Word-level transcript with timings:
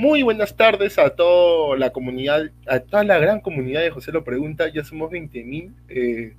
Muy 0.00 0.22
buenas 0.22 0.56
tardes 0.56 0.98
a 0.98 1.10
toda 1.10 1.76
la 1.76 1.90
comunidad, 1.90 2.50
a 2.66 2.80
toda 2.80 3.04
la 3.04 3.18
gran 3.18 3.40
comunidad 3.40 3.82
de 3.82 3.90
José 3.90 4.12
lo 4.12 4.24
Pregunta. 4.24 4.72
Ya 4.72 4.82
somos 4.82 5.10
20.000 5.10 5.74
eh, 5.90 6.32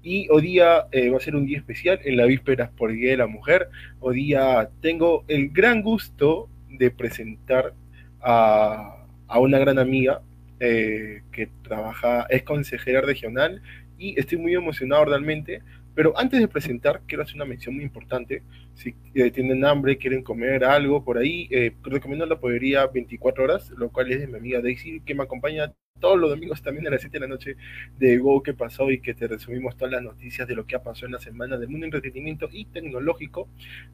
y 0.00 0.28
hoy 0.30 0.42
día 0.42 0.86
eh, 0.92 1.10
va 1.10 1.16
a 1.16 1.20
ser 1.20 1.34
un 1.34 1.44
día 1.44 1.58
especial 1.58 1.98
en 2.04 2.16
la 2.16 2.26
víspera 2.26 2.70
por 2.70 2.92
Día 2.92 3.10
de 3.10 3.16
la 3.16 3.26
Mujer. 3.26 3.68
Hoy 3.98 4.14
día 4.14 4.70
tengo 4.80 5.24
el 5.26 5.50
gran 5.50 5.82
gusto 5.82 6.48
de 6.68 6.92
presentar 6.92 7.74
a, 8.20 9.04
a 9.26 9.38
una 9.40 9.58
gran 9.58 9.80
amiga 9.80 10.22
eh, 10.60 11.22
que 11.32 11.48
trabaja, 11.64 12.28
es 12.30 12.44
consejera 12.44 13.00
regional 13.00 13.60
y 13.98 14.16
estoy 14.20 14.38
muy 14.38 14.54
emocionado 14.54 15.06
realmente 15.06 15.62
pero 15.94 16.16
antes 16.16 16.40
de 16.40 16.48
presentar, 16.48 17.02
quiero 17.06 17.22
hacer 17.22 17.36
una 17.36 17.44
mención 17.44 17.74
muy 17.74 17.84
importante. 17.84 18.42
Si 18.74 18.94
eh, 19.14 19.30
tienen 19.30 19.64
hambre, 19.64 19.98
quieren 19.98 20.22
comer 20.22 20.64
algo 20.64 21.04
por 21.04 21.18
ahí, 21.18 21.48
eh, 21.50 21.72
recomiendo 21.82 22.26
la 22.26 22.38
podería 22.38 22.86
24 22.86 23.44
horas, 23.44 23.70
lo 23.70 23.90
cual 23.90 24.10
es 24.12 24.20
de 24.20 24.26
mi 24.26 24.36
amiga 24.36 24.60
Daisy, 24.60 25.00
que 25.00 25.14
me 25.14 25.24
acompaña 25.24 25.72
todos 25.98 26.18
los 26.18 26.30
domingos 26.30 26.62
también 26.62 26.86
a 26.86 26.90
las 26.90 27.02
7 27.02 27.16
de 27.16 27.20
la 27.20 27.26
noche 27.26 27.56
de 27.98 28.16
Go 28.18 28.42
que 28.42 28.54
pasó 28.54 28.90
y 28.90 29.00
que 29.00 29.12
te 29.12 29.28
resumimos 29.28 29.76
todas 29.76 29.92
las 29.92 30.02
noticias 30.02 30.48
de 30.48 30.54
lo 30.54 30.64
que 30.64 30.76
ha 30.76 30.82
pasado 30.82 31.06
en 31.06 31.12
la 31.12 31.18
semana 31.18 31.58
del 31.58 31.68
mundo 31.68 31.84
entretenimiento 31.84 32.48
y 32.50 32.64
tecnológico 32.66 33.48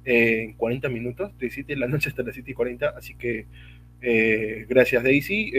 eh, 0.04 0.42
en 0.44 0.52
40 0.52 0.88
minutos, 0.88 1.36
de 1.38 1.50
7 1.50 1.74
de 1.74 1.80
la 1.80 1.88
noche 1.88 2.10
hasta 2.10 2.22
las 2.22 2.34
7 2.34 2.50
y 2.50 2.54
40. 2.54 2.90
Así 2.90 3.16
que 3.16 3.46
eh, 4.02 4.66
gracias 4.68 5.02
Daisy, 5.02 5.50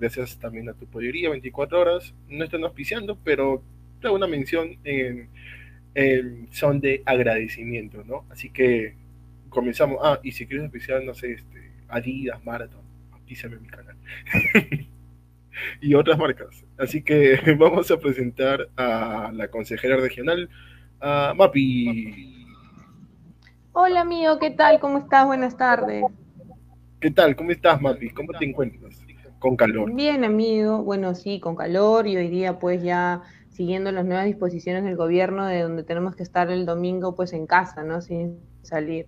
gracias 0.00 0.38
también 0.38 0.68
a 0.68 0.74
tu 0.74 0.86
podería 0.86 1.30
24 1.30 1.80
horas. 1.80 2.14
No 2.28 2.42
están 2.42 2.64
auspiciando, 2.64 3.16
pero 3.22 3.62
tengo 4.00 4.16
una 4.16 4.26
mención 4.26 4.78
en 4.82 5.28
Em, 5.94 6.48
son 6.50 6.80
de 6.80 7.02
agradecimiento, 7.06 8.02
¿no? 8.04 8.24
Así 8.30 8.50
que 8.50 8.96
comenzamos. 9.48 9.98
Ah, 10.02 10.18
y 10.22 10.32
si 10.32 10.46
quieres 10.46 10.66
especial, 10.66 11.06
no 11.06 11.14
sé, 11.14 11.34
este, 11.34 11.70
Adidas, 11.88 12.44
Marathon, 12.44 12.82
en 13.28 13.62
mi 13.62 13.68
canal. 13.68 13.96
y 15.80 15.94
otras 15.94 16.18
marcas. 16.18 16.64
Así 16.76 17.02
que 17.02 17.38
vamos 17.58 17.90
a 17.90 17.98
presentar 17.98 18.68
a 18.76 19.30
la 19.32 19.48
consejera 19.48 19.96
regional, 19.96 20.48
a 21.00 21.32
Mapi. 21.36 22.44
Hola 23.72 24.02
amigo, 24.02 24.38
¿qué 24.38 24.50
tal? 24.50 24.78
¿Cómo 24.80 24.98
estás? 24.98 25.26
Buenas 25.26 25.56
tardes. 25.56 26.04
¿Qué 27.00 27.10
tal? 27.10 27.36
¿Cómo 27.36 27.50
estás, 27.50 27.80
Mapi? 27.80 28.10
¿Cómo 28.10 28.32
te 28.32 28.44
encuentras? 28.44 29.00
Con 29.38 29.56
calor. 29.56 29.92
Bien, 29.92 30.24
amigo. 30.24 30.82
Bueno, 30.82 31.14
sí, 31.14 31.38
con 31.38 31.54
calor 31.54 32.06
y 32.06 32.16
hoy 32.16 32.28
día 32.28 32.58
pues 32.58 32.82
ya 32.82 33.22
siguiendo 33.54 33.92
las 33.92 34.04
nuevas 34.04 34.26
disposiciones 34.26 34.84
del 34.84 34.96
gobierno 34.96 35.46
de 35.46 35.62
donde 35.62 35.84
tenemos 35.84 36.16
que 36.16 36.24
estar 36.24 36.50
el 36.50 36.66
domingo 36.66 37.14
pues 37.14 37.32
en 37.32 37.46
casa, 37.46 37.84
¿no? 37.84 38.00
Sin 38.00 38.40
salir. 38.62 39.06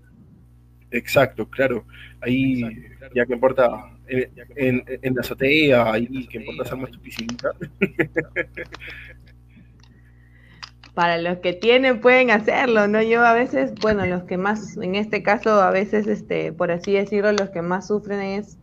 Exacto, 0.93 1.49
claro. 1.51 1.85
Ahí 2.21 2.63
ya 3.15 3.27
que 3.27 3.35
importa 3.35 3.69
en, 4.07 4.85
la 5.15 5.21
azotea, 5.21 5.93
ahí 5.93 6.27
que 6.29 6.39
importa 6.39 6.63
hacer 6.63 6.91
tu 6.91 7.01
piscinita. 7.01 7.51
Para 10.95 11.19
los 11.19 11.39
que 11.39 11.53
tienen 11.53 12.01
pueden 12.01 12.31
hacerlo, 12.31 12.89
¿no? 12.89 13.03
Yo 13.03 13.27
a 13.27 13.35
veces, 13.35 13.75
bueno, 13.83 14.07
los 14.07 14.23
que 14.23 14.39
más, 14.39 14.79
en 14.79 14.95
este 14.95 15.23
caso, 15.23 15.61
a 15.61 15.71
veces, 15.71 16.07
este, 16.07 16.53
por 16.53 16.71
así 16.71 16.93
decirlo, 16.93 17.33
los 17.33 17.51
que 17.51 17.61
más 17.61 17.89
sufren 17.89 18.21
es 18.21 18.57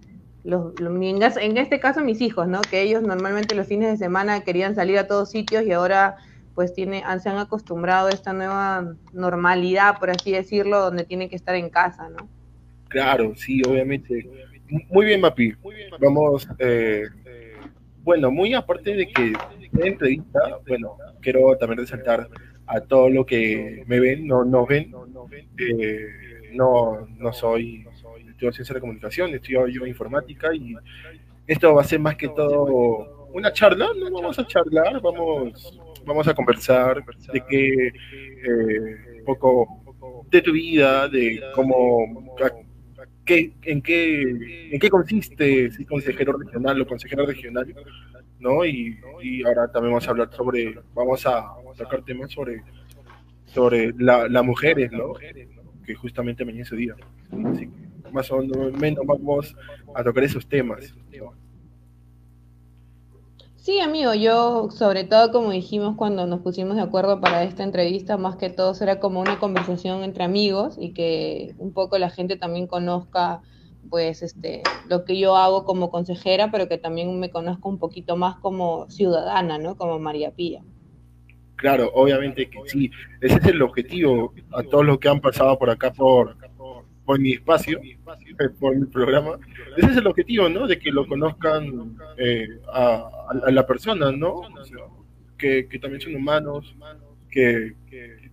los, 0.43 0.73
en 0.79 1.57
este 1.57 1.79
caso 1.79 2.01
mis 2.01 2.21
hijos, 2.21 2.47
¿no? 2.47 2.61
Que 2.61 2.81
ellos 2.81 3.01
normalmente 3.01 3.55
los 3.55 3.67
fines 3.67 3.91
de 3.91 3.97
semana 3.97 4.41
querían 4.41 4.75
salir 4.75 4.97
a 4.97 5.07
todos 5.07 5.29
sitios 5.29 5.65
y 5.65 5.71
ahora 5.71 6.17
pues 6.53 6.73
tiene, 6.73 7.03
se 7.21 7.29
han 7.29 7.37
acostumbrado 7.37 8.07
a 8.07 8.11
esta 8.11 8.33
nueva 8.33 8.95
normalidad, 9.11 9.97
por 9.99 10.11
así 10.11 10.31
decirlo, 10.31 10.79
donde 10.79 11.03
tienen 11.03 11.29
que 11.29 11.35
estar 11.35 11.55
en 11.55 11.69
casa, 11.69 12.09
¿no? 12.09 12.27
Claro, 12.89 13.33
sí, 13.35 13.61
obviamente. 13.67 14.29
Muy 14.89 15.05
bien, 15.05 15.21
Mapi. 15.21 15.53
Vamos, 15.99 16.47
eh, 16.59 17.05
bueno, 18.03 18.29
muy 18.29 18.53
aparte 18.53 18.93
de 18.95 19.07
que 19.07 19.33
en 19.73 19.87
entrevista, 19.87 20.39
bueno, 20.67 20.97
quiero 21.21 21.57
también 21.57 21.79
resaltar 21.79 22.29
a 22.67 22.81
todo 22.81 23.09
lo 23.09 23.25
que 23.25 23.83
me 23.87 23.99
ven, 23.99 24.27
no 24.27 24.45
nos 24.45 24.67
ven, 24.67 24.93
eh, 25.57 26.07
no, 26.53 27.07
no 27.17 27.33
soy 27.33 27.85
ciencia 28.37 28.73
de 28.73 28.81
comunicación, 28.81 29.33
estudio 29.33 29.67
yo 29.67 29.85
informática 29.85 30.53
y 30.53 30.75
esto 31.47 31.73
va 31.73 31.81
a 31.81 31.85
ser 31.85 31.99
más 31.99 32.15
que 32.15 32.29
todo 32.29 33.29
una 33.33 33.51
charla, 33.51 33.89
no 33.97 34.11
vamos 34.11 34.37
a 34.39 34.45
charlar, 34.45 35.01
vamos, 35.01 35.79
vamos 36.05 36.27
a 36.27 36.33
conversar 36.33 37.03
de 37.31 37.41
que 37.45 37.87
eh, 37.87 39.19
un 39.19 39.25
poco 39.25 39.83
de 40.29 40.41
tu 40.41 40.51
vida, 40.51 41.07
de 41.07 41.41
cómo, 41.53 42.35
qué, 43.25 43.53
en, 43.63 43.81
qué, 43.81 44.21
en 44.71 44.79
qué 44.79 44.89
consiste 44.89 45.71
ser 45.71 45.85
consejero 45.87 46.33
regional 46.33 46.81
o 46.81 46.87
consejera 46.87 47.25
regional, 47.25 47.73
¿no? 48.39 48.65
Y, 48.65 48.97
ahora 49.45 49.71
también 49.71 49.93
vamos 49.93 50.07
a 50.07 50.11
hablar 50.11 50.29
sobre, 50.31 50.75
vamos 50.93 51.25
a 51.25 51.55
tocar 51.77 52.03
temas 52.03 52.31
sobre, 52.31 52.61
sobre 53.45 53.93
las 53.97 54.45
mujeres, 54.45 54.91
¿no? 54.91 55.13
Que 55.85 55.95
justamente 55.95 56.45
mañana 56.45 56.63
ese 56.63 56.75
día. 56.75 56.95
Así 57.45 57.67
que, 57.67 57.82
más 58.13 58.31
o 58.31 58.37
menos 58.37 59.05
vamos 59.05 59.55
a 59.93 60.03
tocar 60.03 60.23
esos 60.23 60.47
temas. 60.47 60.93
Sí, 63.63 63.79
amigo, 63.79 64.13
yo 64.13 64.69
sobre 64.71 65.05
todo 65.05 65.31
como 65.31 65.51
dijimos 65.51 65.95
cuando 65.95 66.27
nos 66.27 66.41
pusimos 66.41 66.75
de 66.75 66.81
acuerdo 66.81 67.21
para 67.21 67.43
esta 67.43 67.63
entrevista, 67.63 68.17
más 68.17 68.35
que 68.35 68.49
todo 68.49 68.73
será 68.73 68.99
como 68.99 69.21
una 69.21 69.39
conversación 69.39 70.03
entre 70.03 70.25
amigos 70.25 70.75
y 70.77 70.93
que 70.93 71.55
un 71.57 71.71
poco 71.71 71.97
la 71.97 72.09
gente 72.09 72.35
también 72.35 72.67
conozca 72.67 73.41
pues 73.89 74.21
este 74.21 74.63
lo 74.89 75.05
que 75.05 75.17
yo 75.17 75.37
hago 75.37 75.63
como 75.63 75.91
consejera, 75.91 76.51
pero 76.51 76.67
que 76.67 76.77
también 76.77 77.17
me 77.19 77.31
conozca 77.31 77.69
un 77.69 77.79
poquito 77.79 78.17
más 78.17 78.35
como 78.35 78.89
ciudadana, 78.89 79.57
¿no? 79.57 79.77
Como 79.77 79.97
María 79.97 80.31
Pía. 80.31 80.61
Claro, 81.55 81.89
obviamente 81.93 82.49
que 82.49 82.59
sí, 82.65 82.91
ese 83.21 83.37
es 83.37 83.45
el 83.45 83.61
objetivo 83.61 84.33
a 84.51 84.63
todos 84.63 84.85
los 84.85 84.99
que 84.99 85.07
han 85.07 85.21
pasado 85.21 85.57
por 85.57 85.69
acá 85.69 85.93
por 85.93 86.35
por 87.05 87.19
mi 87.19 87.33
espacio, 87.33 87.79
eh, 87.81 88.49
por 88.59 88.75
mi 88.75 88.85
programa. 88.85 89.37
Ese 89.77 89.91
es 89.91 89.97
el 89.97 90.07
objetivo, 90.07 90.49
¿no? 90.49 90.67
De 90.67 90.79
que 90.79 90.91
lo 90.91 91.07
conozcan 91.07 91.97
eh, 92.17 92.47
a, 92.71 93.49
la 93.51 93.65
persona, 93.65 94.11
¿no? 94.11 94.41
que, 95.37 95.67
también 95.81 95.99
son 95.99 96.15
humanos, 96.15 96.73
que, 97.29 97.73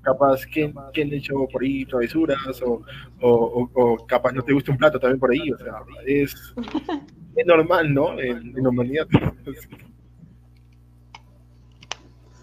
capaz 0.03 0.47
que, 0.47 0.73
que, 0.93 1.03
han 1.03 1.13
hecho 1.13 1.35
por 1.51 1.63
ahí 1.63 1.85
travesuras 1.85 2.63
o, 2.63 2.83
o, 3.21 4.07
capaz 4.07 4.33
no 4.33 4.43
te 4.43 4.53
gusta 4.53 4.71
un 4.71 4.79
plato 4.79 5.01
también 5.01 5.19
por 5.19 5.33
ahí, 5.33 5.51
o 5.51 5.59
sea, 5.59 5.81
es, 6.07 6.55
es 7.37 7.47
normal, 7.47 7.93
¿no? 7.93 8.19
En, 8.21 8.57
en 8.57 8.67
humanidad. 8.67 9.09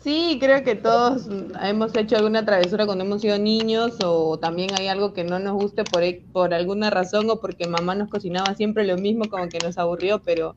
Sí, 0.08 0.38
creo 0.40 0.64
que 0.64 0.76
todos 0.76 1.28
hemos 1.62 1.94
hecho 1.98 2.16
alguna 2.16 2.46
travesura 2.46 2.86
cuando 2.86 3.04
hemos 3.04 3.22
sido 3.22 3.38
niños 3.38 3.98
o 4.06 4.40
también 4.40 4.70
hay 4.80 4.88
algo 4.88 5.12
que 5.12 5.26
no 5.26 5.38
nos 5.38 5.62
guste 5.62 5.84
por, 5.84 6.02
e, 6.02 6.24
por 6.32 6.54
alguna 6.54 6.90
razón 6.90 7.30
o 7.30 7.42
porque 7.42 7.68
mamá 7.68 7.94
nos 7.94 8.08
cocinaba 8.08 8.56
siempre 8.56 8.86
lo 8.86 8.96
mismo 8.96 9.28
como 9.28 9.50
que 9.50 9.60
nos 9.60 9.78
aburrió, 9.78 10.22
pero 10.24 10.56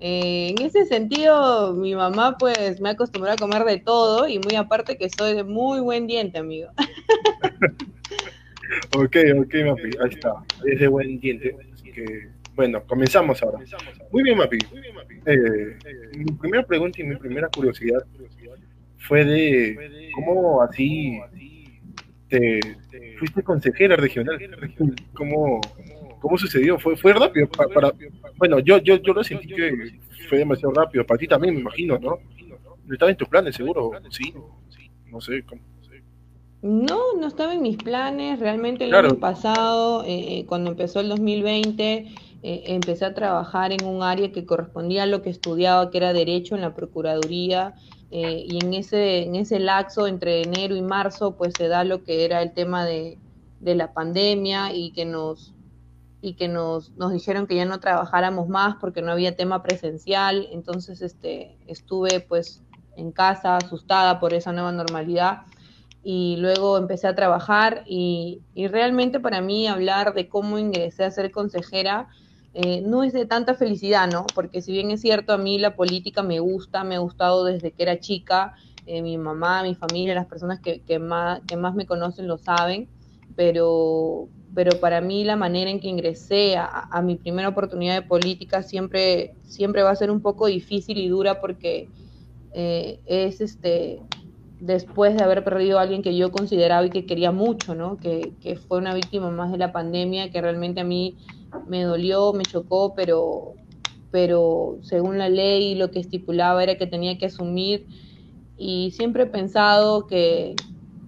eh, 0.00 0.50
en 0.50 0.60
ese 0.60 0.84
sentido 0.84 1.72
mi 1.72 1.94
mamá 1.94 2.36
pues 2.36 2.78
me 2.82 2.90
acostumbró 2.90 3.32
a 3.32 3.36
comer 3.36 3.64
de 3.64 3.78
todo 3.78 4.28
y 4.28 4.38
muy 4.38 4.54
aparte 4.54 4.98
que 4.98 5.08
soy 5.08 5.34
de 5.34 5.44
muy 5.44 5.80
buen 5.80 6.06
diente, 6.06 6.36
amigo. 6.36 6.68
ok, 8.94 9.16
ok, 9.38 9.54
Mapi, 9.64 9.90
ahí 9.98 10.10
está, 10.10 10.34
es 10.66 10.78
de 10.78 10.88
buen 10.88 11.18
diente. 11.20 11.56
que, 11.82 12.28
bueno, 12.54 12.82
comenzamos 12.86 13.42
ahora. 13.42 13.60
Muy 14.12 14.24
bien, 14.24 14.36
Mapi. 14.36 14.58
Eh, 15.24 15.78
mi 16.18 16.32
primera 16.32 16.66
pregunta 16.66 17.00
y 17.00 17.04
mi 17.04 17.16
primera 17.16 17.48
curiosidad 17.48 18.04
fue 19.00 19.24
de 19.24 20.10
cómo 20.14 20.62
así 20.62 21.20
te 22.28 22.60
fuiste 23.18 23.42
consejera 23.42 23.96
regional. 23.96 24.38
¿Cómo, 25.14 25.60
cómo 26.20 26.38
sucedió? 26.38 26.78
Fue, 26.78 26.96
fue 26.96 27.12
rápido 27.12 27.48
para, 27.48 27.92
bueno, 28.36 28.60
yo, 28.60 28.78
yo, 28.78 28.96
yo 28.96 29.12
lo 29.12 29.24
sentí 29.24 29.48
que 29.48 29.98
fue 30.28 30.38
demasiado 30.38 30.72
rápido. 30.72 31.04
Para 31.04 31.18
ti 31.18 31.26
también, 31.26 31.54
me 31.54 31.60
imagino, 31.60 31.98
¿no? 31.98 32.18
Estaba 32.90 33.10
en 33.10 33.16
tus 33.16 33.28
planes, 33.28 33.54
seguro. 33.54 33.90
Sí, 34.10 34.32
no 35.06 35.20
sé. 35.20 35.42
¿cómo? 35.44 35.60
No, 36.62 37.14
no 37.18 37.26
estaba 37.26 37.54
en 37.54 37.62
mis 37.62 37.76
planes. 37.76 38.38
Realmente 38.38 38.84
el 38.84 38.94
año 38.94 39.18
pasado, 39.18 40.04
eh, 40.06 40.44
cuando 40.46 40.70
empezó 40.70 41.00
el 41.00 41.08
2020, 41.08 42.06
eh, 42.42 42.62
empecé 42.66 43.06
a 43.06 43.14
trabajar 43.14 43.72
en 43.72 43.84
un 43.84 44.02
área 44.02 44.30
que 44.30 44.44
correspondía 44.44 45.04
a 45.04 45.06
lo 45.06 45.22
que 45.22 45.30
estudiaba, 45.30 45.90
que 45.90 45.98
era 45.98 46.12
Derecho 46.12 46.54
en 46.54 46.60
la 46.60 46.74
Procuraduría. 46.74 47.74
Eh, 48.12 48.44
y 48.48 48.64
en 48.64 48.74
ese, 48.74 49.22
en 49.22 49.36
ese 49.36 49.60
lapso 49.60 50.08
entre 50.08 50.42
enero 50.42 50.74
y 50.74 50.82
marzo 50.82 51.36
pues 51.36 51.54
se 51.56 51.68
da 51.68 51.84
lo 51.84 52.02
que 52.02 52.24
era 52.24 52.42
el 52.42 52.52
tema 52.52 52.84
de, 52.84 53.18
la 53.60 53.92
pandemia 53.92 54.74
y 54.74 54.90
que 54.92 55.04
nos 55.04 55.54
y 56.22 56.34
que 56.34 56.48
nos, 56.48 56.90
nos 56.96 57.12
dijeron 57.12 57.46
que 57.46 57.54
ya 57.54 57.64
no 57.64 57.78
trabajáramos 57.78 58.48
más 58.48 58.76
porque 58.80 59.00
no 59.00 59.12
había 59.12 59.36
tema 59.36 59.62
presencial, 59.62 60.48
entonces 60.50 61.00
este, 61.00 61.56
estuve 61.66 62.20
pues 62.20 62.62
en 62.96 63.12
casa 63.12 63.56
asustada 63.56 64.18
por 64.18 64.34
esa 64.34 64.52
nueva 64.52 64.72
normalidad 64.72 65.42
y 66.02 66.36
luego 66.38 66.76
empecé 66.76 67.06
a 67.06 67.14
trabajar 67.14 67.84
y, 67.86 68.42
y 68.54 68.66
realmente 68.66 69.20
para 69.20 69.40
mí 69.40 69.66
hablar 69.66 70.12
de 70.12 70.28
cómo 70.28 70.58
ingresé 70.58 71.04
a 71.04 71.10
ser 71.10 71.30
consejera 71.30 72.08
eh, 72.52 72.82
no 72.84 73.04
es 73.04 73.12
de 73.12 73.26
tanta 73.26 73.54
felicidad, 73.54 74.10
¿no? 74.10 74.26
Porque 74.34 74.60
si 74.60 74.72
bien 74.72 74.90
es 74.90 75.00
cierto, 75.00 75.32
a 75.32 75.38
mí 75.38 75.58
la 75.58 75.76
política 75.76 76.22
me 76.22 76.40
gusta, 76.40 76.82
me 76.82 76.96
ha 76.96 76.98
gustado 76.98 77.44
desde 77.44 77.70
que 77.70 77.82
era 77.84 78.00
chica, 78.00 78.54
eh, 78.86 79.02
mi 79.02 79.18
mamá, 79.18 79.62
mi 79.62 79.76
familia, 79.76 80.14
las 80.14 80.26
personas 80.26 80.58
que, 80.58 80.80
que, 80.80 80.98
más, 80.98 81.40
que 81.46 81.56
más 81.56 81.74
me 81.76 81.86
conocen 81.86 82.26
lo 82.26 82.38
saben, 82.38 82.88
pero, 83.36 84.28
pero 84.52 84.80
para 84.80 85.00
mí 85.00 85.22
la 85.22 85.36
manera 85.36 85.70
en 85.70 85.78
que 85.78 85.86
ingresé 85.86 86.56
a, 86.56 87.00
mi 87.02 87.14
primera 87.14 87.48
oportunidad 87.48 87.94
de 87.94 88.02
política 88.02 88.64
siempre, 88.64 89.34
siempre 89.44 89.84
va 89.84 89.90
a 89.90 89.96
ser 89.96 90.10
un 90.10 90.20
poco 90.20 90.46
difícil 90.46 90.98
y 90.98 91.08
dura 91.08 91.40
porque 91.40 91.88
eh, 92.52 92.98
es 93.06 93.40
este 93.40 94.00
después 94.58 95.16
de 95.16 95.22
haber 95.22 95.42
perdido 95.42 95.78
a 95.78 95.82
alguien 95.82 96.02
que 96.02 96.14
yo 96.16 96.30
consideraba 96.30 96.84
y 96.84 96.90
que 96.90 97.06
quería 97.06 97.32
mucho, 97.32 97.74
¿no? 97.74 97.96
Que, 97.96 98.32
que 98.42 98.56
fue 98.56 98.76
una 98.76 98.92
víctima 98.92 99.30
más 99.30 99.50
de 99.52 99.56
la 99.56 99.72
pandemia, 99.72 100.30
que 100.30 100.42
realmente 100.42 100.80
a 100.80 100.84
mí 100.84 101.16
me 101.66 101.82
dolió, 101.82 102.32
me 102.32 102.44
chocó, 102.44 102.94
pero, 102.94 103.54
pero 104.10 104.78
según 104.82 105.18
la 105.18 105.28
ley 105.28 105.74
lo 105.74 105.90
que 105.90 106.00
estipulaba 106.00 106.62
era 106.62 106.76
que 106.76 106.86
tenía 106.86 107.18
que 107.18 107.26
asumir 107.26 107.86
y 108.56 108.90
siempre 108.90 109.24
he 109.24 109.26
pensado 109.26 110.06
que, 110.06 110.54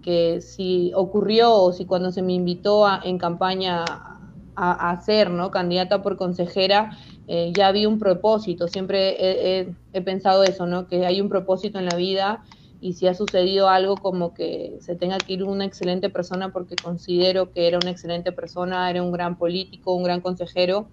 que 0.03 0.41
si 0.41 0.93
ocurrió 0.95 1.55
o 1.55 1.73
si 1.73 1.85
cuando 1.85 2.11
se 2.11 2.23
me 2.23 2.33
invitó 2.33 2.87
a, 2.87 3.01
en 3.05 3.19
campaña 3.19 3.85
a, 4.57 4.91
a, 4.91 5.01
ser 5.03 5.31
¿no? 5.31 5.51
candidata 5.51 6.03
por 6.03 6.17
consejera, 6.17 6.97
eh, 7.29 7.53
ya 7.55 7.69
había 7.69 7.89
un 7.89 7.99
propósito, 7.99 8.69
siempre 8.69 9.17
he, 9.19 9.75
he, 9.93 10.01
pensado 10.03 10.45
eso, 10.45 10.67
¿no? 10.67 10.87
que 10.89 11.07
hay 11.07 11.21
un 11.21 11.29
propósito 11.29 11.79
en 11.79 11.87
la 11.87 11.97
vida 11.97 12.43
y 12.83 12.95
si 12.95 13.07
ha 13.07 13.15
sucedido 13.15 13.69
algo 13.69 13.97
como 13.97 14.35
que 14.35 14.77
se 14.81 14.97
tenga 14.97 15.17
que 15.19 15.35
ir 15.35 15.45
una 15.45 15.65
excelente 15.65 16.11
persona 16.11 16.53
porque 16.53 16.75
considero 16.77 17.53
que 17.53 17.69
era 17.69 17.79
una 17.79 17.91
excelente 17.91 18.33
persona, 18.33 18.91
era 18.91 19.01
un 19.05 19.13
gran 19.13 19.39
político, 19.39 19.95
un 19.95 20.03
gran 20.03 20.21
consejero, 20.21 20.89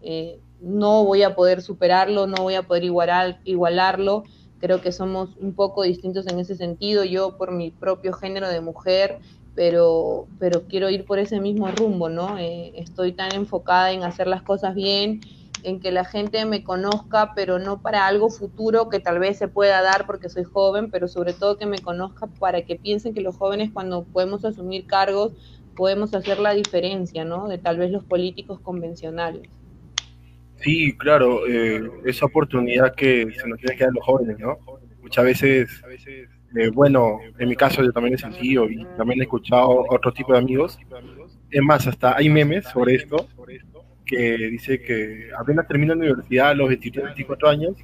eh, 0.00 0.40
no 0.58 1.04
voy 1.04 1.22
a 1.22 1.34
poder 1.34 1.60
superarlo, 1.60 2.26
no 2.26 2.36
voy 2.36 2.54
a 2.54 2.62
poder 2.62 2.84
igualar, 2.84 3.40
igualarlo. 3.44 4.24
Creo 4.58 4.80
que 4.80 4.90
somos 4.90 5.36
un 5.36 5.54
poco 5.54 5.82
distintos 5.82 6.26
en 6.28 6.38
ese 6.38 6.56
sentido, 6.56 7.04
yo 7.04 7.36
por 7.36 7.52
mi 7.52 7.70
propio 7.70 8.14
género 8.14 8.48
de 8.48 8.62
mujer, 8.62 9.18
pero, 9.54 10.28
pero 10.38 10.66
quiero 10.66 10.88
ir 10.88 11.04
por 11.04 11.18
ese 11.18 11.40
mismo 11.40 11.70
rumbo, 11.70 12.08
¿no? 12.08 12.38
Eh, 12.38 12.72
estoy 12.76 13.12
tan 13.12 13.32
enfocada 13.32 13.92
en 13.92 14.02
hacer 14.02 14.28
las 14.28 14.42
cosas 14.42 14.74
bien 14.74 15.20
en 15.64 15.80
que 15.80 15.90
la 15.90 16.04
gente 16.04 16.44
me 16.44 16.62
conozca, 16.62 17.32
pero 17.34 17.58
no 17.58 17.80
para 17.80 18.06
algo 18.06 18.30
futuro 18.30 18.88
que 18.88 19.00
tal 19.00 19.18
vez 19.18 19.38
se 19.38 19.48
pueda 19.48 19.82
dar 19.82 20.06
porque 20.06 20.28
soy 20.28 20.44
joven, 20.44 20.90
pero 20.90 21.08
sobre 21.08 21.32
todo 21.32 21.58
que 21.58 21.66
me 21.66 21.78
conozca 21.78 22.26
para 22.26 22.62
que 22.62 22.76
piensen 22.76 23.14
que 23.14 23.20
los 23.20 23.36
jóvenes 23.36 23.70
cuando 23.72 24.04
podemos 24.04 24.44
asumir 24.44 24.86
cargos 24.86 25.32
podemos 25.74 26.14
hacer 26.14 26.38
la 26.38 26.54
diferencia, 26.54 27.24
¿no? 27.24 27.48
De 27.48 27.58
tal 27.58 27.78
vez 27.78 27.90
los 27.90 28.04
políticos 28.04 28.60
convencionales. 28.60 29.42
Sí, 30.56 30.96
claro, 30.96 31.46
eh, 31.46 31.82
esa 32.04 32.26
oportunidad 32.26 32.94
que 32.94 33.26
se 33.32 33.48
nos 33.48 33.58
tiene 33.58 33.76
que 33.76 33.84
dar 33.84 33.92
los 33.92 34.04
jóvenes, 34.04 34.38
¿no? 34.38 34.56
Muchas 35.02 35.24
veces, 35.24 35.82
eh, 36.56 36.70
bueno, 36.72 37.18
en 37.38 37.48
mi 37.48 37.56
caso 37.56 37.82
yo 37.82 37.92
también 37.92 38.14
he 38.14 38.18
sentido 38.18 38.70
y 38.70 38.84
también 38.96 39.20
he 39.20 39.24
escuchado 39.24 39.84
otro 39.90 40.12
tipo 40.12 40.32
de 40.32 40.38
amigos. 40.38 40.78
Es 41.50 41.62
más, 41.62 41.86
hasta 41.86 42.16
hay 42.16 42.28
memes 42.28 42.64
sobre 42.66 42.94
esto, 42.94 43.26
que 44.04 44.36
dice 44.50 44.80
que 44.80 45.30
apenas 45.38 45.66
termina 45.66 45.94
la 45.94 46.00
universidad 46.00 46.50
a 46.50 46.54
los 46.54 46.68
23, 46.68 47.04
24 47.06 47.48
años, 47.48 47.76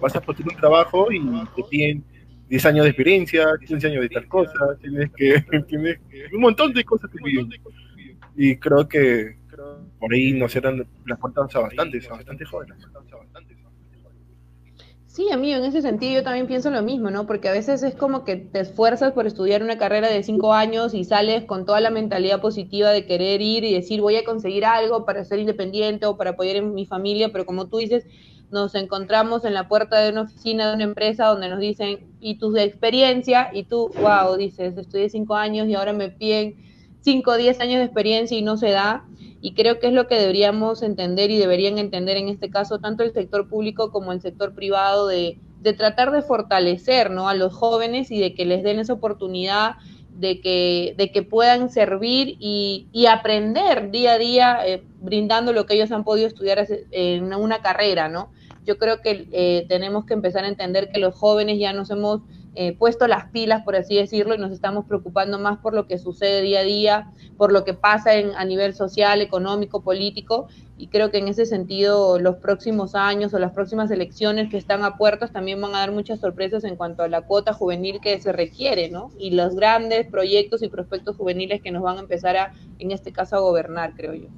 vas 0.00 0.16
a 0.16 0.20
postular 0.20 0.54
un 0.54 0.60
trabajo 0.60 1.12
y 1.12 1.20
te 1.54 1.62
piden 1.70 2.04
10 2.48 2.66
años 2.66 2.84
de 2.84 2.90
experiencia, 2.90 3.46
15 3.66 3.86
años 3.88 4.02
de 4.02 4.08
tal 4.08 4.26
cosa, 4.28 4.76
tienes 4.80 5.10
que, 5.12 5.44
tienes 5.68 5.98
un 6.32 6.40
montón 6.40 6.72
de 6.72 6.84
cosas 6.84 7.10
que 7.10 7.18
piden. 7.18 7.50
Y 8.36 8.56
creo 8.56 8.86
que 8.86 9.36
por 9.98 10.12
ahí 10.12 10.32
nos 10.32 10.52
cierran 10.52 10.86
las 11.06 11.18
puertas 11.18 11.54
a 11.56 11.60
bastantes, 11.60 12.08
a 12.10 12.14
bastantes 12.14 12.48
jóvenes. 12.48 12.76
Sí, 15.16 15.30
amigo, 15.32 15.56
en 15.56 15.64
ese 15.64 15.80
sentido 15.80 16.12
yo 16.12 16.22
también 16.22 16.46
pienso 16.46 16.70
lo 16.70 16.82
mismo, 16.82 17.10
¿no? 17.10 17.26
Porque 17.26 17.48
a 17.48 17.52
veces 17.52 17.82
es 17.82 17.94
como 17.94 18.22
que 18.22 18.36
te 18.36 18.60
esfuerzas 18.60 19.14
por 19.14 19.26
estudiar 19.26 19.62
una 19.62 19.78
carrera 19.78 20.10
de 20.10 20.22
cinco 20.22 20.52
años 20.52 20.92
y 20.92 21.04
sales 21.04 21.46
con 21.46 21.64
toda 21.64 21.80
la 21.80 21.88
mentalidad 21.88 22.42
positiva 22.42 22.90
de 22.90 23.06
querer 23.06 23.40
ir 23.40 23.64
y 23.64 23.72
decir 23.72 24.02
voy 24.02 24.16
a 24.16 24.26
conseguir 24.26 24.66
algo 24.66 25.06
para 25.06 25.24
ser 25.24 25.38
independiente 25.38 26.04
o 26.04 26.18
para 26.18 26.32
apoyar 26.32 26.56
en 26.56 26.74
mi 26.74 26.84
familia, 26.84 27.32
pero 27.32 27.46
como 27.46 27.66
tú 27.66 27.78
dices, 27.78 28.04
nos 28.50 28.74
encontramos 28.74 29.46
en 29.46 29.54
la 29.54 29.68
puerta 29.68 29.98
de 30.00 30.10
una 30.10 30.20
oficina 30.20 30.68
de 30.68 30.74
una 30.74 30.84
empresa 30.84 31.28
donde 31.28 31.48
nos 31.48 31.60
dicen, 31.60 32.14
y 32.20 32.36
tu 32.36 32.54
experiencia, 32.54 33.48
y 33.54 33.62
tú, 33.64 33.90
wow, 34.02 34.36
dices, 34.36 34.76
estudié 34.76 35.08
cinco 35.08 35.34
años 35.34 35.66
y 35.66 35.76
ahora 35.76 35.94
me 35.94 36.10
piden 36.10 36.56
cinco 37.06 37.30
o 37.30 37.36
diez 37.36 37.60
años 37.60 37.78
de 37.78 37.84
experiencia 37.84 38.36
y 38.36 38.42
no 38.42 38.56
se 38.56 38.70
da 38.70 39.06
y 39.40 39.54
creo 39.54 39.78
que 39.78 39.86
es 39.86 39.92
lo 39.92 40.08
que 40.08 40.16
deberíamos 40.16 40.82
entender 40.82 41.30
y 41.30 41.38
deberían 41.38 41.78
entender 41.78 42.16
en 42.16 42.28
este 42.28 42.50
caso 42.50 42.80
tanto 42.80 43.04
el 43.04 43.12
sector 43.12 43.48
público 43.48 43.92
como 43.92 44.10
el 44.10 44.20
sector 44.20 44.56
privado 44.56 45.06
de, 45.06 45.38
de 45.60 45.72
tratar 45.72 46.10
de 46.10 46.22
fortalecer 46.22 47.12
¿no? 47.12 47.28
a 47.28 47.34
los 47.34 47.54
jóvenes 47.54 48.10
y 48.10 48.18
de 48.18 48.34
que 48.34 48.44
les 48.44 48.64
den 48.64 48.80
esa 48.80 48.94
oportunidad 48.94 49.76
de 50.18 50.40
que, 50.40 50.96
de 50.98 51.12
que 51.12 51.22
puedan 51.22 51.70
servir 51.70 52.38
y, 52.40 52.88
y 52.90 53.06
aprender 53.06 53.92
día 53.92 54.14
a 54.14 54.18
día 54.18 54.58
eh, 54.66 54.82
brindando 55.00 55.52
lo 55.52 55.64
que 55.64 55.74
ellos 55.74 55.92
han 55.92 56.02
podido 56.02 56.26
estudiar 56.26 56.66
en 56.90 57.32
una 57.32 57.60
carrera, 57.60 58.08
¿no? 58.08 58.30
Yo 58.64 58.78
creo 58.78 59.00
que 59.00 59.28
eh, 59.30 59.64
tenemos 59.68 60.06
que 60.06 60.14
empezar 60.14 60.42
a 60.42 60.48
entender 60.48 60.90
que 60.90 60.98
los 60.98 61.14
jóvenes 61.14 61.60
ya 61.60 61.72
nos 61.72 61.90
hemos 61.90 62.22
eh, 62.58 62.72
puesto 62.72 63.06
las 63.06 63.30
pilas, 63.30 63.62
por 63.64 63.76
así 63.76 63.96
decirlo, 63.96 64.34
y 64.34 64.38
nos 64.38 64.50
estamos 64.50 64.86
preocupando 64.86 65.38
más 65.38 65.58
por 65.58 65.74
lo 65.74 65.86
que 65.86 65.98
sucede 65.98 66.40
día 66.40 66.60
a 66.60 66.62
día, 66.62 67.12
por 67.36 67.52
lo 67.52 67.64
que 67.64 67.74
pasa 67.74 68.14
en, 68.14 68.34
a 68.34 68.46
nivel 68.46 68.74
social, 68.74 69.20
económico, 69.20 69.82
político, 69.82 70.48
y 70.78 70.88
creo 70.88 71.10
que 71.10 71.18
en 71.18 71.28
ese 71.28 71.44
sentido 71.44 72.18
los 72.18 72.36
próximos 72.36 72.94
años 72.94 73.34
o 73.34 73.38
las 73.38 73.52
próximas 73.52 73.90
elecciones 73.90 74.48
que 74.50 74.56
están 74.56 74.84
a 74.84 74.96
puertas 74.96 75.32
también 75.32 75.60
van 75.60 75.74
a 75.74 75.80
dar 75.80 75.92
muchas 75.92 76.18
sorpresas 76.18 76.64
en 76.64 76.76
cuanto 76.76 77.02
a 77.02 77.08
la 77.08 77.22
cuota 77.22 77.52
juvenil 77.52 78.00
que 78.00 78.18
se 78.20 78.32
requiere, 78.32 78.88
¿no? 78.88 79.10
Y 79.18 79.32
los 79.32 79.54
grandes 79.54 80.06
proyectos 80.06 80.62
y 80.62 80.68
prospectos 80.68 81.16
juveniles 81.16 81.60
que 81.60 81.70
nos 81.70 81.82
van 81.82 81.98
a 81.98 82.00
empezar 82.00 82.38
a, 82.38 82.54
en 82.78 82.90
este 82.90 83.12
caso, 83.12 83.36
a 83.36 83.40
gobernar, 83.40 83.92
creo 83.94 84.14
yo. 84.14 84.28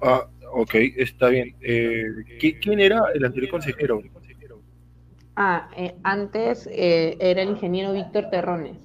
Ah, 0.00 0.26
ok, 0.52 0.74
está 0.96 1.28
bien. 1.28 1.54
Eh, 1.60 2.06
¿Quién 2.62 2.80
era 2.80 3.04
el 3.14 3.24
anterior 3.24 3.50
consejero? 3.50 4.02
Ah, 5.36 5.70
eh, 5.76 5.94
antes 6.02 6.68
eh, 6.70 7.16
era 7.18 7.42
el 7.42 7.50
ingeniero 7.50 7.92
Víctor 7.92 8.28
Terrones. 8.30 8.76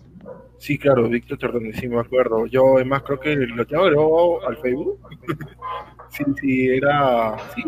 Sí, 0.58 0.78
claro, 0.78 1.08
Víctor 1.08 1.38
Terrones, 1.38 1.76
sí 1.78 1.88
me 1.88 2.00
acuerdo. 2.00 2.46
Yo 2.48 2.78
además 2.78 3.04
creo 3.04 3.20
que 3.20 3.36
lo 3.36 3.62
agregado 3.62 4.48
al 4.48 4.58
Facebook. 4.58 5.00
sí, 6.10 6.24
sí, 6.42 6.68
era... 6.70 7.38
Sí. 7.54 7.64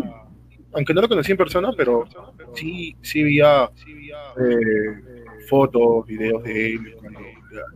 Aunque 0.73 0.93
no 0.93 1.01
lo 1.01 1.09
conocí 1.09 1.31
en 1.31 1.37
persona, 1.37 1.71
pero 1.75 2.05
sí, 2.53 2.95
sí 3.01 3.23
veía 3.23 3.69
eh, 4.37 5.25
fotos, 5.47 6.05
videos 6.05 6.43
de 6.43 6.73
él 6.73 6.95
cuando 6.99 7.19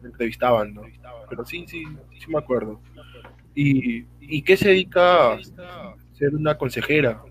entrevistaban, 0.03 0.73
¿no? 0.75 0.83
Pero 1.27 1.43
sí, 1.43 1.65
sí, 1.67 1.83
sí 2.19 2.29
me 2.29 2.37
acuerdo. 2.37 2.79
¿Y, 3.55 4.05
y 4.19 4.41
qué 4.43 4.55
se 4.55 4.69
dedica 4.69 5.33
a 5.33 5.39
ser 6.13 6.35
una 6.35 6.55
consejera? 6.55 7.21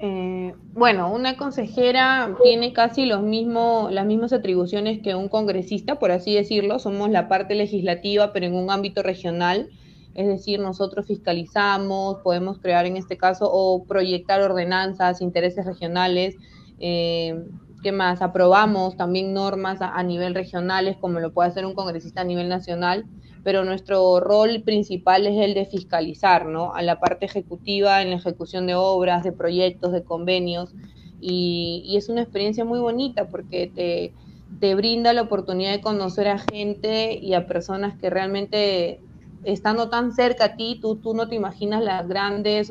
Eh, 0.00 0.54
bueno, 0.74 1.12
una 1.12 1.36
consejera 1.36 2.36
tiene 2.42 2.72
casi 2.72 3.04
los 3.04 3.22
mismos, 3.22 3.92
las 3.92 4.06
mismas 4.06 4.32
atribuciones 4.32 5.00
que 5.02 5.16
un 5.16 5.28
congresista, 5.28 5.98
por 5.98 6.12
así 6.12 6.34
decirlo. 6.34 6.78
Somos 6.78 7.10
la 7.10 7.28
parte 7.28 7.54
legislativa, 7.54 8.32
pero 8.32 8.46
en 8.46 8.54
un 8.54 8.70
ámbito 8.70 9.02
regional. 9.02 9.70
Es 10.14 10.26
decir, 10.26 10.60
nosotros 10.60 11.06
fiscalizamos, 11.06 12.18
podemos 12.18 12.58
crear 12.58 12.86
en 12.86 12.96
este 12.96 13.16
caso 13.16 13.48
o 13.50 13.84
proyectar 13.84 14.40
ordenanzas, 14.40 15.20
intereses 15.20 15.64
regionales. 15.66 16.36
Eh, 16.78 17.44
¿Qué 17.82 17.92
más? 17.92 18.22
Aprobamos 18.22 18.96
también 18.96 19.32
normas 19.32 19.80
a, 19.80 19.96
a 19.96 20.02
nivel 20.02 20.34
regionales, 20.34 20.96
como 20.96 21.20
lo 21.20 21.32
puede 21.32 21.48
hacer 21.48 21.64
un 21.64 21.74
congresista 21.74 22.22
a 22.22 22.24
nivel 22.24 22.48
nacional 22.48 23.06
pero 23.48 23.64
nuestro 23.64 24.20
rol 24.20 24.60
principal 24.60 25.26
es 25.26 25.38
el 25.38 25.54
de 25.54 25.64
fiscalizar, 25.64 26.44
¿no? 26.44 26.74
A 26.74 26.82
la 26.82 27.00
parte 27.00 27.24
ejecutiva 27.24 28.02
en 28.02 28.10
la 28.10 28.16
ejecución 28.16 28.66
de 28.66 28.74
obras, 28.74 29.24
de 29.24 29.32
proyectos, 29.32 29.90
de 29.90 30.04
convenios, 30.04 30.74
y, 31.18 31.94
es 31.96 32.10
una 32.10 32.20
experiencia 32.20 32.66
muy 32.66 32.78
bonita 32.78 33.28
porque 33.28 33.72
te, 33.74 34.12
te 34.60 34.74
brinda 34.74 35.14
la 35.14 35.22
oportunidad 35.22 35.72
de 35.72 35.80
conocer 35.80 36.28
a 36.28 36.38
gente 36.38 37.18
y 37.18 37.32
a 37.32 37.46
personas 37.46 37.98
que 37.98 38.10
realmente 38.10 39.00
estando 39.44 39.88
tan 39.88 40.12
cerca 40.12 40.44
a 40.44 40.56
ti, 40.56 40.78
tú, 40.78 40.96
tú 40.96 41.14
no 41.14 41.26
te 41.26 41.34
imaginas 41.34 41.82
las 41.82 42.06
grandes 42.06 42.70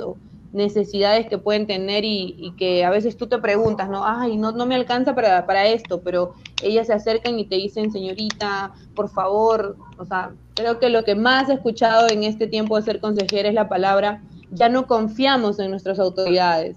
necesidades 0.54 1.28
que 1.28 1.38
pueden 1.38 1.68
tener 1.68 2.04
y, 2.06 2.54
que 2.58 2.86
a 2.86 2.90
veces 2.90 3.18
tú 3.18 3.28
te 3.28 3.38
preguntas, 3.38 3.90
¿no? 3.90 4.04
Ay, 4.06 4.38
no, 4.38 4.52
no 4.52 4.66
me 4.66 4.76
alcanza 4.76 5.14
para, 5.14 5.46
para 5.46 5.68
esto, 5.68 6.02
pero 6.02 6.34
ellas 6.64 6.88
se 6.88 6.94
acercan 6.94 7.38
y 7.40 7.46
te 7.46 7.56
dicen, 7.56 7.92
señorita, 7.92 8.74
por 8.96 9.10
favor, 9.10 9.78
o 9.98 10.06
sea, 10.06 10.32
creo 10.56 10.80
que 10.80 10.90
lo 10.90 11.04
que 11.04 11.16
más 11.16 11.50
he 11.50 11.54
escuchado 11.54 12.08
en 12.10 12.24
este 12.24 12.48
tiempo 12.48 12.78
de 12.78 12.84
ser 12.84 13.00
consejera 13.00 13.50
es 13.50 13.56
la 13.56 13.70
palabra, 13.70 14.24
ya 14.52 14.70
no 14.70 14.88
confiamos 14.88 15.60
en 15.60 15.70
nuestras 15.72 16.00
autoridades, 16.00 16.76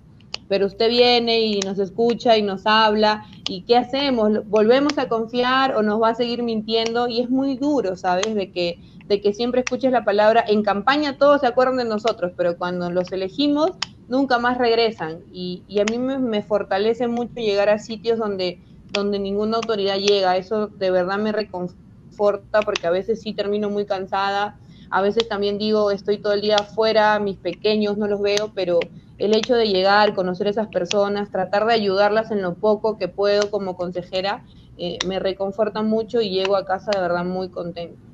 pero 0.49 0.67
usted 0.67 0.89
viene 0.89 1.41
y 1.41 1.61
nos 1.61 1.79
escucha 1.79 2.37
y 2.37 2.43
nos 2.43 2.67
habla, 2.67 3.25
¿y 3.49 3.63
qué 3.63 3.77
hacemos? 3.77 4.49
¿Volvemos 4.49 4.99
a 4.99 5.09
confiar 5.09 5.77
o 5.77 5.83
nos 5.83 6.03
va 6.03 6.09
a 6.09 6.15
seguir 6.17 6.43
mintiendo? 6.43 7.07
Y 7.07 7.21
es 7.21 7.31
muy 7.31 7.57
duro, 7.57 7.97
¿sabes? 7.97 8.35
De 8.35 8.51
que 8.51 8.81
de 9.11 9.21
que 9.21 9.33
siempre 9.33 9.63
escuches 9.63 9.91
la 9.91 10.05
palabra, 10.05 10.45
en 10.47 10.63
campaña 10.63 11.19
todos 11.19 11.41
se 11.41 11.49
acuerdan 11.49 11.79
de 11.79 11.85
nosotros, 11.85 12.33
pero 12.37 12.57
cuando 12.57 12.93
los 12.93 13.11
elegimos, 13.11 13.73
nunca 14.07 14.39
más 14.39 14.57
regresan. 14.57 15.25
Y, 15.33 15.65
a 15.81 15.85
mí 15.85 15.99
me, 15.99 16.43
fortalece 16.43 17.09
mucho 17.09 17.35
llegar 17.35 17.71
a 17.71 17.81
sitios 17.81 18.21
donde, 18.21 18.61
donde 18.93 19.19
ninguna 19.19 19.57
autoridad 19.57 19.97
llega. 19.97 20.37
Eso 20.37 20.69
de 20.69 20.93
verdad 20.93 21.19
me 21.19 21.33
reconforta 21.33 22.61
porque 22.61 22.87
a 22.87 22.93
veces 22.93 23.21
sí 23.21 23.35
termino 23.35 23.69
muy 23.69 23.85
cansada. 23.85 24.61
A 24.91 25.03
veces 25.03 25.29
también 25.29 25.59
digo, 25.59 25.91
estoy 25.91 26.19
todo 26.19 26.35
el 26.35 26.41
día 26.41 26.59
afuera, 26.61 27.19
mis 27.19 27.37
pequeños 27.37 27.99
no 27.99 28.07
los 28.07 28.21
veo, 28.21 28.53
pero 28.55 28.79
el 29.19 29.35
hecho 29.35 29.57
de 29.57 29.67
llegar, 29.67 30.15
conocer 30.15 30.47
a 30.47 30.51
esas 30.51 30.69
personas, 30.69 31.33
tratar 31.33 31.67
de 31.67 31.75
ayudarlas 31.75 32.31
en 32.31 32.43
lo 32.43 32.55
poco 32.55 32.97
que 32.97 33.09
puedo 33.09 33.51
como 33.51 33.75
consejera, 33.75 34.45
eh, 34.79 34.99
me 35.05 35.19
reconforta 35.19 35.83
mucho 35.83 36.21
y 36.21 36.31
llego 36.31 36.55
a 36.55 36.65
casa 36.65 36.93
de 36.93 37.01
verdad 37.01 37.25
muy 37.25 37.49
contenta. 37.49 38.10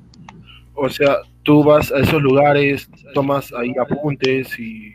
O 0.77 0.89
sea, 0.89 1.17
tú 1.43 1.63
vas 1.63 1.91
a 1.91 1.99
esos 1.99 2.21
lugares, 2.21 2.89
tomas 3.13 3.51
ahí 3.53 3.73
apuntes 3.79 4.57
y, 4.59 4.93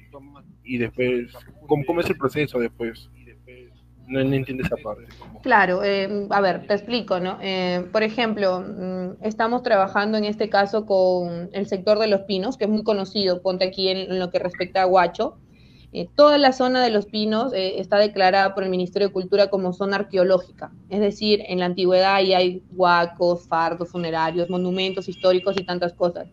y 0.63 0.79
después, 0.79 1.33
¿cómo, 1.67 1.85
¿cómo, 1.85 2.01
es 2.01 2.09
el 2.09 2.17
proceso 2.17 2.59
después? 2.61 3.11
No, 4.07 4.21
entiendes 4.21 4.67
esa 4.67 4.77
parte. 4.77 5.05
Claro, 5.43 5.83
eh, 5.83 6.27
a 6.31 6.41
ver, 6.41 6.67
te 6.67 6.75
explico, 6.75 7.19
¿no? 7.19 7.39
Eh, 7.41 7.87
por 7.93 8.03
ejemplo, 8.03 8.61
mm, 8.61 9.25
estamos 9.25 9.63
trabajando 9.63 10.19
en 10.19 10.25
este 10.25 10.49
caso 10.51 10.87
con 10.87 11.49
el 11.53 11.67
sector 11.67 11.99
de 11.99 12.09
los 12.09 12.23
pinos, 12.23 12.57
que 12.57 12.65
es 12.65 12.71
muy 12.71 12.85
conocido, 12.85 13.41
ponte 13.43 13.65
aquí 13.65 13.89
en 13.89 14.19
lo 14.19 14.31
que 14.31 14.39
respecta 14.39 14.83
a 14.83 14.87
Huacho. 14.87 15.39
Eh, 15.95 16.09
toda 16.15 16.39
la 16.39 16.53
zona 16.53 16.83
de 16.83 16.91
Los 16.91 17.05
Pinos 17.05 17.53
eh, 17.53 17.79
está 17.79 17.99
declarada 17.99 18.55
por 18.55 18.65
el 18.65 18.71
Ministerio 18.71 19.09
de 19.09 19.13
Cultura 19.13 19.51
como 19.51 19.75
zona 19.75 19.97
arqueológica, 19.97 20.73
es 20.89 21.01
decir, 21.01 21.43
en 21.47 21.59
la 21.59 21.67
antigüedad 21.67 22.15
ahí 22.15 22.33
hay 22.33 22.63
huacos, 22.75 23.47
fardos 23.47 23.91
funerarios, 23.91 24.49
monumentos 24.49 25.07
históricos 25.11 25.55
y 25.61 25.65
tantas 25.65 25.93
cosas. 25.93 26.29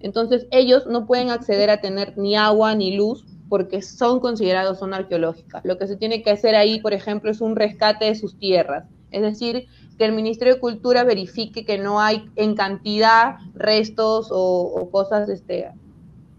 Entonces 0.00 0.48
ellos 0.50 0.86
no 0.86 1.06
pueden 1.06 1.30
acceder 1.30 1.70
a 1.70 1.80
tener 1.80 2.18
ni 2.18 2.34
agua 2.34 2.74
ni 2.74 2.96
luz 2.96 3.24
porque 3.48 3.80
son 3.80 4.18
considerados 4.18 4.80
zona 4.80 4.96
arqueológica. 4.96 5.60
Lo 5.62 5.78
que 5.78 5.86
se 5.86 5.96
tiene 5.96 6.22
que 6.22 6.30
hacer 6.30 6.56
ahí, 6.56 6.80
por 6.80 6.92
ejemplo, 6.92 7.30
es 7.30 7.40
un 7.40 7.54
rescate 7.54 8.06
de 8.06 8.16
sus 8.16 8.38
tierras, 8.38 8.88
es 9.12 9.22
decir, 9.22 9.66
que 9.98 10.04
el 10.04 10.12
Ministerio 10.12 10.54
de 10.54 10.60
Cultura 10.60 11.04
verifique 11.04 11.64
que 11.64 11.78
no 11.78 12.00
hay 12.00 12.24
en 12.34 12.56
cantidad 12.56 13.36
restos 13.54 14.32
o, 14.32 14.62
o 14.62 14.90
cosas 14.90 15.28
este, 15.28 15.70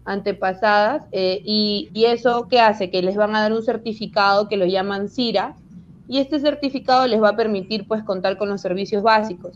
antepasadas 0.04 1.04
eh, 1.12 1.40
y, 1.44 1.90
eso 1.94 2.48
que 2.48 2.60
hace 2.60 2.90
que 2.90 3.02
les 3.02 3.16
van 3.16 3.36
a 3.36 3.42
dar 3.42 3.52
un 3.52 3.62
certificado 3.62 4.48
que 4.48 4.56
lo 4.56 4.66
llaman 4.66 5.08
CIRA 5.08 5.56
y 6.08 6.18
este 6.18 6.40
certificado 6.40 7.06
les 7.06 7.22
va 7.22 7.30
a 7.30 7.36
permitir 7.36 7.86
pues 7.86 8.02
contar 8.02 8.36
con 8.36 8.48
los 8.48 8.60
servicios 8.60 9.02
básicos. 9.02 9.52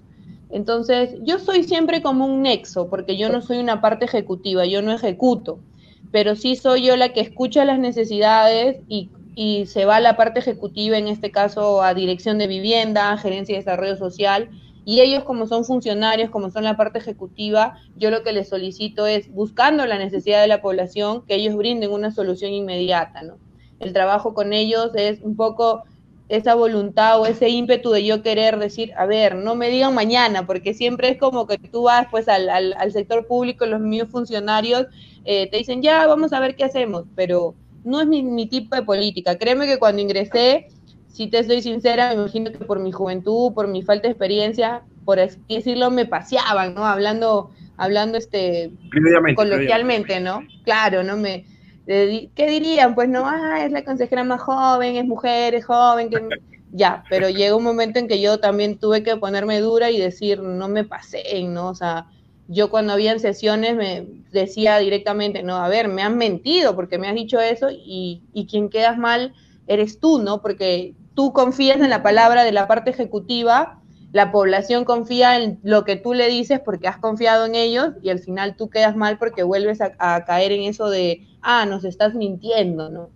Entonces, 0.49 1.17
yo 1.23 1.39
soy 1.41 1.65
siempre 1.65 2.03
como 2.03 2.25
un 2.25 2.43
nexo, 2.43 2.89
porque 2.89 3.17
yo 3.17 3.29
no 3.29 3.43
soy 3.43 3.59
una 3.59 3.81
parte 3.81 4.05
ejecutiva, 4.05 4.65
yo 4.65 4.81
no 4.81 4.93
ejecuto, 4.93 5.59
pero 6.13 6.37
sí 6.37 6.55
soy 6.55 6.85
yo 6.85 6.97
la 6.97 7.13
que 7.13 7.21
escucha 7.21 7.65
las 7.65 7.81
necesidades 7.81 8.79
y, 8.89 9.11
y 9.35 9.67
se 9.67 9.85
va 9.85 9.97
a 9.97 10.01
la 10.01 10.17
parte 10.17 10.39
ejecutiva, 10.39 10.97
en 10.97 11.09
este 11.09 11.33
caso 11.33 11.83
a 11.83 11.95
dirección 11.95 12.39
de 12.39 12.47
vivienda, 12.47 13.19
gerencia 13.19 13.57
de 13.57 13.63
desarrollo 13.63 13.97
social, 13.97 14.49
y 14.89 15.01
ellos 15.01 15.25
como 15.25 15.49
son 15.49 15.65
funcionarios, 15.65 16.31
como 16.31 16.49
son 16.49 16.63
la 16.63 16.77
parte 16.77 17.01
ejecutiva, 17.01 17.77
yo 17.97 18.13
lo 18.13 18.23
que 18.23 18.33
les 18.33 18.49
solicito 18.49 19.05
es, 19.09 19.29
buscando 19.33 19.85
la 19.85 19.99
necesidad 19.99 20.41
de 20.41 20.47
la 20.47 20.63
población, 20.63 21.27
que 21.27 21.35
ellos 21.35 21.57
brinden 21.57 21.91
una 21.91 22.13
solución 22.13 22.53
inmediata, 22.53 23.23
¿no? 23.23 23.37
El 23.81 23.93
trabajo 23.93 24.33
con 24.33 24.53
ellos 24.53 24.93
es 24.95 25.21
un 25.23 25.35
poco 25.35 25.83
esa 26.29 26.55
voluntad 26.55 27.21
o 27.21 27.27
ese 27.27 27.49
ímpetu 27.49 27.91
de 27.91 28.05
yo 28.05 28.23
querer 28.23 28.61
decir, 28.61 28.93
a 28.97 29.07
ver, 29.07 29.35
no 29.35 29.57
me 29.57 29.71
digan 29.71 29.93
mañana, 29.93 30.47
porque 30.47 30.73
siempre 30.73 31.11
es 31.11 31.19
como 31.19 31.49
que 31.49 31.59
tú 31.59 31.83
vas 31.83 32.07
pues 32.09 32.29
al, 32.29 32.49
al, 32.49 32.93
sector 32.93 33.27
público, 33.27 33.67
los 33.67 33.81
míos 33.81 34.09
funcionarios 34.09 34.87
eh, 35.25 35.51
te 35.51 35.57
dicen, 35.57 35.83
ya, 35.83 36.07
vamos 36.07 36.33
a 36.33 36.39
ver 36.39 36.55
qué 36.55 36.63
hacemos, 36.63 37.07
pero 37.17 37.57
no 37.83 38.01
es 38.01 38.07
mi, 38.07 38.23
mi 38.23 38.47
tipo 38.47 38.77
de 38.77 38.83
política. 38.83 39.37
Créeme 39.37 39.67
que 39.67 39.81
cuando 39.81 40.01
ingresé 40.01 40.69
si 41.17 41.29
te 41.29 41.43
soy 41.45 41.63
sincera, 41.63 42.11
me 42.11 42.17
imagino 42.17 42.53
que 42.53 42.59
por 42.59 42.79
mi 42.79 42.93
juventud, 42.93 43.55
por 43.55 43.69
mi 43.69 43.83
falta 43.83 44.03
de 44.03 44.13
experiencia, 44.13 44.83
por 45.07 45.19
así 45.19 45.39
decirlo, 45.49 45.91
me 45.91 46.05
paseaban, 46.05 46.75
¿no? 46.75 46.85
Hablando, 46.85 47.53
hablando 47.79 48.19
este 48.19 48.71
coloquialmente, 49.35 50.21
¿no? 50.21 50.43
Claro, 50.65 51.03
¿no? 51.03 51.17
Me, 51.17 51.47
¿Qué 51.87 52.31
dirían? 52.37 52.95
Pues 52.95 53.09
no, 53.09 53.27
ah, 53.27 53.65
es 53.65 53.73
la 53.73 53.83
consejera 53.83 54.25
más 54.25 54.43
joven, 54.43 54.97
es 54.97 55.07
mujer, 55.07 55.55
es 55.55 55.65
joven, 55.65 56.11
que... 56.11 56.21
ya, 56.73 57.03
pero 57.09 57.31
llegó 57.31 57.57
un 57.57 57.65
momento 57.65 57.99
en 57.99 58.09
que 58.09 58.21
yo 58.21 58.39
también 58.39 58.77
tuve 58.77 59.03
que 59.03 59.17
ponerme 59.17 59.61
dura 59.61 59.91
y 59.91 59.99
decir, 59.99 60.43
no 60.43 60.69
me 60.69 60.85
paseen, 60.85 61.55
¿no? 61.55 61.69
O 61.69 61.75
sea, 61.75 62.09
yo 62.47 62.69
cuando 62.69 62.93
había 62.93 63.19
sesiones 63.19 63.75
me 63.75 64.07
decía 64.33 64.77
directamente, 64.81 65.43
no, 65.43 65.57
a 65.57 65.69
ver, 65.71 65.89
me 65.89 66.03
han 66.03 66.19
mentido 66.19 66.77
porque 66.77 66.99
me 66.99 67.09
has 67.09 67.15
dicho 67.15 67.41
eso 67.41 67.71
y, 67.71 68.21
y 68.35 68.47
quien 68.47 68.69
quedas 68.69 68.99
mal 68.99 69.33
eres 69.67 69.99
tú, 69.99 70.19
¿no? 70.19 70.43
Porque 70.43 70.95
tú 71.17 71.33
confías 71.33 71.81
en 71.81 71.91
la 71.91 72.03
palabra 72.05 72.45
de 72.45 72.53
la 72.53 72.69
parte 72.69 72.91
ejecutiva, 72.91 73.81
la 74.13 74.31
población 74.31 74.85
confía 74.85 75.43
en 75.43 75.59
lo 75.65 75.85
que 75.85 75.97
tú 75.97 76.15
le 76.15 76.29
dices 76.29 76.61
porque 76.61 76.89
has 76.89 76.99
confiado 76.99 77.47
en 77.47 77.55
ellos 77.55 77.95
y 78.03 78.11
al 78.11 78.21
final 78.21 78.55
tú 78.55 78.69
quedas 78.69 78.95
mal 78.95 79.19
porque 79.19 79.43
vuelves 79.43 79.81
a, 79.81 80.25
caer 80.25 80.53
en 80.53 80.63
eso 80.63 80.89
de, 80.89 81.27
ah, 81.41 81.67
nos 81.67 81.85
estás 81.85 82.15
mintiendo, 82.15 82.91
¿no? 82.91 83.11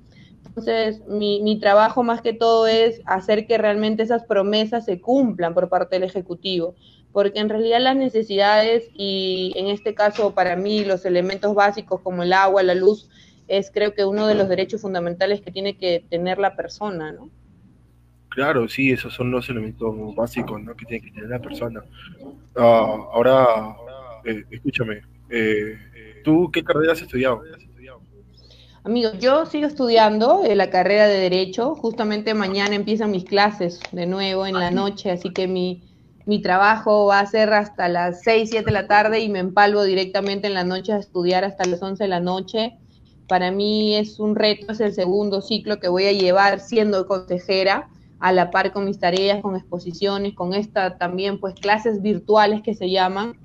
Entonces, 0.46 1.02
mi, 1.06 1.40
mi, 1.42 1.60
trabajo 1.60 2.02
más 2.02 2.22
que 2.22 2.32
todo 2.32 2.66
es 2.66 3.02
hacer 3.04 3.46
que 3.46 3.56
realmente 3.56 4.02
esas 4.02 4.24
promesas 4.24 4.84
se 4.84 5.00
cumplan 5.00 5.54
por 5.54 5.68
parte 5.68 5.96
del 5.96 6.08
Ejecutivo, 6.08 6.74
porque 7.12 7.38
en 7.38 7.48
realidad 7.48 7.80
las 7.80 7.96
necesidades 7.96 8.88
y 8.94 9.52
en 9.56 9.68
este 9.68 9.94
caso 9.94 10.34
para 10.34 10.56
mí 10.56 10.84
los 10.84 11.04
elementos 11.04 11.54
básicos 11.54 12.00
como 12.00 12.24
el 12.24 12.32
agua, 12.32 12.62
la 12.62 12.74
luz, 12.74 13.08
es 13.46 13.70
creo 13.70 13.94
que 13.94 14.04
uno 14.04 14.26
de 14.26 14.34
los 14.34 14.48
derechos 14.48 14.80
fundamentales 14.80 15.40
que 15.40 15.52
tiene 15.52 15.76
que 15.76 16.04
tener 16.08 16.38
la 16.38 16.56
persona, 16.56 17.12
¿no? 17.12 17.30
Claro, 18.30 18.68
sí, 18.68 18.92
esos 18.92 19.12
son 19.12 19.30
los 19.30 19.48
elementos 19.48 19.92
básicos 20.14 20.62
¿no? 20.62 20.74
que 20.76 20.86
tiene 20.86 21.04
que 21.04 21.10
tener 21.10 21.28
la 21.28 21.40
persona. 21.40 21.82
Ah, 22.56 22.96
ahora, 23.12 23.76
eh, 24.24 24.44
escúchame, 24.50 25.02
eh, 25.28 25.76
¿tú 26.24 26.48
qué 26.52 26.62
carrera 26.62 26.92
has 26.92 27.02
estudiado? 27.02 27.42
Amigo, 28.82 29.10
yo 29.20 29.44
sigo 29.44 29.66
estudiando 29.66 30.42
eh, 30.44 30.54
la 30.54 30.70
carrera 30.70 31.06
de 31.06 31.18
Derecho. 31.18 31.74
Justamente 31.74 32.32
mañana 32.32 32.74
empiezan 32.74 33.10
mis 33.10 33.24
clases 33.24 33.78
de 33.92 34.06
nuevo 34.06 34.46
en 34.46 34.54
la 34.54 34.70
noche, 34.70 35.10
así 35.10 35.30
que 35.34 35.46
mi, 35.46 35.82
mi 36.24 36.40
trabajo 36.40 37.06
va 37.06 37.20
a 37.20 37.26
ser 37.26 37.52
hasta 37.52 37.88
las 37.88 38.22
6, 38.22 38.48
7 38.48 38.64
de 38.64 38.72
la 38.72 38.86
tarde 38.86 39.20
y 39.20 39.28
me 39.28 39.40
empalvo 39.40 39.84
directamente 39.84 40.46
en 40.46 40.54
la 40.54 40.64
noche 40.64 40.94
a 40.94 40.98
estudiar 40.98 41.44
hasta 41.44 41.66
las 41.66 41.82
11 41.82 42.04
de 42.04 42.08
la 42.08 42.20
noche. 42.20 42.78
Para 43.28 43.50
mí 43.50 43.96
es 43.96 44.18
un 44.18 44.34
reto, 44.34 44.72
es 44.72 44.80
el 44.80 44.94
segundo 44.94 45.42
ciclo 45.42 45.78
que 45.78 45.88
voy 45.88 46.06
a 46.06 46.12
llevar 46.12 46.60
siendo 46.60 47.06
consejera 47.06 47.90
a 48.20 48.32
la 48.32 48.50
par 48.50 48.72
con 48.72 48.84
mis 48.84 48.98
tareas, 48.98 49.40
con 49.40 49.56
exposiciones, 49.56 50.34
con 50.34 50.54
esta 50.54 50.98
también 50.98 51.40
pues 51.40 51.54
clases 51.54 52.02
virtuales 52.02 52.62
que 52.62 52.74
se 52.74 52.90
llaman, 52.90 53.36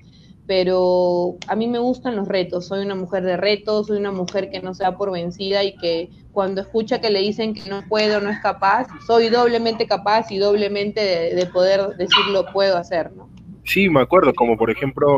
pero 0.46 1.36
a 1.48 1.56
mí 1.56 1.66
me 1.66 1.78
gustan 1.78 2.14
los 2.14 2.28
retos, 2.28 2.66
soy 2.66 2.84
una 2.84 2.94
mujer 2.94 3.24
de 3.24 3.36
retos, 3.36 3.88
soy 3.88 3.98
una 3.98 4.12
mujer 4.12 4.50
que 4.50 4.60
no 4.60 4.74
se 4.74 4.84
da 4.84 4.96
por 4.96 5.10
vencida 5.10 5.64
y 5.64 5.76
que 5.76 6.10
cuando 6.32 6.60
escucha 6.60 7.00
que 7.00 7.10
le 7.10 7.20
dicen 7.20 7.54
que 7.54 7.68
no 7.68 7.82
puedo, 7.88 8.20
no 8.20 8.30
es 8.30 8.38
capaz, 8.40 8.86
soy 9.06 9.28
doblemente 9.28 9.86
capaz 9.86 10.30
y 10.30 10.38
doblemente 10.38 11.00
de, 11.00 11.46
poder 11.46 11.96
decir 11.96 12.26
lo 12.30 12.46
puedo 12.52 12.76
hacer, 12.76 13.10
¿no? 13.16 13.28
Sí, 13.64 13.88
me 13.88 14.00
acuerdo, 14.00 14.32
como 14.34 14.56
por 14.56 14.70
ejemplo, 14.70 15.16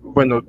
bueno, 0.00 0.40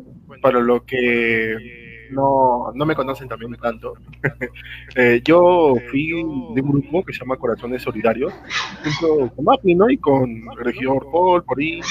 para 0.41 0.59
lo 0.59 0.85
que 0.85 1.84
no, 2.11 2.71
no 2.73 2.85
me 2.85 2.95
conocen 2.95 3.27
también 3.27 3.55
tanto. 3.55 3.93
Eh, 4.97 5.21
yo 5.25 5.75
fui 5.89 6.07
de 6.07 6.61
un 6.61 6.71
grupo 6.71 7.03
que 7.03 7.11
se 7.11 7.19
llama 7.19 7.35
Corazones 7.35 7.81
Solidarios, 7.81 8.33
junto 8.83 9.35
con 9.35 9.45
Mapi, 9.45 9.75
¿no? 9.75 9.89
Y 9.89 9.97
con 9.97 10.45
Regidor 10.57 11.11
Paul, 11.11 11.43
por 11.43 11.59
ahí. 11.59 11.81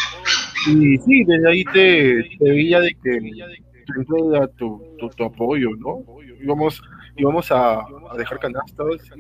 Y 0.67 0.97
sí, 0.99 1.25
desde 1.25 1.51
ahí 1.51 1.65
te, 1.65 2.25
te 2.39 2.51
veía 2.51 2.81
de 2.81 2.95
que 2.95 3.21
te 3.21 3.93
entrega 3.97 4.49
tu, 4.57 4.83
tu, 5.17 5.25
apoyo, 5.25 5.71
¿no? 5.77 6.05
Íbamos, 6.43 6.83
íbamos 7.17 7.51
a, 7.53 7.81
a 7.81 8.17
dejar 8.17 8.39
canastas, 8.39 9.11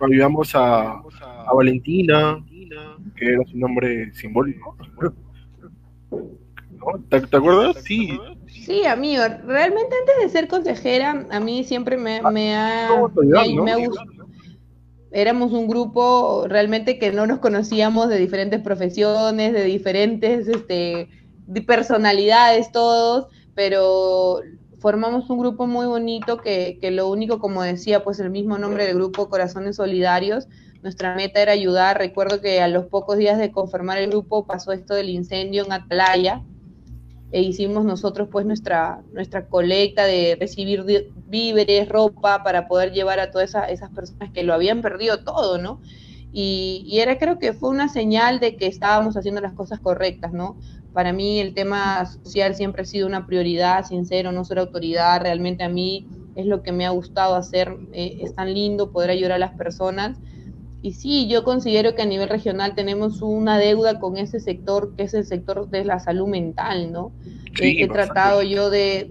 ayudamos 0.00 0.54
a, 0.54 0.92
a 0.92 1.54
Valentina, 1.54 2.42
que 3.16 3.26
era 3.26 3.44
su 3.44 3.58
nombre 3.58 4.12
simbólico. 4.14 4.76
¿Te, 7.08 7.20
¿Te, 7.20 7.36
acuerdas? 7.36 7.82
Sí, 7.84 8.18
Sí, 8.64 8.86
amigo, 8.86 9.24
realmente 9.44 9.94
antes 10.00 10.14
de 10.22 10.28
ser 10.28 10.46
consejera, 10.46 11.26
a 11.30 11.40
mí 11.40 11.64
siempre 11.64 11.96
me, 11.96 12.22
me 12.22 12.54
ha, 12.54 12.90
me, 13.64 13.88
Éramos 15.10 15.52
un 15.52 15.66
grupo 15.66 16.46
realmente 16.48 16.98
que 16.98 17.10
no 17.10 17.26
nos 17.26 17.40
conocíamos 17.40 18.08
de 18.08 18.18
diferentes 18.18 18.62
profesiones, 18.62 19.52
de 19.52 19.64
diferentes 19.64 20.46
este, 20.46 21.08
personalidades 21.66 22.70
todos, 22.70 23.26
pero 23.54 24.40
formamos 24.78 25.28
un 25.28 25.38
grupo 25.40 25.66
muy 25.66 25.86
bonito 25.86 26.38
que, 26.38 26.78
que 26.80 26.92
lo 26.92 27.08
único, 27.08 27.40
como 27.40 27.62
decía, 27.62 28.04
pues 28.04 28.20
el 28.20 28.30
mismo 28.30 28.58
nombre 28.58 28.86
del 28.86 28.94
grupo, 28.94 29.28
Corazones 29.28 29.76
Solidarios, 29.76 30.46
nuestra 30.82 31.16
meta 31.16 31.42
era 31.42 31.52
ayudar. 31.52 31.98
Recuerdo 31.98 32.40
que 32.40 32.60
a 32.60 32.68
los 32.68 32.86
pocos 32.86 33.18
días 33.18 33.38
de 33.38 33.50
conformar 33.50 33.98
el 33.98 34.10
grupo 34.10 34.46
pasó 34.46 34.70
esto 34.70 34.94
del 34.94 35.10
incendio 35.10 35.64
en 35.64 35.72
Atalaya 35.72 36.42
e 37.32 37.40
hicimos 37.40 37.84
nosotros 37.84 38.28
pues 38.30 38.44
nuestra, 38.44 39.02
nuestra 39.12 39.46
colecta 39.46 40.04
de 40.04 40.36
recibir 40.38 40.84
víveres, 41.26 41.88
ropa 41.88 42.42
para 42.42 42.68
poder 42.68 42.92
llevar 42.92 43.20
a 43.20 43.30
todas 43.30 43.54
esas 43.68 43.90
personas 43.90 44.30
que 44.32 44.42
lo 44.42 44.52
habían 44.52 44.82
perdido 44.82 45.24
todo, 45.24 45.56
¿no? 45.58 45.80
Y, 46.30 46.84
y, 46.86 47.00
era 47.00 47.18
creo 47.18 47.38
que 47.38 47.52
fue 47.52 47.70
una 47.70 47.88
señal 47.88 48.40
de 48.40 48.56
que 48.56 48.66
estábamos 48.66 49.16
haciendo 49.16 49.40
las 49.40 49.52
cosas 49.52 49.80
correctas, 49.80 50.32
¿no? 50.32 50.58
Para 50.92 51.12
mí 51.12 51.40
el 51.40 51.54
tema 51.54 52.06
social 52.06 52.54
siempre 52.54 52.82
ha 52.82 52.86
sido 52.86 53.06
una 53.06 53.26
prioridad, 53.26 53.84
sincero, 53.84 54.32
no 54.32 54.44
ser 54.44 54.58
autoridad, 54.58 55.22
realmente 55.22 55.64
a 55.64 55.68
mí 55.68 56.06
es 56.34 56.46
lo 56.46 56.62
que 56.62 56.72
me 56.72 56.86
ha 56.86 56.90
gustado 56.90 57.34
hacer, 57.34 57.76
eh, 57.92 58.18
es 58.22 58.34
tan 58.34 58.52
lindo 58.52 58.92
poder 58.92 59.10
ayudar 59.10 59.32
a 59.32 59.38
las 59.38 59.52
personas 59.52 60.18
y 60.82 60.94
sí, 60.94 61.28
yo 61.28 61.44
considero 61.44 61.94
que 61.94 62.02
a 62.02 62.06
nivel 62.06 62.28
regional 62.28 62.74
tenemos 62.74 63.22
una 63.22 63.56
deuda 63.56 64.00
con 64.00 64.16
ese 64.16 64.40
sector, 64.40 64.96
que 64.96 65.04
es 65.04 65.14
el 65.14 65.24
sector 65.24 65.70
de 65.70 65.84
la 65.84 66.00
salud 66.00 66.26
mental, 66.26 66.90
¿no? 66.90 67.12
he 67.60 67.86
tratado 67.86 68.42
yo 68.42 68.70
de, 68.70 69.08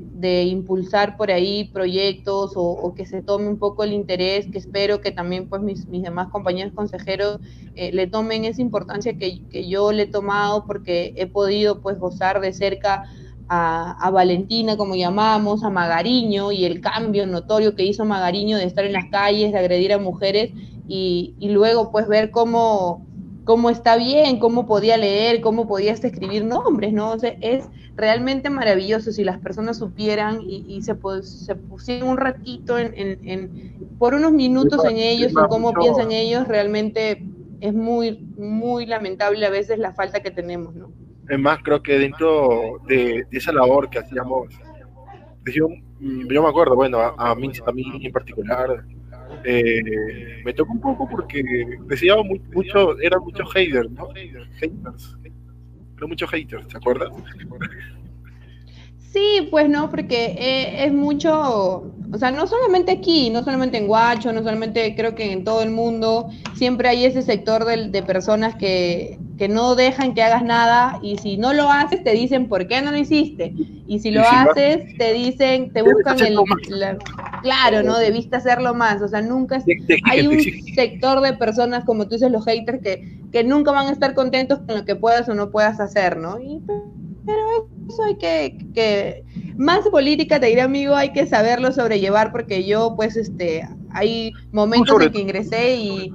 impulsar 0.47 1.15
por 1.15 1.31
ahí 1.31 1.65
proyectos 1.65 2.53
o, 2.55 2.93
que 2.95 3.05
se 3.05 3.21
tome 3.21 3.47
un 3.47 3.57
poco 3.57 3.83
el 3.83 3.93
interés, 3.93 4.47
que 4.51 4.57
espero 4.57 4.99
que 4.99 5.11
también 5.11 5.47
pues 5.47 5.61
mis, 5.61 5.89
demás 5.89 6.27
compañeros 6.27 6.73
consejeros 6.73 7.39
eh, 7.75 7.91
le 7.93 8.07
tomen 8.07 8.45
esa 8.45 8.61
importancia 8.61 9.17
que, 9.17 9.41
que, 9.49 9.67
yo 9.67 9.91
le 9.91 10.03
he 10.03 10.07
tomado 10.07 10.65
porque 10.65 11.13
he 11.15 11.27
podido 11.27 11.81
pues 11.81 11.97
gozar 11.97 12.41
de 12.41 12.51
cerca 12.51 13.03
a, 13.47 13.91
a, 14.05 14.09
Valentina, 14.11 14.75
como 14.75 14.95
llamamos, 14.95 15.63
a 15.63 15.69
Magariño 15.69 16.51
y 16.51 16.65
el 16.65 16.81
cambio 16.81 17.25
notorio 17.27 17.75
que 17.75 17.85
hizo 17.85 18.05
Magariño 18.05 18.57
de 18.57 18.65
estar 18.65 18.85
en 18.85 18.93
las 18.93 19.05
calles, 19.05 19.51
de 19.51 19.59
agredir 19.59 19.93
a 19.93 19.97
mujeres 19.97 20.51
y, 20.93 21.49
luego 21.49 21.89
pues 21.89 22.07
ver 22.09 22.31
cómo, 22.31 23.05
cómo 23.45 23.69
está 23.69 23.95
bien, 23.95 24.39
cómo 24.39 24.65
podía 24.65 24.97
leer, 24.97 25.39
cómo 25.39 25.65
podía 25.65 25.93
hasta 25.93 26.07
escribir 26.07 26.43
nombres, 26.43 26.91
¿no? 26.91 27.11
O 27.11 27.19
sea, 27.19 27.33
es 27.39 27.69
realmente 27.95 28.49
maravilloso 28.49 29.13
si 29.13 29.23
las 29.23 29.37
personas 29.37 29.77
supieran 29.77 30.41
y, 30.41 30.81
se, 30.81 30.97
se 31.21 31.55
pusieran 31.55 32.09
un 32.09 32.17
ratito 32.17 32.77
en, 32.77 32.93
en, 32.97 33.95
por 33.97 34.15
unos 34.15 34.33
minutos 34.33 34.83
en 34.83 34.97
ellos, 34.97 35.31
en 35.31 35.47
cómo 35.47 35.73
piensan 35.73 36.11
ellos, 36.11 36.45
realmente 36.47 37.23
es 37.61 37.73
muy, 37.73 38.17
muy 38.37 38.85
lamentable 38.85 39.45
a 39.45 39.49
veces 39.49 39.79
la 39.79 39.93
falta 39.93 40.19
que 40.21 40.31
tenemos, 40.31 40.75
¿no? 40.75 40.91
Es 41.29 41.39
más, 41.39 41.59
creo 41.63 41.81
que 41.81 41.97
dentro 41.97 42.81
de, 42.85 43.25
esa 43.31 43.53
labor 43.53 43.89
que 43.89 43.99
hacíamos, 43.99 44.49
yo, 45.45 45.69
yo 46.01 46.43
me 46.43 46.49
acuerdo, 46.49 46.75
bueno, 46.75 46.99
a, 46.99 47.33
mí, 47.35 47.49
a 47.65 47.71
mí 47.71 47.85
en 48.03 48.11
particular, 48.11 48.83
eh, 49.43 50.41
me 50.43 50.53
tocó 50.53 50.73
un 50.73 50.81
poco 50.81 51.07
porque 51.09 51.43
decía 51.87 52.15
mucho, 52.53 52.99
eran 52.99 53.21
muchos 53.21 53.51
haters, 53.53 53.89
¿no? 53.91 54.09
Haters. 54.13 55.17
Eran 55.97 56.09
muchos 56.09 56.29
haters, 56.29 56.67
¿te 56.67 56.77
acuerdas? 56.77 57.09
Sí, 59.11 59.47
pues 59.51 59.67
no, 59.67 59.89
porque 59.89 60.35
eh, 60.39 60.85
es 60.85 60.93
mucho, 60.93 61.93
o 62.13 62.17
sea, 62.17 62.31
no 62.31 62.47
solamente 62.47 62.93
aquí, 62.93 63.29
no 63.29 63.43
solamente 63.43 63.77
en 63.77 63.87
Guacho, 63.87 64.31
no 64.31 64.41
solamente 64.41 64.95
creo 64.95 65.15
que 65.15 65.33
en 65.33 65.43
todo 65.43 65.63
el 65.63 65.69
mundo, 65.69 66.29
siempre 66.55 66.87
hay 66.87 67.03
ese 67.03 67.21
sector 67.21 67.65
de, 67.65 67.89
de 67.89 68.03
personas 68.03 68.55
que, 68.55 69.19
que, 69.41 69.49
no 69.49 69.75
dejan 69.75 70.13
que 70.13 70.21
hagas 70.21 70.43
nada 70.43 70.99
y 71.01 71.17
si 71.17 71.37
no 71.37 71.51
lo 71.53 71.69
haces 71.69 72.03
te 72.03 72.11
dicen 72.11 72.47
por 72.47 72.67
qué 72.67 72.81
no 72.81 72.91
lo 72.91 72.97
hiciste 72.97 73.53
y 73.87 73.99
si 73.99 74.11
lo 74.11 74.21
haces 74.21 74.95
te 74.97 75.13
dicen, 75.13 75.73
te 75.73 75.81
buscan 75.81 76.19
el, 76.19 76.37
claro, 77.41 77.81
¿no? 77.81 77.97
Debiste 77.97 78.35
hacerlo 78.35 78.75
más, 78.75 79.01
o 79.01 79.07
sea, 79.07 79.21
nunca 79.21 79.63
hay 80.05 80.27
un 80.27 80.39
sector 80.75 81.21
de 81.21 81.33
personas 81.33 81.83
como 81.85 82.05
tú 82.05 82.15
dices 82.15 82.31
los 82.31 82.45
haters 82.45 82.81
que, 82.83 83.19
que 83.31 83.43
nunca 83.43 83.71
van 83.71 83.87
a 83.87 83.91
estar 83.91 84.13
contentos 84.13 84.59
con 84.59 84.77
lo 84.77 84.85
que 84.85 84.95
puedas 84.95 85.27
o 85.27 85.33
no 85.33 85.49
puedas 85.49 85.79
hacer, 85.79 86.17
¿no? 86.17 86.39
Y, 86.39 86.61
pero 87.25 87.67
eso 87.89 88.03
hay 88.03 88.15
que, 88.17 88.57
que, 88.75 89.23
más 89.57 89.87
política, 89.89 90.39
te 90.39 90.47
diré 90.47 90.61
amigo, 90.61 90.95
hay 90.95 91.13
que 91.13 91.25
saberlo 91.25 91.71
sobrellevar 91.71 92.31
porque 92.31 92.63
yo 92.65 92.93
pues 92.95 93.17
este, 93.17 93.67
hay 93.89 94.33
momentos 94.51 95.01
en 95.01 95.11
que 95.11 95.19
ingresé 95.19 95.75
y, 95.77 96.13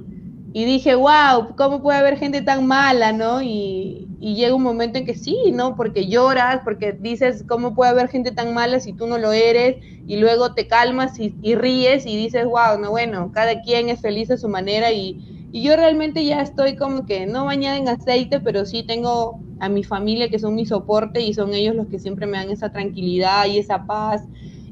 y, 0.59 0.65
dije, 0.65 0.95
wow, 0.95 1.55
¿cómo 1.55 1.81
puede 1.81 1.99
haber 1.99 2.17
gente 2.17 2.41
tan 2.41 2.65
mala, 2.65 3.11
no? 3.11 3.41
Y, 3.41 4.07
y, 4.19 4.35
llega 4.35 4.55
un 4.55 4.63
momento 4.63 4.97
en 4.97 5.05
que 5.05 5.15
sí, 5.15 5.37
¿no? 5.53 5.75
Porque 5.75 6.07
lloras, 6.07 6.61
porque 6.63 6.93
dices, 6.93 7.43
¿cómo 7.47 7.75
puede 7.75 7.91
haber 7.91 8.07
gente 8.09 8.31
tan 8.31 8.53
mala 8.53 8.79
si 8.79 8.93
tú 8.93 9.07
no 9.07 9.17
lo 9.17 9.31
eres? 9.31 9.77
Y 10.07 10.17
luego 10.17 10.53
te 10.53 10.67
calmas 10.67 11.19
y, 11.19 11.35
y 11.41 11.55
ríes 11.55 12.05
y 12.05 12.17
dices, 12.17 12.45
wow, 12.45 12.79
no, 12.79 12.91
bueno, 12.91 13.31
cada 13.33 13.61
quien 13.61 13.89
es 13.89 14.01
feliz 14.01 14.31
a 14.31 14.37
su 14.37 14.49
manera 14.49 14.91
y 14.91 15.37
y 15.51 15.63
yo 15.63 15.75
realmente 15.75 16.25
ya 16.25 16.41
estoy 16.41 16.75
como 16.75 17.05
que 17.05 17.25
no 17.25 17.45
bañada 17.45 17.77
en 17.77 17.87
aceite, 17.87 18.39
pero 18.39 18.65
sí 18.65 18.83
tengo 18.83 19.39
a 19.59 19.69
mi 19.69 19.83
familia 19.83 20.29
que 20.29 20.39
son 20.39 20.55
mi 20.55 20.65
soporte 20.65 21.21
y 21.21 21.33
son 21.33 21.53
ellos 21.53 21.75
los 21.75 21.87
que 21.87 21.99
siempre 21.99 22.27
me 22.27 22.37
dan 22.37 22.51
esa 22.51 22.71
tranquilidad 22.71 23.45
y 23.45 23.57
esa 23.57 23.85
paz 23.85 24.23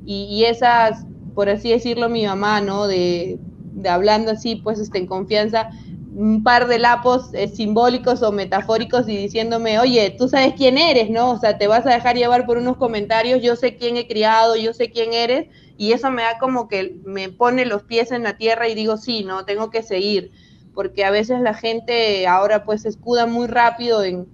y, 0.06 0.44
esas, 0.44 1.08
por 1.34 1.50
así 1.50 1.72
decirlo, 1.72 2.10
mi 2.10 2.26
mamá, 2.28 2.62
¿no? 2.62 2.86
De, 2.86 3.40
de 3.76 3.90
hablando 3.90 4.32
así, 4.32 4.56
pues 4.56 4.80
este, 4.80 4.98
en 4.98 5.06
confianza, 5.06 5.70
un 6.16 6.44
par 6.44 6.68
de 6.68 6.80
lapos 6.80 7.34
eh, 7.34 7.48
simbólicos 7.48 8.24
o 8.24 8.32
metafóricos 8.32 9.08
y 9.08 9.18
diciéndome, 9.18 9.80
oye, 9.80 10.16
tú 10.18 10.28
sabes 10.30 10.54
quién 10.56 10.78
eres, 10.78 11.10
¿no? 11.10 11.32
O 11.32 11.40
sea, 11.40 11.58
te 11.58 11.68
vas 11.68 11.86
a 11.86 11.92
dejar 11.92 12.16
llevar 12.16 12.46
por 12.46 12.58
unos 12.58 12.78
comentarios, 12.78 13.42
yo 13.44 13.56
sé 13.56 13.76
quién 13.76 13.98
he 13.98 14.08
criado, 14.08 14.56
yo 14.56 14.74
sé 14.74 14.90
quién 14.90 15.14
eres, 15.14 15.48
y 15.78 15.92
eso 15.92 16.10
me 16.10 16.24
da 16.24 16.38
como 16.40 16.68
que 16.68 16.96
me 17.06 17.30
pone 17.30 17.66
los 17.66 17.84
pies 17.84 18.12
en 18.12 18.24
la 18.24 18.38
tierra 18.38 18.68
y 18.70 18.76
digo, 18.76 18.98
sí, 18.98 19.24
¿no? 19.24 19.46
Tengo 19.46 19.70
que 19.70 19.84
seguir 19.84 20.32
porque 20.76 21.06
a 21.06 21.10
veces 21.10 21.40
la 21.40 21.56
gente 21.56 22.28
ahora 22.28 22.66
pues 22.66 22.84
se 22.84 22.90
escuda 22.90 23.26
muy 23.26 23.48
rápido 23.48 24.04
en, 24.04 24.28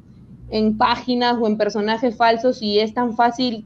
páginas 0.77 1.37
o 1.39 1.47
en 1.47 1.55
personajes 1.55 2.17
falsos 2.17 2.61
y 2.61 2.79
es 2.79 2.93
tan 2.93 3.15
fácil 3.15 3.65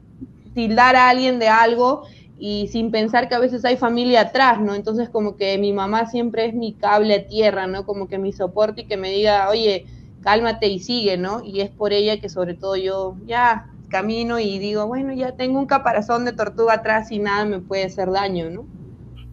tildar 0.54 0.94
a 0.94 1.08
alguien 1.08 1.40
de 1.40 1.48
algo 1.48 2.04
y 2.38 2.68
sin 2.68 2.90
pensar 2.90 3.28
que 3.28 3.34
a 3.34 3.38
veces 3.38 3.64
hay 3.64 3.76
familia 3.76 4.22
atrás, 4.22 4.60
¿no? 4.60 4.74
Entonces 4.74 5.08
como 5.08 5.36
que 5.36 5.56
mi 5.58 5.72
mamá 5.72 6.06
siempre 6.06 6.46
es 6.46 6.54
mi 6.54 6.74
cable 6.74 7.14
a 7.14 7.26
tierra, 7.26 7.66
¿no? 7.66 7.86
Como 7.86 8.08
que 8.08 8.18
mi 8.18 8.32
soporte 8.32 8.82
y 8.82 8.86
que 8.86 8.96
me 8.96 9.10
diga, 9.10 9.48
oye, 9.48 9.86
cálmate 10.22 10.68
y 10.68 10.80
sigue, 10.80 11.16
¿no? 11.16 11.42
Y 11.44 11.60
es 11.60 11.70
por 11.70 11.92
ella 11.92 12.20
que 12.20 12.28
sobre 12.28 12.54
todo 12.54 12.76
yo 12.76 13.16
ya 13.26 13.66
camino 13.88 14.38
y 14.38 14.58
digo, 14.58 14.86
bueno, 14.86 15.12
ya 15.12 15.32
tengo 15.32 15.58
un 15.58 15.66
caparazón 15.66 16.24
de 16.24 16.32
tortuga 16.32 16.74
atrás 16.74 17.10
y 17.10 17.18
nada 17.18 17.44
me 17.44 17.60
puede 17.60 17.84
hacer 17.84 18.10
daño, 18.10 18.50
¿no? 18.50 18.66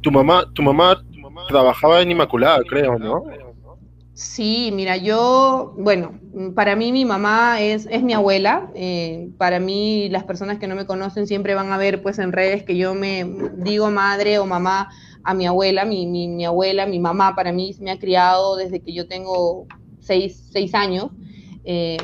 Tu 0.02 0.12
mamá, 0.12 0.46
tu 0.54 0.62
mamá 0.62 1.04
trabajaba 1.48 2.02
en 2.02 2.12
Inmaculada, 2.12 2.62
creo, 2.68 3.00
¿no? 3.00 3.24
Sí, 4.13 4.69
mira, 4.73 4.95
yo, 4.97 5.73
bueno, 5.76 6.19
para 6.54 6.76
mí 6.76 6.91
mi 6.91 7.04
mamá 7.04 7.62
es, 7.62 7.88
es 7.89 8.04
mi 8.04 8.13
abuela. 8.13 8.69
Eh, 8.76 9.30
para 9.39 9.60
mí 9.60 10.08
las 10.10 10.23
personas 10.23 10.60
que 10.60 10.67
no 10.67 10.76
me 10.76 10.86
conocen 10.86 11.26
siempre 11.26 11.56
van 11.56 11.71
a 11.71 11.78
ver 11.78 12.04
pues 12.04 12.19
en 12.19 12.32
redes 12.32 12.63
que 12.63 12.78
yo 12.78 12.93
me 12.93 13.26
digo 13.58 13.89
madre 13.89 14.38
o 14.38 14.45
mamá 14.45 14.89
a 15.23 15.34
mi 15.34 15.47
abuela. 15.47 15.84
Mi, 15.84 16.06
mi, 16.06 16.45
abuela, 16.45 16.86
mi 16.86 16.99
mamá 16.99 17.36
para 17.36 17.52
mí 17.52 17.76
me 17.80 17.89
ha 17.89 17.97
criado 17.97 18.56
desde 18.56 18.82
que 18.82 18.93
yo 18.93 19.08
tengo 19.08 19.65
seis, 19.99 20.47
seis 20.52 20.76
años. 20.76 21.10
Eh, 21.63 21.97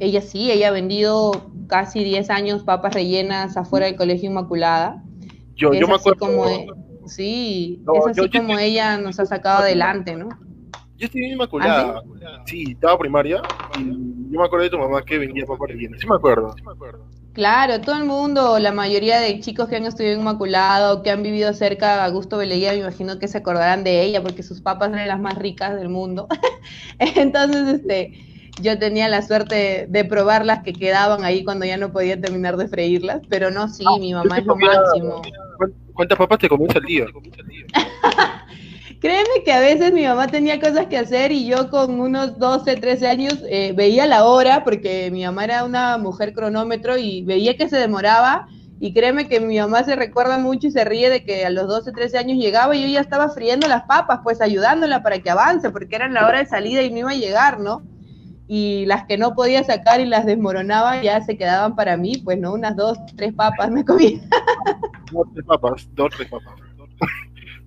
ella 0.00 0.20
sí, 0.20 0.50
ella 0.50 0.68
ha 0.68 0.72
vendido 0.72 1.48
casi 1.68 2.02
diez 2.02 2.28
años 2.28 2.64
papas 2.64 2.94
rellenas 2.94 3.56
afuera 3.56 3.86
del 3.86 3.94
Colegio 3.94 4.30
Inmaculada. 4.30 5.00
Yo, 5.54 5.72
yo 5.72 5.86
me 5.86 5.94
acuerdo. 5.94 6.18
Como, 6.18 6.44
Sí, 7.06 7.82
es 7.94 8.18
así 8.18 8.30
como 8.30 8.58
ella 8.58 8.96
nos 8.98 9.18
ha 9.18 9.26
sacado 9.26 9.62
adelante, 9.62 10.14
¿no? 10.14 10.28
Yo 11.02 11.06
estoy 11.06 11.24
en 11.24 11.32
Inmaculada. 11.32 12.00
¿Ah, 12.24 12.44
sí? 12.46 12.62
estaba 12.70 12.96
primaria 12.96 13.42
y 13.76 13.82
yo 14.30 14.38
me 14.38 14.44
acuerdo 14.44 14.62
de 14.62 14.70
tu 14.70 14.78
mamá 14.78 15.02
que 15.02 15.18
vendía. 15.18 15.44
Sí 15.98 16.06
me 16.06 16.14
acuerdo. 16.14 16.54
Sí 16.56 16.62
me 16.64 16.70
acuerdo. 16.70 17.04
Claro, 17.32 17.80
todo 17.80 17.96
el 17.96 18.04
mundo, 18.04 18.60
la 18.60 18.70
mayoría 18.70 19.18
de 19.18 19.40
chicos 19.40 19.68
que 19.68 19.74
han 19.74 19.84
estudiado 19.84 20.14
en 20.14 20.20
Inmaculada 20.20 20.92
o 20.92 21.02
que 21.02 21.10
han 21.10 21.24
vivido 21.24 21.52
cerca 21.54 21.96
de 21.96 22.02
Augusto 22.02 22.36
Beleguía, 22.36 22.70
me 22.70 22.78
imagino 22.78 23.18
que 23.18 23.26
se 23.26 23.38
acordarán 23.38 23.82
de 23.82 24.00
ella 24.04 24.22
porque 24.22 24.44
sus 24.44 24.60
papas 24.60 24.92
eran 24.92 25.08
las 25.08 25.18
más 25.18 25.34
ricas 25.34 25.74
del 25.74 25.88
mundo. 25.88 26.28
Entonces, 27.00 27.80
este, 27.80 28.12
yo 28.60 28.78
tenía 28.78 29.08
la 29.08 29.22
suerte 29.22 29.88
de 29.88 30.04
probar 30.04 30.46
las 30.46 30.62
que 30.62 30.72
quedaban 30.72 31.24
ahí 31.24 31.42
cuando 31.42 31.64
ya 31.64 31.78
no 31.78 31.90
podía 31.90 32.20
terminar 32.20 32.56
de 32.56 32.68
freírlas, 32.68 33.22
pero 33.28 33.50
no, 33.50 33.66
sí, 33.66 33.84
mi 33.98 34.14
mamá 34.14 34.38
es 34.38 34.46
lo 34.46 34.54
máximo. 34.54 35.20
¿Cuántas 35.94 36.16
papas 36.16 36.38
te 36.38 36.48
comías 36.48 36.76
al 36.76 36.82
día? 36.84 37.06
Créeme 39.02 39.42
que 39.44 39.52
a 39.52 39.58
veces 39.58 39.92
mi 39.92 40.04
mamá 40.04 40.28
tenía 40.28 40.60
cosas 40.60 40.86
que 40.86 40.96
hacer 40.96 41.32
y 41.32 41.44
yo 41.44 41.70
con 41.70 41.98
unos 41.98 42.38
12, 42.38 42.76
13 42.76 43.08
años 43.08 43.34
eh, 43.48 43.72
veía 43.76 44.06
la 44.06 44.24
hora, 44.26 44.62
porque 44.62 45.10
mi 45.10 45.24
mamá 45.24 45.42
era 45.42 45.64
una 45.64 45.98
mujer 45.98 46.32
cronómetro 46.32 46.96
y 46.96 47.24
veía 47.24 47.56
que 47.56 47.68
se 47.68 47.78
demoraba. 47.78 48.46
Y 48.78 48.94
créeme 48.94 49.28
que 49.28 49.40
mi 49.40 49.58
mamá 49.58 49.82
se 49.82 49.96
recuerda 49.96 50.38
mucho 50.38 50.68
y 50.68 50.70
se 50.70 50.84
ríe 50.84 51.10
de 51.10 51.24
que 51.24 51.44
a 51.44 51.50
los 51.50 51.66
12, 51.66 51.90
13 51.90 52.16
años 52.16 52.38
llegaba 52.38 52.76
y 52.76 52.82
yo 52.82 52.88
ya 52.88 53.00
estaba 53.00 53.28
friendo 53.30 53.66
las 53.66 53.82
papas, 53.82 54.20
pues 54.22 54.40
ayudándola 54.40 55.02
para 55.02 55.18
que 55.18 55.30
avance, 55.30 55.70
porque 55.70 55.96
era 55.96 56.08
la 56.08 56.24
hora 56.24 56.38
de 56.38 56.46
salida 56.46 56.82
y 56.82 56.90
no 56.90 56.98
iba 56.98 57.10
a 57.10 57.14
llegar, 57.14 57.58
¿no? 57.58 57.82
y 58.46 58.84
las 58.86 59.06
que 59.06 59.16
no 59.16 59.34
podía 59.34 59.64
sacar 59.64 60.00
y 60.00 60.04
las 60.04 60.26
desmoronaba 60.26 61.00
ya 61.00 61.22
se 61.22 61.38
quedaban 61.38 61.74
para 61.74 61.96
mí, 61.96 62.18
pues 62.22 62.38
no, 62.38 62.52
unas 62.52 62.76
dos, 62.76 62.98
tres 63.16 63.32
papas 63.32 63.70
me 63.70 63.84
comía. 63.84 64.20
Dos, 65.10 65.26
tres 65.32 65.46
papas, 65.46 65.88
dos, 65.94 66.12
tres 66.14 66.28
papas. 66.28 66.54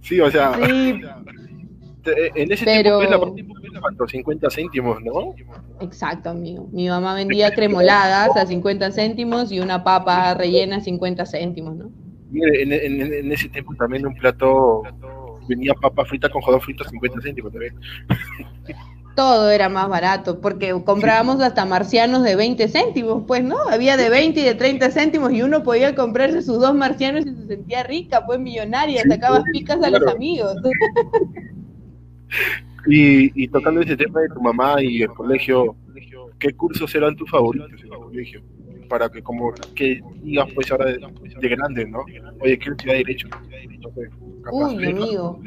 Sí, 0.06 0.20
o 0.20 0.32
sea, 0.32 0.54
sí. 0.54 1.02
en 2.36 2.52
ese 2.52 2.66
tiempo, 2.66 2.98
pues, 2.98 3.10
la, 3.10 3.82
cuánto, 3.82 4.08
50 4.08 4.50
céntimos, 4.50 5.02
¿no? 5.02 5.36
Exacto, 5.82 6.30
amigo. 6.30 6.70
Mi 6.72 6.88
mamá 6.88 7.16
vendía 7.16 7.54
cremoladas 7.54 8.36
a 8.38 8.46
50 8.46 8.92
céntimos 8.92 9.52
y 9.52 9.60
una 9.60 9.84
papa 9.84 10.34
rellena 10.34 10.78
a 10.78 10.82
50 10.82 11.26
céntimos, 11.26 11.76
¿no? 11.76 11.92
Mire, 12.32 12.64
en, 12.64 13.32
ese 13.32 13.50
tiempo 13.50 13.74
también 13.76 14.06
un 14.06 14.16
plato 14.16 14.84
venía 15.48 15.74
papa 15.76 16.06
frita 16.06 16.30
con 16.30 16.42
jodón 16.42 16.62
frito 16.62 16.84
a 16.84 16.90
50 16.90 17.22
céntimos 17.22 17.52
también. 17.52 17.76
todo 19.16 19.50
era 19.50 19.70
más 19.70 19.88
barato, 19.88 20.42
porque 20.42 20.72
comprábamos 20.86 21.42
hasta 21.42 21.66
marcianos 21.66 22.24
de 22.24 22.36
20 22.36 22.68
céntimos, 22.68 23.24
pues, 23.26 23.44
¿no? 23.44 23.58
Había 23.70 23.98
de 23.98 24.10
20 24.10 24.40
y 24.40 24.44
de 24.44 24.56
30 24.56 24.92
céntimos 24.92 25.32
y 25.32 25.42
uno 25.42 25.64
podía 25.64 25.96
comprarse 25.96 26.42
sus 26.42 26.60
dos 26.60 26.76
marcianos 26.76 27.26
y 27.26 27.34
se 27.34 27.48
sentía 27.48 27.84
rica, 27.84 28.26
pues 28.26 28.40
millonaria, 28.40 29.04
sacaba 29.08 29.44
picas 29.52 29.82
a 29.82 29.90
los 29.90 30.06
amigos. 30.08 30.56
Y, 32.88 33.44
y 33.44 33.48
tocando 33.48 33.82
ese 33.82 33.98
tema 33.98 34.22
de 34.22 34.30
tu 34.30 34.42
mamá 34.42 34.82
y 34.82 35.02
el 35.02 35.10
colegio, 35.10 35.76
¿qué 36.40 36.54
cursos 36.54 36.94
eran 36.94 37.16
tus 37.16 37.30
favoritos 37.30 37.72
en 37.72 37.80
el 37.80 37.90
colegio? 37.90 38.42
Para 38.88 39.10
que 39.10 39.24
como 39.24 39.52
que 39.74 40.02
digas 40.22 40.48
pues 40.54 40.72
ahora 40.72 40.86
de, 40.86 41.50
grande, 41.50 41.88
¿no? 41.88 42.06
Oye, 42.42 42.60
¿qué 42.60 42.70
estudiar 42.70 42.98
derecho? 42.98 43.28
Uy, 44.52 44.86
amigo. 44.86 45.40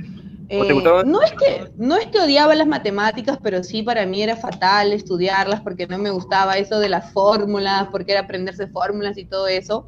Eh, 0.50 0.82
no, 1.04 1.20
es 1.20 1.32
que, 1.32 1.70
no 1.76 1.96
es 1.96 2.06
que 2.06 2.20
odiaba 2.20 2.54
las 2.54 2.66
matemáticas, 2.66 3.38
pero 3.42 3.62
sí 3.62 3.82
para 3.82 4.06
mí 4.06 4.22
era 4.22 4.34
fatal 4.34 4.92
estudiarlas 4.92 5.61
porque 5.61 5.87
no 5.87 5.98
me 5.98 6.11
gustaba 6.11 6.56
eso 6.56 6.80
de 6.80 6.88
las 6.88 7.12
fórmulas, 7.12 7.88
porque 7.92 8.12
era 8.12 8.22
aprenderse 8.22 8.66
fórmulas 8.66 9.18
y 9.18 9.26
todo 9.26 9.46
eso. 9.46 9.87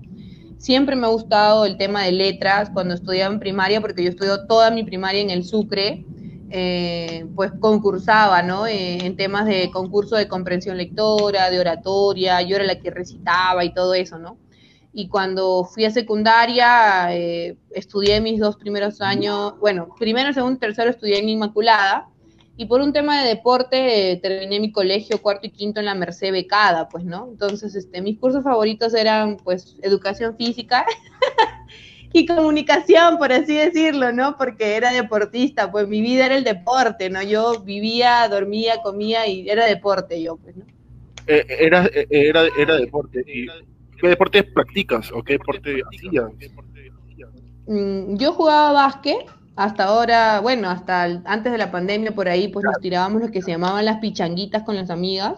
Siempre 0.59 0.97
me 0.97 1.07
ha 1.07 1.11
gustado 1.11 1.65
el 1.65 1.79
tema 1.79 2.05
de 2.05 2.13
letras 2.13 2.69
cuando 2.75 2.93
estudiaba 2.93 3.33
en 3.33 3.41
primaria, 3.41 3.81
porque 3.81 4.05
yo 4.05 4.11
estudié 4.11 4.33
toda 4.47 4.71
mi 4.71 4.85
primaria 4.85 5.23
en 5.23 5.31
el 5.31 5.45
Sucre, 5.45 6.05
eh, 6.51 7.27
pues 7.35 7.53
concursaba, 7.59 8.43
¿no? 8.43 8.67
Eh, 8.67 8.99
en 9.07 9.17
temas 9.17 9.47
de 9.47 9.71
concurso 9.71 10.17
de 10.17 10.29
comprensión 10.29 10.77
lectora, 10.77 11.49
de 11.49 11.59
oratoria, 11.59 12.43
yo 12.43 12.57
era 12.57 12.67
la 12.67 12.79
que 12.79 12.91
recitaba 12.91 13.65
y 13.65 13.73
todo 13.73 13.95
eso, 13.95 14.19
¿no? 14.19 14.37
Y 14.93 15.09
cuando 15.09 15.65
fui 15.65 15.85
a 15.85 15.91
secundaria 15.91 17.15
eh, 17.15 17.57
estudié 17.71 18.21
mis 18.21 18.41
dos 18.41 18.57
primeros 18.57 19.01
años, 19.01 19.55
bueno, 19.61 19.95
primero, 19.99 20.33
segundo, 20.33 20.59
tercero 20.59 20.91
estudié 20.91 21.19
en 21.19 21.29
Inmaculada 21.29 22.09
y 22.57 22.67
por 22.67 22.81
un 22.81 22.93
tema 22.93 23.23
de 23.23 23.29
deporte 23.29 24.13
eh, 24.13 24.17
terminé 24.17 24.61
mi 24.61 24.73
colegio 24.73 25.23
cuarto 25.23 25.47
y 25.47 25.51
quinto 25.51 25.81
en 25.81 25.87
la 25.87 25.95
Merced 25.95 26.33
Becada, 26.33 26.89
pues, 26.89 27.05
¿no? 27.05 27.29
Entonces, 27.31 27.75
este, 27.75 28.03
mis 28.03 28.19
cursos 28.19 28.45
favoritos 28.45 28.93
eran, 28.93 29.37
pues, 29.39 29.77
educación 29.81 30.37
física 30.37 30.85
y 32.13 32.27
comunicación, 32.27 33.17
por 33.17 33.33
así 33.33 33.55
decirlo, 33.55 34.13
¿no? 34.13 34.37
Porque 34.37 34.77
era 34.77 34.93
deportista, 34.93 35.71
pues 35.71 35.89
mi 35.89 36.03
vida 36.03 36.27
era 36.27 36.37
el 36.37 36.45
deporte, 36.45 37.09
¿no? 37.09 37.23
Yo 37.23 37.61
vivía, 37.61 38.29
dormía, 38.29 38.83
comía 38.83 39.27
y 39.27 39.49
era 39.49 39.65
deporte 39.65 40.21
yo, 40.21 40.37
pues, 40.37 40.57
¿no? 40.57 40.65
Eh, 41.29 41.47
era, 41.61 41.89
era, 42.11 42.43
era 42.59 42.77
deporte. 42.77 43.25
Y 43.27 43.47
¿Qué 44.01 44.09
deportes 44.09 44.45
practicas 44.45 45.13
o 45.13 45.23
qué 45.23 45.35
deporte 45.35 45.83
hacías? 45.87 46.31
Mm, 47.67 48.17
yo 48.17 48.33
jugaba 48.33 48.73
básquet, 48.73 49.27
hasta 49.57 49.85
ahora, 49.85 50.41
bueno, 50.41 50.71
hasta 50.71 51.05
antes 51.25 51.53
de 51.53 51.59
la 51.59 51.71
pandemia 51.71 52.13
por 52.13 52.29
ahí, 52.29 52.49
pues 52.49 52.65
nos 52.65 52.81
tirábamos 52.81 53.21
lo 53.21 53.31
que 53.31 53.43
se 53.43 53.51
llamaban 53.51 53.85
las 53.85 53.99
pichanguitas 53.99 54.63
con 54.63 54.77
las 54.77 54.89
amigas, 54.89 55.35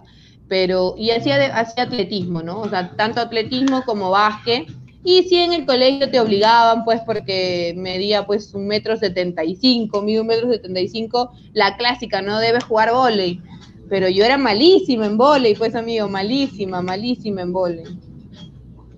pero, 0.49 0.95
y 0.97 1.11
hacía, 1.11 1.57
hacía 1.57 1.85
atletismo, 1.85 2.43
¿no? 2.43 2.61
O 2.61 2.69
sea, 2.69 2.95
tanto 2.95 3.21
atletismo 3.21 3.83
como 3.85 4.11
básquet. 4.11 4.71
Y 5.05 5.25
sí, 5.25 5.37
en 5.37 5.53
el 5.53 5.67
colegio 5.67 6.09
te 6.09 6.21
obligaban, 6.21 6.85
pues, 6.85 7.01
porque 7.05 7.75
medía, 7.77 8.25
pues, 8.25 8.55
un 8.55 8.69
metro 8.69 8.97
setenta 8.97 9.43
y 9.43 9.57
cinco, 9.57 10.03
mido 10.03 10.23
un 10.23 10.29
metro 10.29 10.49
setenta 10.49 10.79
y 10.79 10.89
cinco, 10.89 11.33
la 11.53 11.77
clásica, 11.77 12.23
no 12.23 12.39
debes 12.39 12.63
jugar 12.63 12.93
volei. 12.93 13.41
Pero 13.89 14.09
yo 14.09 14.25
era 14.25 14.39
malísima 14.39 15.07
en 15.07 15.19
volei, 15.19 15.57
pues, 15.57 15.75
amigo, 15.75 16.09
malísima, 16.09 16.81
malísima 16.81 17.43
en 17.43 17.53
volei 17.53 18.12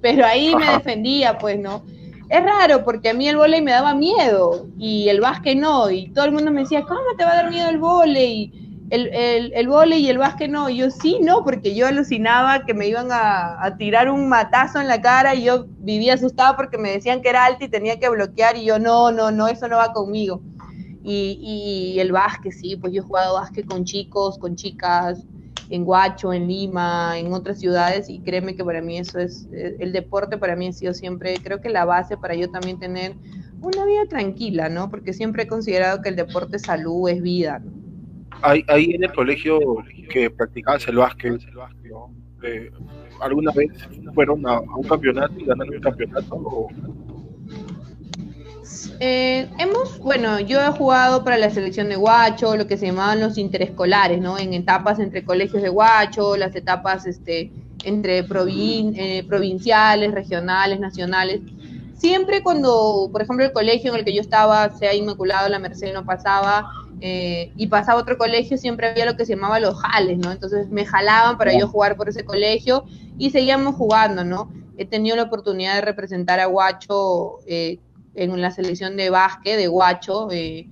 pero 0.05 0.27
ahí 0.27 0.55
me 0.55 0.67
defendía, 0.73 1.38
pues, 1.38 1.59
¿no? 1.59 1.83
Es 2.29 2.45
raro 2.45 2.85
porque 2.85 3.09
a 3.09 3.14
mí 3.14 3.27
el 3.27 3.38
volei 3.38 3.62
me 3.62 3.71
daba 3.71 3.95
miedo 3.95 4.67
y 4.79 5.09
el 5.09 5.23
básquet 5.23 5.57
no, 5.57 5.90
y 5.90 6.11
todo 6.11 6.27
el 6.27 6.33
mundo 6.33 6.51
me 6.51 6.61
decía, 6.61 6.83
¿cómo 6.83 7.01
te 7.17 7.25
va 7.25 7.33
a 7.33 7.37
dar 7.37 7.51
miedo 7.51 7.71
el 7.71 7.79
volei? 7.79 8.53
El, 8.90 9.07
el, 9.14 9.53
el 9.55 9.67
volei 9.67 10.03
y 10.03 10.11
el 10.11 10.19
básquet 10.19 10.51
no, 10.51 10.69
y 10.69 10.77
yo 10.77 10.90
sí, 10.90 11.21
no, 11.23 11.43
porque 11.43 11.75
yo 11.75 11.87
alucinaba 11.87 12.67
que 12.67 12.75
me 12.75 12.87
iban 12.87 13.09
a, 13.11 13.75
tirar 13.79 14.11
un 14.11 14.29
matazo 14.29 14.79
en 14.79 14.88
la 14.88 15.01
cara 15.01 15.35
y 15.35 15.45
yo 15.45 15.64
vivía 15.79 16.14
asustada 16.14 16.55
porque 16.55 16.77
me 16.77 16.90
decían 16.90 17.23
que 17.23 17.31
era 17.31 17.47
alta 17.47 17.64
y 17.64 17.71
tenía 17.71 17.99
que 17.99 18.11
bloquear 18.11 18.59
y 18.59 18.67
yo 18.67 18.79
no, 18.79 19.11
no, 19.11 19.31
no, 19.31 19.49
eso 19.49 19.69
no 19.69 19.79
va 19.79 19.95
conmigo. 19.95 20.43
Y, 21.03 21.95
y 21.97 22.01
el 22.01 22.12
básquet, 22.12 22.53
sí, 22.53 22.77
pues 22.77 22.93
yo 22.93 23.01
he 23.01 23.05
jugado 23.05 23.35
básquet 23.35 23.64
con 23.67 23.85
chicos, 23.87 24.38
con 24.38 24.55
chicas, 24.55 25.25
en 25.71 25.85
Guacho, 25.85 26.33
en 26.33 26.47
Lima, 26.49 27.19
en 27.19 27.33
otras 27.33 27.59
ciudades 27.59 28.09
y 28.09 28.21
créeme 28.21 28.55
que 28.55 28.64
para 28.64 28.83
mí 28.83 28.99
eso 28.99 29.19
es, 29.19 29.49
eh, 29.53 29.77
el 29.79 29.93
deporte 29.93 30.38
para 30.38 30.57
mí 30.57 30.69
ha 30.69 30.73
sido 30.73 30.95
siempre, 30.95 31.37
creo 31.43 31.61
que 31.61 31.71
la 31.71 31.85
base 31.85 32.17
para 32.17 32.35
yo 32.35 32.51
también 32.51 32.79
tener 32.79 33.14
una 33.61 33.85
vida 33.87 34.07
tranquila, 34.09 34.69
¿no? 34.69 34.90
Porque 34.90 35.12
siempre 35.12 35.45
he 35.45 35.47
considerado 35.47 36.03
que 36.03 36.11
el 36.11 36.17
deporte 36.17 36.57
es 36.57 36.62
salud, 36.62 37.09
es 37.09 37.23
vida, 37.23 37.61
¿no? 37.61 37.73
Ahí, 38.43 38.62
ahí 38.69 38.90
en 38.93 39.05
el 39.05 39.12
colegio 39.12 39.59
que 40.11 40.29
practicabas 40.29 40.87
el 40.88 40.97
básquet, 40.97 41.40
eh, 42.43 42.71
¿alguna 43.21 43.53
vez 43.53 43.71
fueron 44.14 44.47
a, 44.47 44.61
un 44.61 44.83
campeonato 44.83 45.33
y 45.38 45.47
ganaron 45.47 45.75
el 45.75 45.81
campeonato? 45.81 46.69
Eh, 49.00 49.48
hemos, 49.59 49.98
bueno, 49.98 50.40
yo 50.40 50.61
he 50.61 50.70
jugado 50.72 51.24
para 51.24 51.38
la 51.38 51.50
selección 51.50 51.88
de 51.88 51.96
Guacho, 51.96 52.57
lo 52.57 52.66
que 52.66 52.77
se 52.77 52.87
llamaban 52.87 53.20
los 53.20 53.38
interescolares, 53.38 54.20
¿no? 54.20 54.38
En 54.38 54.55
etapas 54.55 54.98
entre 54.98 55.24
colegios 55.24 55.62
de 55.62 55.68
Guacho, 55.68 56.37
las 56.37 56.55
etapas 56.57 57.07
este, 57.07 57.53
entre 57.85 58.18
eh, 58.20 59.24
provinciales, 59.29 60.12
regionales, 60.12 60.81
nacionales. 60.81 61.40
Siempre 61.96 62.42
cuando, 62.42 63.09
por 63.12 63.22
ejemplo, 63.22 63.44
el 63.44 63.53
colegio 63.53 63.92
en 63.92 63.98
el 63.98 64.05
que 64.05 64.14
yo 64.14 64.20
estaba, 64.20 64.70
sea 64.70 64.94
Inmaculado, 64.94 65.48
la 65.48 65.59
Merced 65.59 65.92
no 65.92 66.05
pasaba, 66.05 66.70
eh, 67.00 67.53
y 67.57 67.66
pasaba 67.66 68.00
otro 68.00 68.16
colegio, 68.16 68.57
siempre 68.57 68.88
había 68.88 69.05
lo 69.05 69.16
que 69.16 69.27
se 69.27 69.35
llamaba 69.35 69.61
los 69.61 69.79
jales, 69.81 70.18
¿no? 70.18 70.33
Entonces 70.33 70.70
me 70.70 70.87
jalaban 70.87 71.37
para 71.37 71.53
yo 71.59 71.68
jugar 71.68 71.96
por 71.96 72.09
ese 72.09 72.24
colegio 72.24 72.85
y 73.18 73.31
seguíamos 73.31 73.74
jugando, 73.74 74.24
¿no? 74.24 74.50
He 74.77 74.87
tenido 74.87 75.16
la 75.16 75.24
oportunidad 75.24 75.74
de 75.74 75.81
representar 75.83 76.40
a 76.40 76.46
Guacho 76.46 77.40
eh, 77.46 77.79
en 78.14 78.40
la 78.40 78.50
selección 78.50 78.96
de 78.96 79.11
básquet 79.11 79.57
de 79.57 79.66
Guacho, 79.66 80.31
eh, 80.31 80.66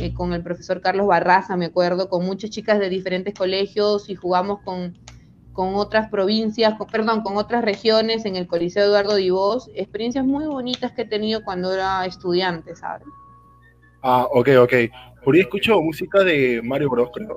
eh, 0.00 0.14
con 0.14 0.32
el 0.32 0.42
profesor 0.42 0.80
Carlos 0.80 1.06
Barraza, 1.06 1.56
me 1.56 1.66
acuerdo, 1.66 2.08
con 2.08 2.24
muchas 2.24 2.50
chicas 2.50 2.78
de 2.78 2.88
diferentes 2.88 3.34
colegios 3.34 4.08
y 4.08 4.14
jugamos 4.14 4.60
con, 4.64 4.96
con 5.52 5.74
otras 5.74 6.08
provincias, 6.08 6.74
perdón, 6.90 7.22
con 7.22 7.36
otras 7.36 7.64
regiones 7.64 8.24
en 8.24 8.36
el 8.36 8.46
Coliseo 8.46 8.84
Eduardo 8.84 9.16
Divos, 9.16 9.70
experiencias 9.74 10.24
muy 10.24 10.46
bonitas 10.46 10.92
que 10.92 11.02
he 11.02 11.04
tenido 11.04 11.42
cuando 11.44 11.72
era 11.72 12.06
estudiante, 12.06 12.76
¿sabes? 12.76 13.06
Ah, 14.02 14.26
ok, 14.30 14.48
ok. 14.60 14.72
Por 15.24 15.34
ahí 15.34 15.40
escucho 15.40 15.80
música 15.80 16.22
de 16.22 16.60
Mario 16.62 16.90
Bros, 16.90 17.10
creo. 17.12 17.36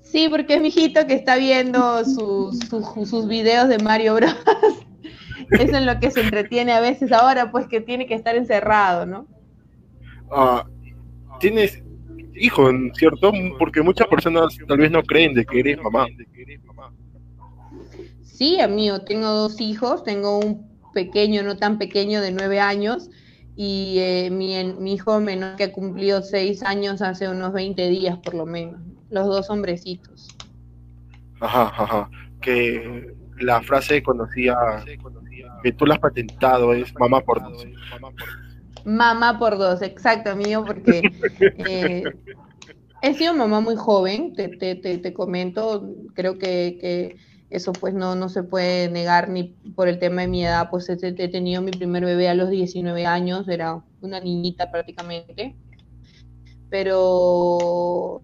Sí, 0.00 0.28
porque 0.30 0.54
es 0.54 0.60
mi 0.62 0.68
hijito 0.68 1.06
que 1.06 1.14
está 1.14 1.36
viendo 1.36 2.04
sus, 2.04 2.58
sus, 2.60 3.10
sus 3.10 3.28
videos 3.28 3.68
de 3.68 3.78
Mario 3.78 4.14
Bros. 4.14 4.34
Eso 5.50 5.76
es 5.76 5.84
lo 5.84 5.98
que 6.00 6.10
se 6.10 6.20
entretiene 6.20 6.72
a 6.72 6.80
veces 6.80 7.12
ahora, 7.12 7.50
pues 7.50 7.66
que 7.66 7.80
tiene 7.80 8.06
que 8.06 8.14
estar 8.14 8.36
encerrado, 8.36 9.06
¿no? 9.06 9.26
Ah, 10.30 10.66
tienes 11.40 11.82
hijo, 12.34 12.70
¿cierto? 12.94 13.32
Porque 13.58 13.82
muchas 13.82 14.06
personas 14.08 14.56
tal 14.66 14.78
vez 14.78 14.90
no 14.90 15.02
creen 15.02 15.34
de 15.34 15.44
que 15.44 15.60
eres 15.60 15.78
mamá. 15.82 16.06
Sí, 18.22 18.60
amigo, 18.60 19.00
tengo 19.00 19.28
dos 19.28 19.60
hijos, 19.60 20.04
tengo 20.04 20.38
un 20.38 20.66
pequeño, 20.92 21.42
no 21.42 21.56
tan 21.56 21.78
pequeño, 21.78 22.20
de 22.20 22.32
nueve 22.32 22.60
años, 22.60 23.10
y 23.56 23.96
eh, 23.98 24.30
mi, 24.30 24.62
mi, 24.74 24.94
hijo 24.94 25.18
menor 25.20 25.56
que 25.56 25.64
ha 25.64 25.72
cumplido 25.72 26.20
seis 26.20 26.62
años 26.62 27.00
hace 27.00 27.28
unos 27.28 27.54
20 27.54 27.88
días 27.88 28.18
por 28.18 28.34
lo 28.34 28.44
menos, 28.44 28.80
los 29.08 29.26
dos 29.26 29.48
hombrecitos. 29.48 30.28
Ajá, 31.40 31.72
ajá, 31.76 32.10
que 32.42 33.14
la 33.38 33.62
frase 33.62 34.02
conocía 34.02 34.54
que 35.66 35.72
tú 35.72 35.84
la 35.84 35.94
has 35.94 36.00
patentado 36.00 36.72
es 36.74 36.94
mamá 36.94 37.22
por 37.22 37.42
dos. 37.42 37.66
Mamá 38.84 39.36
por 39.36 39.58
dos, 39.58 39.82
exacto, 39.82 40.30
amigo, 40.30 40.64
porque 40.64 41.02
eh, 41.40 42.04
he 43.02 43.14
sido 43.14 43.34
mamá 43.34 43.58
muy 43.58 43.74
joven, 43.74 44.32
te, 44.34 44.46
te, 44.46 44.76
te, 44.76 45.12
comento, 45.12 45.90
creo 46.14 46.38
que, 46.38 47.16
eso 47.50 47.72
pues 47.72 47.94
no, 47.94 48.14
no 48.14 48.28
se 48.28 48.44
puede 48.44 48.88
negar 48.88 49.28
ni 49.28 49.56
por 49.74 49.88
el 49.88 49.98
tema 49.98 50.22
de 50.22 50.28
mi 50.28 50.44
edad, 50.44 50.70
pues 50.70 50.88
he, 50.88 50.96
he 51.02 51.28
tenido 51.28 51.62
mi 51.62 51.72
primer 51.72 52.04
bebé 52.04 52.28
a 52.28 52.34
los 52.34 52.48
19 52.48 53.04
años, 53.04 53.48
era 53.48 53.82
una 54.02 54.20
niñita 54.20 54.70
prácticamente, 54.70 55.56
pero 56.70 58.22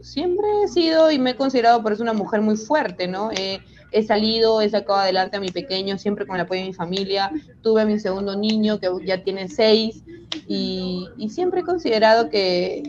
siempre 0.00 0.48
he 0.64 0.68
sido 0.68 1.12
y 1.12 1.20
me 1.20 1.30
he 1.30 1.36
considerado 1.36 1.80
por 1.80 1.92
eso 1.92 2.02
una 2.02 2.12
mujer 2.12 2.40
muy 2.40 2.56
fuerte, 2.56 3.06
¿no? 3.06 3.30
Eh, 3.30 3.60
he 3.92 4.02
salido, 4.02 4.60
he 4.60 4.68
sacado 4.68 5.00
adelante 5.00 5.36
a 5.36 5.40
mi 5.40 5.50
pequeño, 5.50 5.98
siempre 5.98 6.26
con 6.26 6.36
el 6.36 6.42
apoyo 6.42 6.60
de 6.60 6.68
mi 6.68 6.74
familia. 6.74 7.30
Tuve 7.62 7.82
a 7.82 7.84
mi 7.84 7.98
segundo 7.98 8.36
niño 8.36 8.78
que 8.78 8.88
ya 9.04 9.22
tiene 9.22 9.48
seis 9.48 10.02
y, 10.46 11.08
siempre 11.28 11.60
he 11.60 11.64
considerado 11.64 12.30
que, 12.30 12.82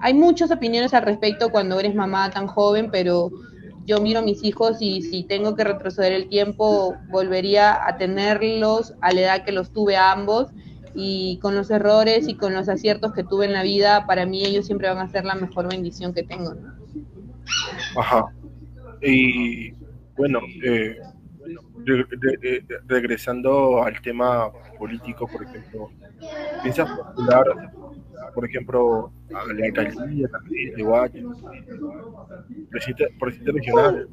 hay 0.00 0.12
muchas 0.12 0.50
opiniones 0.50 0.92
al 0.92 1.02
respecto 1.02 1.48
cuando 1.50 1.80
eres 1.80 1.94
mamá 1.94 2.30
tan 2.30 2.46
joven, 2.46 2.90
pero 2.92 3.30
yo 3.86 4.00
miro 4.02 4.18
a 4.18 4.22
mis 4.22 4.44
hijos 4.44 4.76
y 4.80 5.00
si 5.00 5.22
tengo 5.22 5.56
que 5.56 5.64
retroceder 5.64 6.12
el 6.12 6.28
tiempo, 6.28 6.94
volvería 7.08 7.86
a 7.86 7.96
tenerlos 7.96 8.92
a 9.00 9.12
la 9.12 9.20
edad 9.20 9.44
que 9.44 9.52
los 9.52 9.70
tuve 9.70 9.96
a 9.96 10.12
ambos 10.12 10.48
y 10.94 11.38
con 11.38 11.54
los 11.54 11.70
errores 11.70 12.28
y 12.28 12.34
con 12.34 12.52
los 12.52 12.68
aciertos 12.68 13.14
que 13.14 13.24
tuve 13.24 13.46
en 13.46 13.54
la 13.54 13.62
vida, 13.62 14.04
para 14.06 14.26
mí 14.26 14.44
ellos 14.44 14.66
siempre 14.66 14.88
van 14.88 14.98
a 14.98 15.08
ser 15.08 15.24
la 15.24 15.34
mejor 15.34 15.68
bendición 15.68 16.12
que 16.12 16.22
tengo. 16.22 16.54
Ajá. 17.96 18.26
Y 19.04 19.72
bueno, 20.16 20.40
eh, 20.64 20.96
regresando 22.86 23.82
al 23.82 24.00
tema 24.00 24.50
político, 24.78 25.26
por 25.26 25.42
ejemplo, 25.42 25.90
¿piensas 26.62 26.90
popular 26.90 27.44
por 28.34 28.44
ejemplo, 28.44 29.12
a 29.32 29.52
la 29.52 29.66
alcaldía 29.66 30.26
de 30.26 31.24
presidente, 32.70 33.14
presidente 33.20 33.52
regional, 33.52 34.08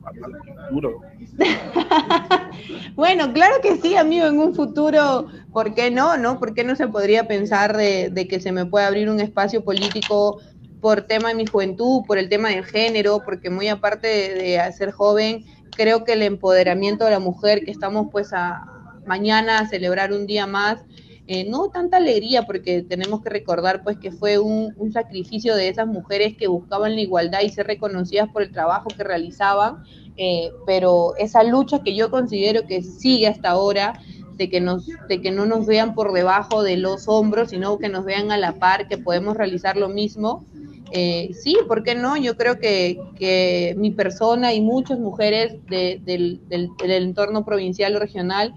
futuro. 0.69 1.01
bueno, 2.95 3.33
claro 3.33 3.55
que 3.61 3.77
sí, 3.77 3.95
amigo, 3.95 4.27
en 4.27 4.39
un 4.39 4.53
futuro, 4.53 5.27
¿por 5.51 5.73
qué 5.73 5.89
no? 5.89 6.17
no? 6.17 6.39
¿Por 6.39 6.53
qué 6.53 6.63
no 6.63 6.75
se 6.75 6.87
podría 6.87 7.27
pensar 7.27 7.75
de, 7.75 8.09
de 8.09 8.27
que 8.27 8.39
se 8.39 8.51
me 8.51 8.65
puede 8.65 8.85
abrir 8.85 9.09
un 9.09 9.19
espacio 9.19 9.63
político 9.63 10.39
por 10.81 11.03
tema 11.03 11.29
de 11.29 11.35
mi 11.35 11.45
juventud, 11.45 12.01
por 12.05 12.17
el 12.17 12.27
tema 12.27 12.49
del 12.49 12.65
género, 12.65 13.21
porque 13.23 13.49
muy 13.49 13.67
aparte 13.67 14.07
de, 14.07 14.73
ser 14.73 14.91
joven, 14.91 15.45
creo 15.75 16.03
que 16.03 16.13
el 16.13 16.23
empoderamiento 16.23 17.05
de 17.05 17.11
la 17.11 17.19
mujer, 17.19 17.63
que 17.63 17.71
estamos 17.71 18.07
pues 18.11 18.33
a 18.33 18.65
mañana 19.05 19.59
a 19.59 19.67
celebrar 19.67 20.11
un 20.11 20.25
día 20.25 20.47
más, 20.47 20.79
eh, 21.27 21.47
no 21.47 21.69
tanta 21.69 21.97
alegría, 21.97 22.43
porque 22.43 22.81
tenemos 22.81 23.21
que 23.21 23.29
recordar 23.29 23.83
pues 23.83 23.97
que 23.97 24.11
fue 24.11 24.39
un, 24.39 24.73
sacrificio 24.91 25.55
de 25.55 25.69
esas 25.69 25.87
mujeres 25.87 26.35
que 26.35 26.47
buscaban 26.47 26.95
la 26.95 27.01
igualdad 27.01 27.41
y 27.41 27.49
ser 27.49 27.67
reconocidas 27.67 28.27
por 28.29 28.41
el 28.41 28.51
trabajo 28.51 28.89
que 28.89 29.03
realizaban, 29.03 29.83
eh, 30.17 30.51
pero 30.65 31.15
esa 31.17 31.43
lucha 31.43 31.83
que 31.83 31.95
yo 31.95 32.11
considero 32.11 32.65
que 32.67 32.81
sigue 32.81 33.27
hasta 33.27 33.51
ahora, 33.51 34.01
de 34.35 34.49
que, 34.49 34.59
nos, 34.59 34.87
de 35.07 35.21
que 35.21 35.29
no 35.29 35.45
nos 35.45 35.67
vean 35.67 35.93
por 35.93 36.13
debajo 36.13 36.63
de 36.63 36.75
los 36.75 37.07
hombros, 37.07 37.51
sino 37.51 37.77
que 37.77 37.89
nos 37.89 38.05
vean 38.05 38.31
a 38.31 38.37
la 38.37 38.53
par, 38.53 38.87
que 38.87 38.97
podemos 38.97 39.37
realizar 39.37 39.77
lo 39.77 39.87
mismo. 39.87 40.43
Eh, 40.93 41.31
sí, 41.33 41.57
¿por 41.67 41.83
qué 41.83 41.95
no? 41.95 42.17
Yo 42.17 42.35
creo 42.35 42.59
que, 42.59 42.99
que 43.17 43.75
mi 43.77 43.91
persona 43.91 44.53
y 44.53 44.59
muchas 44.59 44.99
mujeres 44.99 45.55
del, 45.69 46.03
del, 46.05 46.71
entorno 46.79 47.45
provincial 47.45 47.95
o 47.95 47.99
regional 47.99 48.53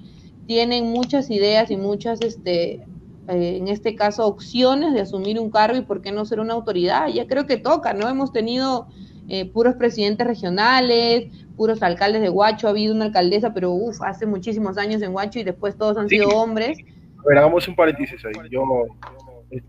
tienen 0.46 0.90
muchas 0.90 1.30
ideas 1.30 1.70
y 1.70 1.76
muchas, 1.76 2.20
este, 2.22 2.82
eh, 3.28 3.56
en 3.58 3.68
este 3.68 3.94
caso, 3.94 4.26
opciones 4.26 4.94
de 4.94 5.00
asumir 5.00 5.38
un 5.38 5.50
cargo 5.50 5.78
y 5.78 5.82
por 5.82 6.02
qué 6.02 6.10
no 6.10 6.24
ser 6.24 6.40
una 6.40 6.54
autoridad. 6.54 7.06
Ya 7.08 7.26
creo 7.28 7.46
que 7.46 7.56
toca, 7.56 7.94
¿no? 7.94 8.08
Hemos 8.08 8.32
tenido 8.32 8.88
eh, 9.28 9.48
puros 9.48 9.76
presidentes 9.76 10.26
regionales, 10.26 11.28
puros 11.56 11.84
alcaldes 11.84 12.20
de 12.20 12.30
Huacho, 12.30 12.66
ha 12.66 12.70
habido 12.70 12.92
una 12.92 13.06
alcaldesa, 13.06 13.54
pero 13.54 13.70
uff, 13.70 14.02
hace 14.02 14.26
muchísimos 14.26 14.76
años 14.76 15.02
en 15.02 15.14
Huacho 15.14 15.38
y 15.38 15.44
después 15.44 15.76
todos 15.76 15.96
han 15.96 16.08
sido 16.08 16.28
hombres. 16.30 16.78
A 17.18 17.28
ver, 17.28 17.38
hagamos 17.38 17.68
un 17.68 17.76
paréntesis 17.76 18.24
ahí. 18.24 18.32
Yo 18.50 18.64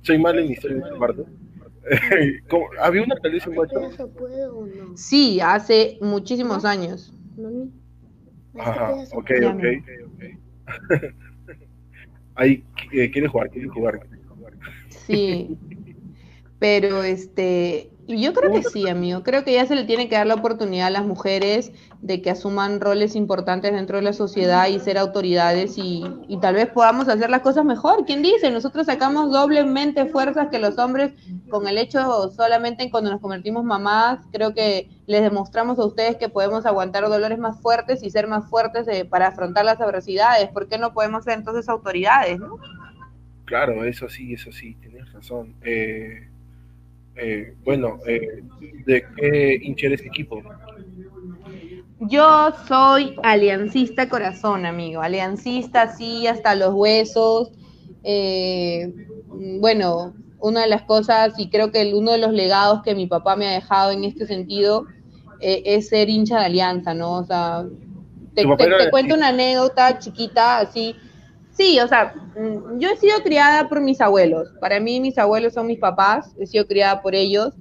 soy 0.02 0.18
mal 0.18 0.40
en 0.40 0.52
historia 0.52 0.78
de 0.78 1.00
parte. 1.00 1.24
¿Había 2.82 3.04
una 3.04 3.16
alcaldesa 3.16 3.50
en 3.50 3.58
Huacho? 3.58 3.90
Sí, 4.96 5.40
hace 5.40 5.98
muchísimos 6.02 6.66
años. 6.66 7.14
Ajá, 8.58 8.94
ok, 9.14 9.32
ok. 9.54 9.64
Ahí 12.36 12.64
eh, 12.92 13.12
quiere 13.12 13.28
jugar, 13.28 13.50
quiere 13.50 13.68
jugar. 13.70 14.00
Sí, 14.90 15.58
pero 16.60 17.04
este, 17.04 17.92
yo 18.08 18.34
creo 18.34 18.52
que 18.52 18.64
sí, 18.64 18.88
amigo. 18.88 19.24
Creo 19.24 19.44
que 19.44 19.54
ya 19.54 19.66
se 19.66 19.76
le 19.76 19.84
tiene 19.84 20.08
que 20.08 20.16
dar 20.16 20.28
la 20.28 20.36
oportunidad 20.36 20.88
a 20.88 20.92
las 20.92 21.06
mujeres 21.06 21.72
de 22.02 22.22
que 22.22 22.30
asuman 22.30 22.80
roles 22.80 23.16
importantes 23.16 23.74
dentro 23.74 23.98
de 23.98 24.04
la 24.04 24.14
sociedad 24.14 24.68
y 24.68 24.80
ser 24.80 24.98
autoridades 24.98 25.78
y, 25.78 26.04
y, 26.28 26.40
tal 26.40 26.56
vez 26.56 26.68
podamos 26.68 27.08
hacer 27.08 27.30
las 27.30 27.42
cosas 27.42 27.66
mejor. 27.66 28.06
¿Quién 28.06 28.22
dice? 28.22 28.52
Nosotros 28.52 28.86
sacamos 28.86 29.32
doblemente 29.32 30.06
fuerzas 30.06 30.50
que 30.50 30.60
los 30.60 30.78
hombres 30.78 31.14
con 31.50 31.68
el 31.68 31.78
hecho 31.80 32.30
solamente 32.30 32.92
cuando 32.92 33.10
nos 33.10 33.22
convertimos 33.22 33.64
mamás. 33.64 34.20
Creo 34.32 34.54
que 34.54 34.90
les 35.08 35.24
demostramos 35.24 35.80
a 35.80 35.86
ustedes 35.86 36.18
que 36.18 36.30
podemos 36.30 36.66
aguantar 36.66 37.10
dolores 37.10 37.40
más 37.40 37.60
fuertes 37.60 38.04
y 38.04 38.12
ser 38.12 38.28
más 38.28 38.48
fuertes 38.50 38.88
eh, 38.88 39.06
para 39.06 39.28
afrontar 39.28 39.66
las 39.66 39.82
adversidades. 39.82 40.50
¿Por 40.50 40.68
qué 40.68 40.78
no 40.78 40.94
podemos 40.94 41.24
ser 41.24 41.40
entonces 41.40 41.68
autoridades? 41.70 42.40
¿no? 42.40 42.60
Claro, 43.46 43.84
eso 43.84 44.10
sí, 44.10 44.34
eso 44.34 44.52
sí, 44.52 44.76
tienes 44.76 45.12
razón. 45.12 45.56
Eh 45.64 46.28
eh, 47.16 47.56
bueno, 47.64 48.00
eh, 48.08 48.44
¿de 48.86 49.04
qué 49.16 49.60
hincha 49.62 49.88
eres 49.88 50.06
equipo? 50.06 50.42
Yo 52.00 52.54
soy 52.68 53.16
aliancista 53.24 54.10
corazón, 54.10 54.66
amigo. 54.66 55.02
Aliancista, 55.02 55.96
sí, 55.96 56.28
hasta 56.28 56.56
los 56.56 56.74
huesos. 56.74 57.52
Eh, 58.04 58.94
bueno, 59.60 60.14
una 60.40 60.62
de 60.62 60.68
las 60.68 60.84
cosas, 60.84 61.34
y 61.38 61.50
creo 61.50 61.72
que 61.72 61.94
uno 61.94 62.12
de 62.12 62.18
los 62.18 62.34
legados 62.34 62.84
que 62.84 62.96
mi 62.96 63.08
papá 63.08 63.36
me 63.36 63.48
ha 63.48 63.52
dejado 63.52 63.92
en 63.92 64.04
este 64.04 64.28
sentido 64.28 64.86
es 65.40 65.90
ser 65.90 66.10
hincha 66.10 66.40
de 66.40 66.46
alianza, 66.46 66.94
¿no? 66.94 67.18
O 67.18 67.24
sea, 67.26 67.66
te 68.34 68.44
cuento 68.90 69.16
una 69.16 69.30
anécdota 69.30 70.00
chiquita, 70.00 70.60
así. 70.60 70.96
Sí, 71.56 71.80
o 71.80 71.88
sea, 71.88 72.14
mm, 72.36 72.80
yo 72.80 72.90
he 72.90 72.98
sido 72.98 73.18
criada 73.24 73.70
por 73.70 73.82
mis 73.82 74.02
abuelos. 74.02 74.50
Para 74.60 74.80
mí 74.80 75.00
mis 75.00 75.18
abuelos 75.18 75.54
son 75.54 75.68
mis 75.68 75.80
papás, 75.80 76.36
he 76.38 76.46
sido 76.46 76.68
criada 76.68 77.02
por 77.02 77.16
ellos. 77.16 77.54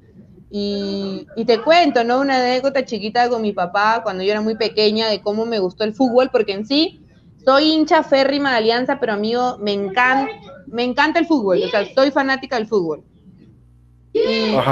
Y, 0.56 1.26
te 1.46 1.60
cuento, 1.60 2.04
¿no? 2.04 2.20
Una 2.20 2.36
anécdota 2.36 2.84
chiquita 2.84 3.28
con 3.28 3.42
mi 3.42 3.52
papá 3.52 4.02
cuando 4.04 4.22
yo 4.22 4.30
era 4.30 4.40
muy 4.40 4.56
pequeña 4.56 5.08
de 5.08 5.20
cómo 5.20 5.46
me 5.46 5.58
gustó 5.58 5.82
el 5.82 5.94
fútbol, 5.94 6.30
porque 6.30 6.52
en 6.52 6.64
sí 6.64 7.00
soy 7.44 7.72
hincha 7.72 8.04
férrima 8.04 8.52
de 8.52 8.58
Alianza, 8.58 9.00
pero 9.00 9.14
amigo, 9.14 9.58
me 9.58 9.72
encanta, 9.72 10.30
me 10.68 10.84
encanta 10.84 11.18
el 11.18 11.26
fútbol, 11.26 11.60
o 11.62 11.68
sea, 11.68 11.84
soy 11.92 12.12
fanática 12.12 12.56
del 12.56 12.68
fútbol. 12.68 13.02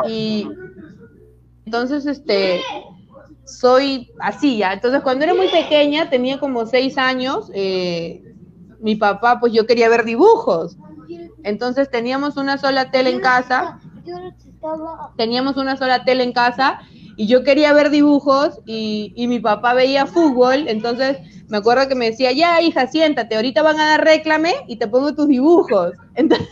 Y, 0.08 0.46
entonces, 1.64 2.06
este, 2.06 2.60
soy 3.44 4.12
así 4.20 4.58
ya. 4.58 4.72
Entonces, 4.72 5.02
cuando 5.02 5.24
era 5.24 5.34
muy 5.34 5.48
pequeña, 5.48 6.08
tenía 6.08 6.38
como 6.38 6.64
seis 6.66 6.96
años, 6.96 7.50
eh, 7.54 8.31
mi 8.82 8.96
papá, 8.96 9.38
pues 9.40 9.52
yo 9.52 9.66
quería 9.66 9.88
ver 9.88 10.04
dibujos. 10.04 10.76
Entonces 11.44 11.90
teníamos 11.90 12.36
una 12.36 12.58
sola 12.58 12.90
tele 12.90 13.10
en 13.10 13.20
casa. 13.20 13.78
Teníamos 15.16 15.56
una 15.56 15.76
sola 15.76 16.04
tele 16.04 16.24
en 16.24 16.32
casa 16.32 16.80
y 17.16 17.26
yo 17.26 17.44
quería 17.44 17.72
ver 17.72 17.90
dibujos 17.90 18.60
y, 18.66 19.14
mi 19.28 19.38
papá 19.38 19.74
veía 19.74 20.06
fútbol. 20.06 20.66
Entonces 20.68 21.18
me 21.48 21.58
acuerdo 21.58 21.88
que 21.88 21.94
me 21.94 22.10
decía, 22.10 22.32
ya 22.32 22.60
hija, 22.60 22.86
siéntate, 22.86 23.36
ahorita 23.36 23.62
van 23.62 23.78
a 23.78 23.86
dar 23.86 24.04
réclame 24.04 24.54
y 24.66 24.76
te 24.76 24.88
pongo 24.88 25.14
tus 25.14 25.28
dibujos. 25.28 25.92
Entonces, 26.14 26.48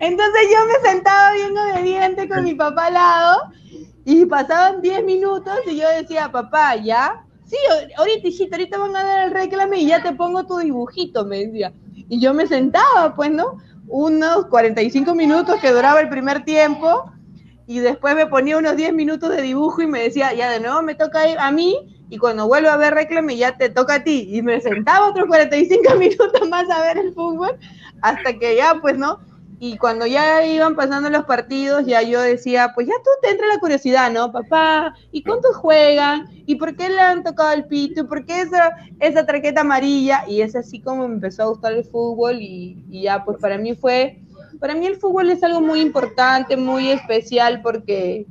entonces 0.00 0.42
yo 0.52 0.58
me 0.66 0.88
sentaba 0.88 1.32
bien 1.32 1.56
obediente 1.58 2.28
con 2.28 2.44
mi 2.44 2.54
papá 2.54 2.86
al 2.86 2.94
lado 2.94 3.42
y 4.04 4.24
pasaban 4.26 4.80
10 4.80 5.04
minutos 5.04 5.58
y 5.66 5.76
yo 5.76 5.88
decía, 5.88 6.30
papá, 6.30 6.76
ya, 6.76 7.25
sí, 7.46 7.56
ahorita, 7.96 8.28
hijita, 8.28 8.56
ahorita 8.56 8.78
van 8.78 8.96
a 8.96 9.04
dar 9.04 9.28
el 9.28 9.34
reclame 9.34 9.78
y 9.78 9.86
ya 9.86 10.02
te 10.02 10.12
pongo 10.12 10.46
tu 10.46 10.58
dibujito, 10.58 11.24
me 11.24 11.46
decía. 11.46 11.72
Y 12.08 12.20
yo 12.20 12.34
me 12.34 12.46
sentaba, 12.46 13.14
pues, 13.16 13.30
¿no? 13.30 13.58
Unos 13.88 14.46
45 14.46 15.14
minutos 15.14 15.60
que 15.60 15.72
duraba 15.72 16.00
el 16.00 16.08
primer 16.08 16.44
tiempo 16.44 17.10
y 17.66 17.78
después 17.78 18.14
me 18.14 18.26
ponía 18.26 18.58
unos 18.58 18.76
10 18.76 18.92
minutos 18.92 19.30
de 19.30 19.42
dibujo 19.42 19.82
y 19.82 19.86
me 19.86 20.02
decía, 20.02 20.32
ya 20.34 20.50
de 20.50 20.60
nuevo 20.60 20.82
me 20.82 20.94
toca 20.94 21.20
a 21.38 21.50
mí 21.50 21.96
y 22.08 22.18
cuando 22.18 22.46
vuelvo 22.46 22.68
a 22.68 22.76
ver 22.76 22.94
reclame 22.94 23.36
ya 23.36 23.56
te 23.56 23.68
toca 23.68 23.94
a 23.94 24.04
ti. 24.04 24.28
Y 24.30 24.42
me 24.42 24.60
sentaba 24.60 25.08
otros 25.08 25.26
45 25.26 25.94
minutos 25.98 26.48
más 26.48 26.68
a 26.70 26.82
ver 26.82 26.98
el 26.98 27.12
fútbol 27.12 27.56
hasta 28.02 28.38
que 28.38 28.56
ya, 28.56 28.78
pues, 28.80 28.98
¿no? 28.98 29.20
Y 29.58 29.78
cuando 29.78 30.06
ya 30.06 30.44
iban 30.44 30.76
pasando 30.76 31.08
los 31.08 31.24
partidos, 31.24 31.86
ya 31.86 32.02
yo 32.02 32.20
decía, 32.20 32.72
pues 32.74 32.86
ya 32.86 32.92
tú 33.02 33.10
te 33.22 33.30
entra 33.30 33.46
la 33.46 33.58
curiosidad, 33.58 34.12
¿no? 34.12 34.30
Papá, 34.30 34.94
¿y 35.10 35.22
cuántos 35.22 35.56
juegan? 35.56 36.26
¿Y 36.44 36.56
por 36.56 36.76
qué 36.76 36.90
le 36.90 37.00
han 37.00 37.24
tocado 37.24 37.54
el 37.54 37.64
pito? 37.64 38.02
¿Y 38.02 38.04
por 38.04 38.26
qué 38.26 38.42
esa, 38.42 38.76
esa 39.00 39.24
traqueta 39.24 39.62
amarilla? 39.62 40.24
Y 40.28 40.42
es 40.42 40.54
así 40.54 40.80
como 40.80 41.08
me 41.08 41.14
empezó 41.14 41.42
a 41.42 41.46
gustar 41.46 41.72
el 41.72 41.84
fútbol 41.84 42.36
y, 42.38 42.84
ya, 43.02 43.24
pues 43.24 43.38
para 43.38 43.56
mí 43.56 43.74
fue, 43.74 44.20
para 44.60 44.74
mí 44.74 44.86
el 44.86 44.96
fútbol 44.96 45.30
es 45.30 45.42
algo 45.42 45.62
muy 45.62 45.80
importante, 45.80 46.58
muy 46.58 46.90
especial 46.90 47.62
porque, 47.62 48.26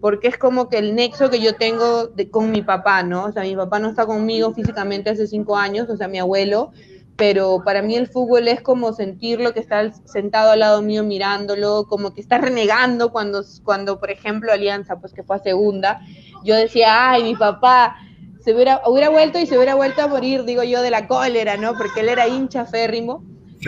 porque 0.00 0.26
es 0.26 0.38
como 0.38 0.68
que 0.68 0.78
el 0.78 0.96
nexo 0.96 1.30
que 1.30 1.40
yo 1.40 1.54
tengo 1.54 2.08
de, 2.08 2.30
con 2.30 2.50
mi 2.50 2.62
papá, 2.62 3.04
¿no? 3.04 3.26
O 3.26 3.32
sea, 3.32 3.44
mi 3.44 3.54
papá 3.54 3.78
no 3.78 3.90
está 3.90 4.06
conmigo 4.06 4.52
físicamente 4.54 5.10
hace 5.10 5.28
cinco 5.28 5.56
años, 5.56 5.88
o 5.88 5.96
sea, 5.96 6.08
mi 6.08 6.18
abuelo, 6.18 6.72
pero 7.18 7.62
para 7.64 7.82
mí 7.82 7.96
el 7.96 8.06
fútbol 8.06 8.46
es 8.46 8.60
como 8.62 8.92
sentirlo 8.92 9.52
que 9.52 9.58
está 9.58 9.92
sentado 9.92 10.52
al 10.52 10.60
lado 10.60 10.82
mío 10.82 11.02
mirándolo, 11.02 11.84
como 11.88 12.14
que 12.14 12.20
está 12.20 12.38
renegando 12.38 13.10
cuando, 13.10 13.42
cuando 13.64 13.98
por 13.98 14.12
ejemplo, 14.12 14.52
Alianza, 14.52 15.00
pues 15.00 15.12
que 15.12 15.24
fue 15.24 15.34
a 15.34 15.40
segunda, 15.40 16.00
yo 16.44 16.54
decía, 16.54 17.10
ay, 17.10 17.24
mi 17.24 17.34
papá 17.34 17.96
se 18.38 18.54
hubiera, 18.54 18.82
hubiera 18.86 19.10
vuelto 19.10 19.40
y 19.40 19.46
se 19.46 19.56
hubiera 19.56 19.74
vuelto 19.74 20.00
a 20.00 20.06
morir, 20.06 20.44
digo 20.44 20.62
yo, 20.62 20.80
de 20.80 20.90
la 20.90 21.08
cólera, 21.08 21.56
¿no? 21.56 21.74
Porque 21.76 22.00
él 22.00 22.08
era 22.08 22.28
hincha 22.28 22.64
férrimo, 22.64 23.24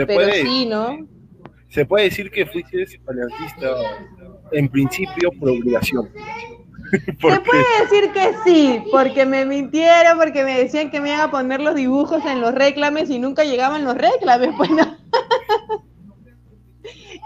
pero 0.07 0.33
sí, 0.33 0.67
¿no? 0.67 0.97
se 1.71 1.87
puede 1.87 2.05
decir 2.05 2.31
que 2.31 2.47
fuiste 2.47 2.85
aliancista 3.07 3.75
en 4.53 4.69
principio 4.69 5.31
por 5.33 5.51
obligación. 5.51 6.09
Se 7.21 7.41
puede 7.41 7.65
decir 7.83 8.13
que 8.13 8.35
sí, 8.45 8.83
porque 8.91 9.25
me 9.27 9.45
mintieron, 9.45 10.19
porque 10.19 10.45
me 10.45 10.59
decían 10.59 10.91
que 10.91 11.01
me 11.01 11.11
iban 11.11 11.21
a 11.21 11.31
poner 11.31 11.61
los 11.61 11.75
dibujos 11.75 12.25
en 12.27 12.41
los 12.41 12.55
reclames 12.55 13.11
y 13.11 13.19
nunca 13.19 13.45
llegaban 13.45 13.85
los 13.85 13.97
reclames, 13.97 14.51
pues 14.57 14.71
no. 14.71 14.97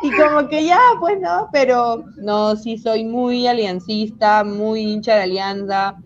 y 0.02 0.10
como 0.12 0.48
que 0.48 0.64
ya, 0.64 0.80
pues 1.00 1.20
no, 1.20 1.48
pero 1.52 2.04
no, 2.16 2.56
sí 2.56 2.78
soy 2.78 3.04
muy 3.04 3.46
aliancista, 3.46 4.44
muy 4.44 4.80
hincha 4.80 5.16
de 5.16 5.22
alianza. 5.22 5.96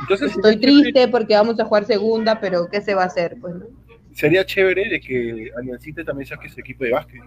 Entonces, 0.00 0.34
Estoy 0.34 0.56
triste 0.56 1.08
porque 1.08 1.34
vamos 1.34 1.60
a 1.60 1.64
jugar 1.64 1.84
segunda, 1.84 2.40
pero 2.40 2.68
¿qué 2.70 2.80
se 2.80 2.94
va 2.94 3.02
a 3.02 3.06
hacer? 3.06 3.36
Pues 3.40 3.54
no 3.54 3.66
sería 4.18 4.44
chévere 4.44 4.88
de 4.88 5.00
que 5.00 5.50
Aliancita 5.56 6.04
también 6.04 6.26
saque 6.26 6.48
su 6.48 6.58
equipo 6.60 6.82
de 6.82 6.90
básquet. 6.90 7.22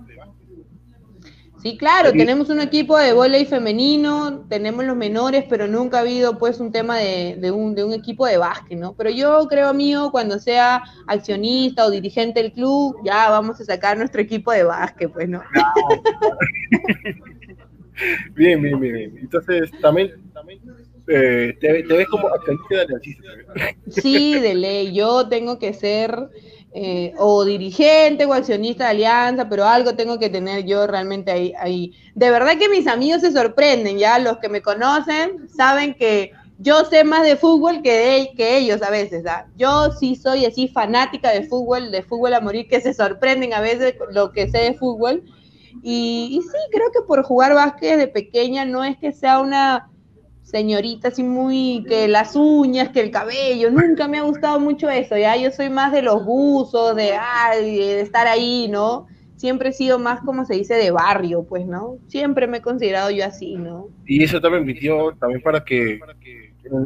Sí, 1.62 1.78
claro, 1.78 2.12
tenemos 2.12 2.50
un 2.50 2.60
equipo 2.60 2.98
de 2.98 3.14
voleibol 3.14 3.48
femenino, 3.48 4.46
tenemos 4.50 4.84
los 4.84 4.98
menores, 4.98 5.46
pero 5.48 5.68
nunca 5.68 5.98
ha 5.98 6.02
habido 6.02 6.40
pues 6.40 6.60
un 6.60 6.72
tema 6.72 6.98
de, 6.98 7.52
un, 7.52 7.76
de 7.76 7.84
un 7.84 7.94
equipo 7.94 8.26
de 8.26 8.38
básquet, 8.38 8.80
¿no? 8.80 8.96
Pero 8.96 9.12
yo 9.12 9.48
creo, 9.48 9.68
amigo, 9.68 10.12
cuando 10.12 10.40
sea 10.40 10.84
accionista 11.06 11.86
o 11.86 11.92
dirigente 11.92 12.42
del 12.42 12.52
club, 12.52 12.98
ya 13.06 13.30
vamos 13.30 13.62
a 13.62 13.66
sacar 13.66 13.96
nuestro 13.96 14.22
equipo 14.22 14.52
de 14.52 14.64
básquet, 14.64 15.12
pues, 15.12 15.30
¿no? 15.30 15.44
bien, 18.34 18.60
bien, 18.60 18.80
bien, 18.80 19.18
Entonces, 19.22 19.70
también, 19.82 20.14
eh, 21.08 21.56
te, 21.62 21.84
ves 21.84 22.08
como 22.08 22.28
accionista 22.28 22.76
de 22.76 22.82
Aliancista. 22.82 23.24
Sí, 23.88 24.40
de 24.40 24.56
ley, 24.56 24.96
yo 24.96 25.28
tengo 25.28 25.60
que 25.60 25.74
ser 25.74 26.28
eh, 26.74 27.14
o 27.18 27.44
dirigente 27.44 28.26
o 28.26 28.34
accionista 28.34 28.86
de 28.86 28.92
alianza, 28.92 29.50
pero 29.50 29.66
algo 29.66 29.96
tengo 29.96 30.18
que 30.18 30.30
tener 30.30 30.66
yo 30.66 30.88
realmente 30.88 31.32
ahí, 31.32 31.54
ahí. 31.60 31.94
De 32.16 32.32
verdad 32.32 32.58
que 32.58 32.70
mis 32.70 32.88
amigos 32.88 33.22
se 33.22 33.34
sorprenden, 33.34 33.98
ya 33.98 34.20
los 34.20 34.38
que 34.38 34.48
me 34.48 34.62
conocen 34.62 35.50
saben 35.50 35.94
que 35.94 36.32
yo 36.60 36.86
sé 36.86 37.04
más 37.04 37.24
de 37.24 37.36
fútbol 37.36 37.82
que, 37.82 38.32
que 38.38 38.58
ellos 38.58 38.82
a 38.84 38.90
veces. 38.90 39.26
¿ah? 39.26 39.48
Yo 39.58 39.92
sí 40.00 40.16
soy 40.16 40.46
así 40.46 40.68
fanática 40.68 41.32
de 41.32 41.48
fútbol, 41.48 41.92
de 41.92 42.04
fútbol 42.04 42.36
a 42.36 42.40
morir, 42.40 42.68
que 42.68 42.80
se 42.80 42.94
sorprenden 42.94 43.54
a 43.54 43.62
veces 43.62 43.96
lo 44.12 44.32
que 44.32 44.50
sé 44.50 44.60
de 44.60 44.74
fútbol. 44.76 45.24
Y, 45.84 46.38
y 46.38 46.42
sí, 46.42 46.58
creo 46.72 46.92
que 46.94 47.02
por 47.08 47.24
jugar 47.24 47.54
básquet 47.56 47.98
de 47.98 48.08
pequeña 48.08 48.64
no 48.64 48.84
es 48.84 48.98
que 48.98 49.12
sea 49.12 49.40
una 49.40 49.90
señorita 50.44 51.10
así 51.10 51.24
muy 51.24 51.86
que 51.88 52.08
las 52.08 52.36
uñas, 52.36 52.90
que 52.90 53.02
el 53.02 53.12
cabello, 53.12 53.72
nunca 53.72 54.08
me 54.08 54.18
ha 54.18 54.24
gustado 54.24 54.60
mucho 54.60 54.90
eso, 54.90 55.18
ya 55.18 55.36
yo 55.38 55.52
soy 55.52 55.70
más 55.70 55.92
de 55.92 56.02
los 56.02 56.26
buzos, 56.26 56.96
de, 56.96 57.14
de 57.62 58.02
estar 58.02 58.28
ahí, 58.28 58.68
¿no? 58.70 59.08
Siempre 59.36 59.70
he 59.70 59.74
sido 59.74 59.98
más, 59.98 60.22
como 60.22 60.46
se 60.46 60.54
dice, 60.54 60.76
de 60.76 60.92
barrio, 60.92 61.44
pues, 61.44 61.66
¿no? 61.66 61.98
Siempre 62.08 62.46
me 62.46 62.58
he 62.58 62.62
considerado 62.62 63.10
yo 63.10 63.26
así, 63.26 63.56
¿no? 63.56 63.88
Y 64.06 64.24
eso 64.24 64.40
también 64.40 64.66
permitió, 64.66 65.16
también 65.20 65.42
para 65.42 65.64
que 65.64 66.00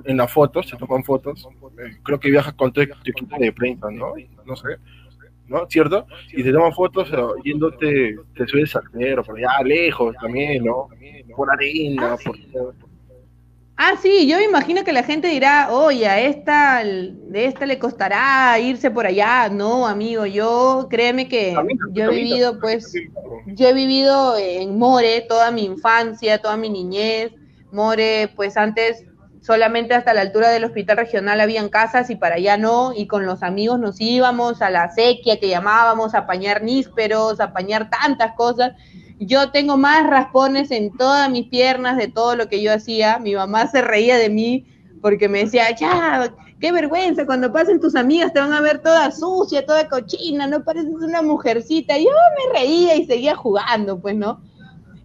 en, 0.05 0.17
las 0.17 0.31
fotos, 0.31 0.69
se 0.69 0.77
toman 0.77 1.03
fotos, 1.03 1.47
eh, 1.79 1.97
creo 2.03 2.19
que 2.19 2.31
viajas 2.31 2.53
con 2.53 2.71
tu, 2.71 2.81
equipo 2.81 3.37
de 3.37 3.51
prensa, 3.51 3.91
¿no? 3.91 4.13
No 4.45 4.55
sé. 4.55 4.77
¿no? 5.47 5.67
¿Cierto? 5.69 6.07
Y 6.31 6.43
te 6.43 6.51
toman 6.51 6.73
fotos 6.73 7.11
yéndote, 7.43 8.15
te 8.35 8.47
subes 8.47 8.75
al 8.75 8.83
cerro, 8.91 9.23
por 9.23 9.37
allá 9.37 9.63
lejos 9.63 10.15
también, 10.19 10.63
¿no? 10.63 10.87
Por 11.35 11.51
arena, 11.51 12.13
ah, 12.13 12.17
por, 12.23 12.35
Ah, 13.77 13.95
sí, 14.01 14.25
yo 14.25 14.37
me 14.37 14.45
imagino 14.45 14.85
que 14.85 14.93
la 14.93 15.03
gente 15.03 15.27
dirá, 15.27 15.67
oye, 15.69 16.07
a 16.07 16.21
esta, 16.21 16.81
de 16.83 17.45
esta 17.45 17.65
le 17.65 17.77
costará 17.77 18.57
irse 18.57 18.89
por 18.89 19.05
allá. 19.05 19.49
No, 19.49 19.85
amigo, 19.85 20.25
yo, 20.25 20.87
créeme 20.89 21.27
que 21.27 21.53
yo 21.91 22.05
he 22.05 22.15
vivido, 22.15 22.59
pues, 22.61 22.93
yo 23.47 23.67
he 23.67 23.73
vivido 23.73 24.37
en 24.37 24.79
More 24.79 25.21
toda 25.27 25.51
mi 25.51 25.65
infancia, 25.65 26.41
toda 26.41 26.55
mi 26.55 26.69
niñez. 26.69 27.33
More, 27.73 28.31
pues 28.33 28.55
antes 28.55 29.03
solamente 29.41 29.93
hasta 29.93 30.13
la 30.13 30.21
altura 30.21 30.49
del 30.49 30.63
hospital 30.63 30.95
regional 30.97 31.41
habían 31.41 31.67
casas 31.67 32.09
y 32.09 32.15
para 32.15 32.35
allá 32.35 32.57
no, 32.57 32.93
y 32.95 33.07
con 33.07 33.25
los 33.25 33.43
amigos 33.43 33.77
nos 33.79 33.99
íbamos 33.99 34.61
a 34.61 34.69
la 34.69 34.89
sequía 34.89 35.37
que 35.39 35.49
llamábamos, 35.49 36.15
a 36.15 36.19
apañar 36.19 36.63
nísperos, 36.63 37.41
a 37.41 37.45
apañar 37.45 37.89
tantas 37.89 38.33
cosas 38.35 38.71
yo 39.19 39.51
tengo 39.51 39.77
más 39.77 40.07
raspones 40.07 40.71
en 40.71 40.95
todas 40.95 41.29
mis 41.29 41.47
piernas 41.47 41.97
de 41.97 42.07
todo 42.07 42.35
lo 42.35 42.49
que 42.49 42.61
yo 42.61 42.73
hacía. 42.73 43.19
Mi 43.19 43.35
mamá 43.35 43.67
se 43.67 43.81
reía 43.81 44.17
de 44.17 44.29
mí 44.29 44.65
porque 45.01 45.29
me 45.29 45.45
decía, 45.45 45.75
ya, 45.75 46.33
qué 46.59 46.71
vergüenza, 46.71 47.25
cuando 47.25 47.51
pasen 47.51 47.79
tus 47.79 47.95
amigas 47.95 48.33
te 48.33 48.39
van 48.39 48.53
a 48.53 48.61
ver 48.61 48.81
toda 48.81 49.11
sucia, 49.11 49.65
toda 49.65 49.87
cochina, 49.87 50.47
no 50.47 50.63
pareces 50.63 50.93
una 50.93 51.21
mujercita. 51.21 51.97
Y 51.97 52.05
yo 52.05 52.09
me 52.09 52.59
reía 52.59 52.95
y 52.95 53.05
seguía 53.05 53.35
jugando, 53.35 53.99
pues, 53.99 54.15
¿no? 54.15 54.41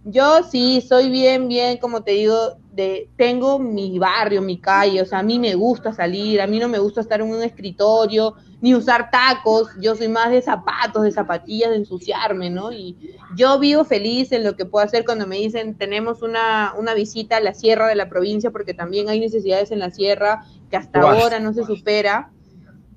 Yo 0.03 0.41
sí, 0.43 0.81
soy 0.81 1.09
bien, 1.09 1.47
bien, 1.47 1.77
como 1.77 2.01
te 2.01 2.11
digo, 2.11 2.57
de, 2.71 3.09
tengo 3.17 3.59
mi 3.59 3.99
barrio, 3.99 4.41
mi 4.41 4.59
calle, 4.59 5.01
o 5.01 5.05
sea, 5.05 5.19
a 5.19 5.23
mí 5.23 5.37
me 5.37 5.53
gusta 5.53 5.93
salir, 5.93 6.41
a 6.41 6.47
mí 6.47 6.57
no 6.57 6.67
me 6.67 6.79
gusta 6.79 7.01
estar 7.01 7.21
en 7.21 7.29
un 7.29 7.43
escritorio, 7.43 8.35
ni 8.61 8.73
usar 8.73 9.11
tacos, 9.11 9.69
yo 9.79 9.95
soy 9.95 10.07
más 10.07 10.31
de 10.31 10.41
zapatos, 10.41 11.03
de 11.03 11.11
zapatillas, 11.11 11.69
de 11.69 11.77
ensuciarme, 11.77 12.49
¿no? 12.49 12.71
Y 12.71 12.97
yo 13.35 13.59
vivo 13.59 13.83
feliz 13.83 14.31
en 14.31 14.43
lo 14.43 14.55
que 14.55 14.65
puedo 14.65 14.83
hacer 14.83 15.05
cuando 15.05 15.27
me 15.27 15.37
dicen, 15.37 15.77
tenemos 15.77 16.23
una, 16.23 16.73
una 16.77 16.95
visita 16.95 17.37
a 17.37 17.41
la 17.41 17.53
sierra 17.53 17.87
de 17.87 17.95
la 17.95 18.09
provincia, 18.09 18.49
porque 18.49 18.73
también 18.73 19.09
hay 19.09 19.19
necesidades 19.19 19.71
en 19.71 19.79
la 19.79 19.91
sierra 19.91 20.45
que 20.71 20.77
hasta 20.77 21.01
ahora 21.01 21.39
no 21.39 21.53
se 21.53 21.63
supera. 21.63 22.31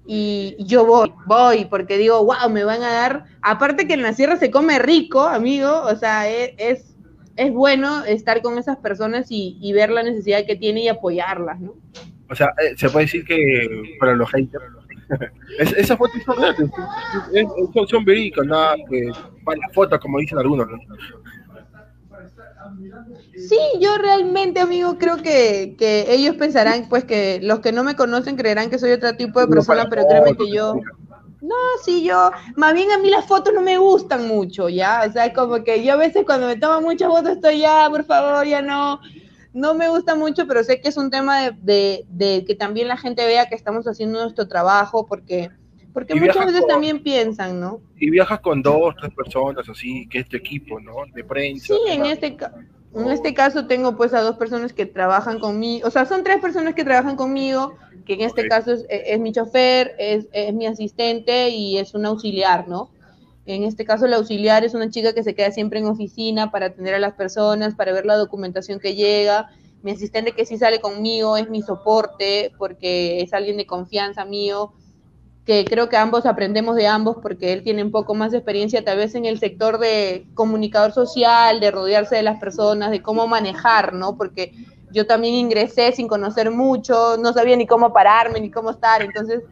Y 0.07 0.57
yo 0.59 0.85
voy, 0.85 1.15
voy, 1.27 1.65
porque 1.65 1.97
digo, 1.97 2.23
wow, 2.23 2.51
me 2.51 2.65
van 2.65 2.83
a 2.83 2.93
dar, 2.93 3.25
aparte 3.41 3.87
que 3.87 3.95
en 3.95 4.03
la 4.03 4.13
sierra 4.13 4.37
se 4.37 4.51
come 4.51 4.79
rico, 4.79 5.23
amigo, 5.23 5.83
o 5.83 5.97
sea, 5.97 6.31
e, 6.31 6.55
es, 6.59 6.94
es, 7.37 7.53
bueno 7.53 8.05
estar 8.05 8.43
con 8.43 8.59
esas 8.59 8.77
personas 8.79 9.27
y, 9.31 9.59
y 9.61 9.73
ver 9.73 9.91
la 9.91 10.03
necesidad 10.03 10.47
que 10.47 10.57
tiene 10.57 10.83
y 10.83 10.89
apoyarlas, 10.89 11.61
¿no? 11.61 11.75
O 12.31 12.35
sea, 12.35 12.55
eh, 12.63 12.75
se 12.77 12.89
puede 12.89 13.07
decir 13.07 13.25
que 13.25 13.97
para 14.01 14.15
los 14.15 14.31
haters 14.31 14.65
es, 15.59 15.73
esas 15.75 15.99
fotos 15.99 16.23
son 16.25 16.37
reales, 16.39 16.71
son, 17.75 17.87
son 17.87 18.05
verídicas, 18.05 18.47
nada 18.47 18.75
que 18.89 19.11
para 19.45 19.59
la 19.59 19.69
foto, 19.69 20.01
como 20.01 20.19
dicen 20.19 20.39
algunos. 20.39 20.67
Sí, 23.37 23.59
yo 23.81 23.99
realmente, 23.99 24.61
amigo, 24.61 24.97
creo 24.99 25.19
que, 25.19 25.77
que, 25.79 26.07
ellos 26.09 26.37
pensarán, 26.37 26.89
pues, 26.89 27.05
que 27.05 27.41
los 27.43 27.61
que 27.61 27.73
no 27.73 27.85
me 27.85 27.95
conocen 27.95 28.37
creerán 28.37 28.71
que 28.71 28.79
soy 28.79 28.93
otro 28.93 29.15
tipo 29.17 29.41
de 29.41 29.49
persona, 29.49 29.87
pero 29.91 30.07
créeme 30.09 30.35
que 30.37 30.51
yo... 30.51 30.81
No, 31.45 31.55
sí, 31.85 32.03
yo, 32.03 32.31
más 32.57 32.73
bien 32.73 32.91
a 32.91 32.97
mí 32.97 33.11
las 33.11 33.27
fotos 33.27 33.53
no 33.53 33.61
me 33.61 33.77
gustan 33.77 34.27
mucho, 34.27 34.71
¿ya? 34.71 35.05
O 35.07 35.13
sea, 35.13 35.31
como 35.35 35.63
que 35.63 35.85
yo 35.85 35.93
a 35.93 35.97
veces 35.97 36.25
cuando 36.25 36.47
me 36.47 36.57
toman 36.57 36.83
muchas 36.83 37.09
fotos 37.09 37.33
estoy 37.33 37.59
ya, 37.59 37.87
por 37.91 38.03
favor, 38.07 38.47
ya 38.47 38.63
no, 38.63 38.99
no 39.53 39.75
me 39.75 39.91
gusta 39.91 40.15
mucho, 40.15 40.47
pero 40.47 40.65
sé 40.65 40.81
que 40.81 40.89
es 40.89 40.97
un 40.97 41.11
tema 41.11 41.51
de, 41.51 42.07
de, 42.09 42.45
que 42.47 42.55
también 42.55 42.89
la 42.89 42.97
gente 42.97 43.27
vea 43.27 43.47
que 43.47 43.57
estamos 43.57 43.87
haciendo 43.87 44.23
nuestro 44.23 44.49
trabajo, 44.49 45.05
porque, 45.05 45.51
porque 45.93 46.15
muchas 46.15 46.47
veces 46.47 46.67
también 46.67 47.03
piensan, 47.03 47.61
¿no? 47.61 47.83
Y 47.99 48.09
viajas 48.09 48.41
con 48.41 48.63
dos, 48.63 48.95
tres 48.99 49.13
personas, 49.15 49.69
así, 49.69 50.09
que 50.09 50.21
es 50.21 50.29
tu 50.31 50.39
equipo, 50.39 50.81
¿no? 50.81 50.95
De 51.15 51.25
prensa. 51.25 51.75
Sí, 51.75 51.79
en 51.89 52.07
este, 52.07 52.39
en 52.95 53.11
este 53.11 53.35
caso 53.35 53.67
tengo 53.67 53.97
pues 53.97 54.15
a 54.15 54.21
dos 54.21 54.37
personas 54.37 54.73
que 54.73 54.87
trabajan 54.87 55.41
conmigo, 55.41 55.87
o 55.87 55.91
sea, 55.91 56.07
son 56.07 56.23
tres 56.23 56.41
personas 56.41 56.75
que 56.75 56.85
trabajan 56.85 57.17
conmigo, 57.17 57.75
que 58.07 58.15
en 58.15 58.21
este 58.21 58.47
caso 58.49 58.73
es, 58.73 58.87
es, 58.89 59.19
mi 59.19 59.33
chofer, 59.33 59.95
es, 59.99 60.27
es 60.33 60.55
mi 60.55 60.67
asistente 60.67 61.49
y 61.51 61.79
es 61.79 61.95
un 61.95 62.07
auxiliar, 62.07 62.69
¿no? 62.69 62.91
En 63.47 63.65
este 63.65 63.85
caso, 63.85 64.07
la 64.07 64.17
auxiliar 64.17 64.65
es 64.65 64.75
una 64.75 64.89
chica 64.89 65.13
que 65.13 65.23
se 65.23 65.35
queda 65.35 65.51
siempre 65.51 65.79
en 65.79 65.87
oficina 65.87 66.51
para 66.51 66.67
atender 66.67 66.95
a 66.95 66.99
las 66.99 67.15
personas, 67.15 67.75
para 67.75 67.93
ver 67.93 68.07
la 68.07 68.17
documentación 68.17 68.81
que 68.81 68.95
llega. 68.95 69.51
Mi 69.83 69.91
asistente 69.91 70.33
que 70.33 70.47
sí 70.47 70.57
sale 70.57 70.81
conmigo 70.81 71.37
es 71.37 71.51
mi 71.51 71.61
soporte 71.61 72.53
porque 72.57 73.21
es 73.21 73.35
alguien 73.35 73.59
de 73.59 73.67
confianza 73.67 74.25
mío, 74.25 74.73
que 75.45 75.65
creo 75.65 75.89
que 75.89 75.97
ambos 75.97 76.25
aprendemos 76.25 76.75
de 76.77 76.87
ambos 76.87 77.19
porque 77.21 77.53
él 77.53 77.63
tiene 77.63 77.83
un 77.83 77.91
poco 77.91 78.15
más 78.15 78.33
de 78.33 78.39
experiencia 78.39 78.85
tal 78.85 78.97
vez 78.97 79.15
en 79.15 79.27
el 79.27 79.39
sector 79.39 79.79
de 79.79 80.27
comunicador 80.35 80.93
social, 80.93 81.61
de 81.61 81.71
rodearse 81.71 82.17
de 82.17 82.23
las 82.23 82.41
personas, 82.41 82.91
de 82.91 83.03
cómo 83.03 83.27
manejar, 83.27 83.93
¿no? 83.93 84.17
Porque 84.17 84.53
yo 84.91 85.07
también 85.07 85.35
ingresé 85.35 85.93
sin 85.93 86.09
conocer 86.09 86.51
mucho, 86.51 87.17
no 87.19 87.33
sabía 87.33 87.57
ni 87.57 87.67
cómo 87.67 87.93
pararme, 87.93 88.41
ni 88.41 88.51
cómo 88.51 88.71
estar, 88.71 89.03
entonces 89.03 89.43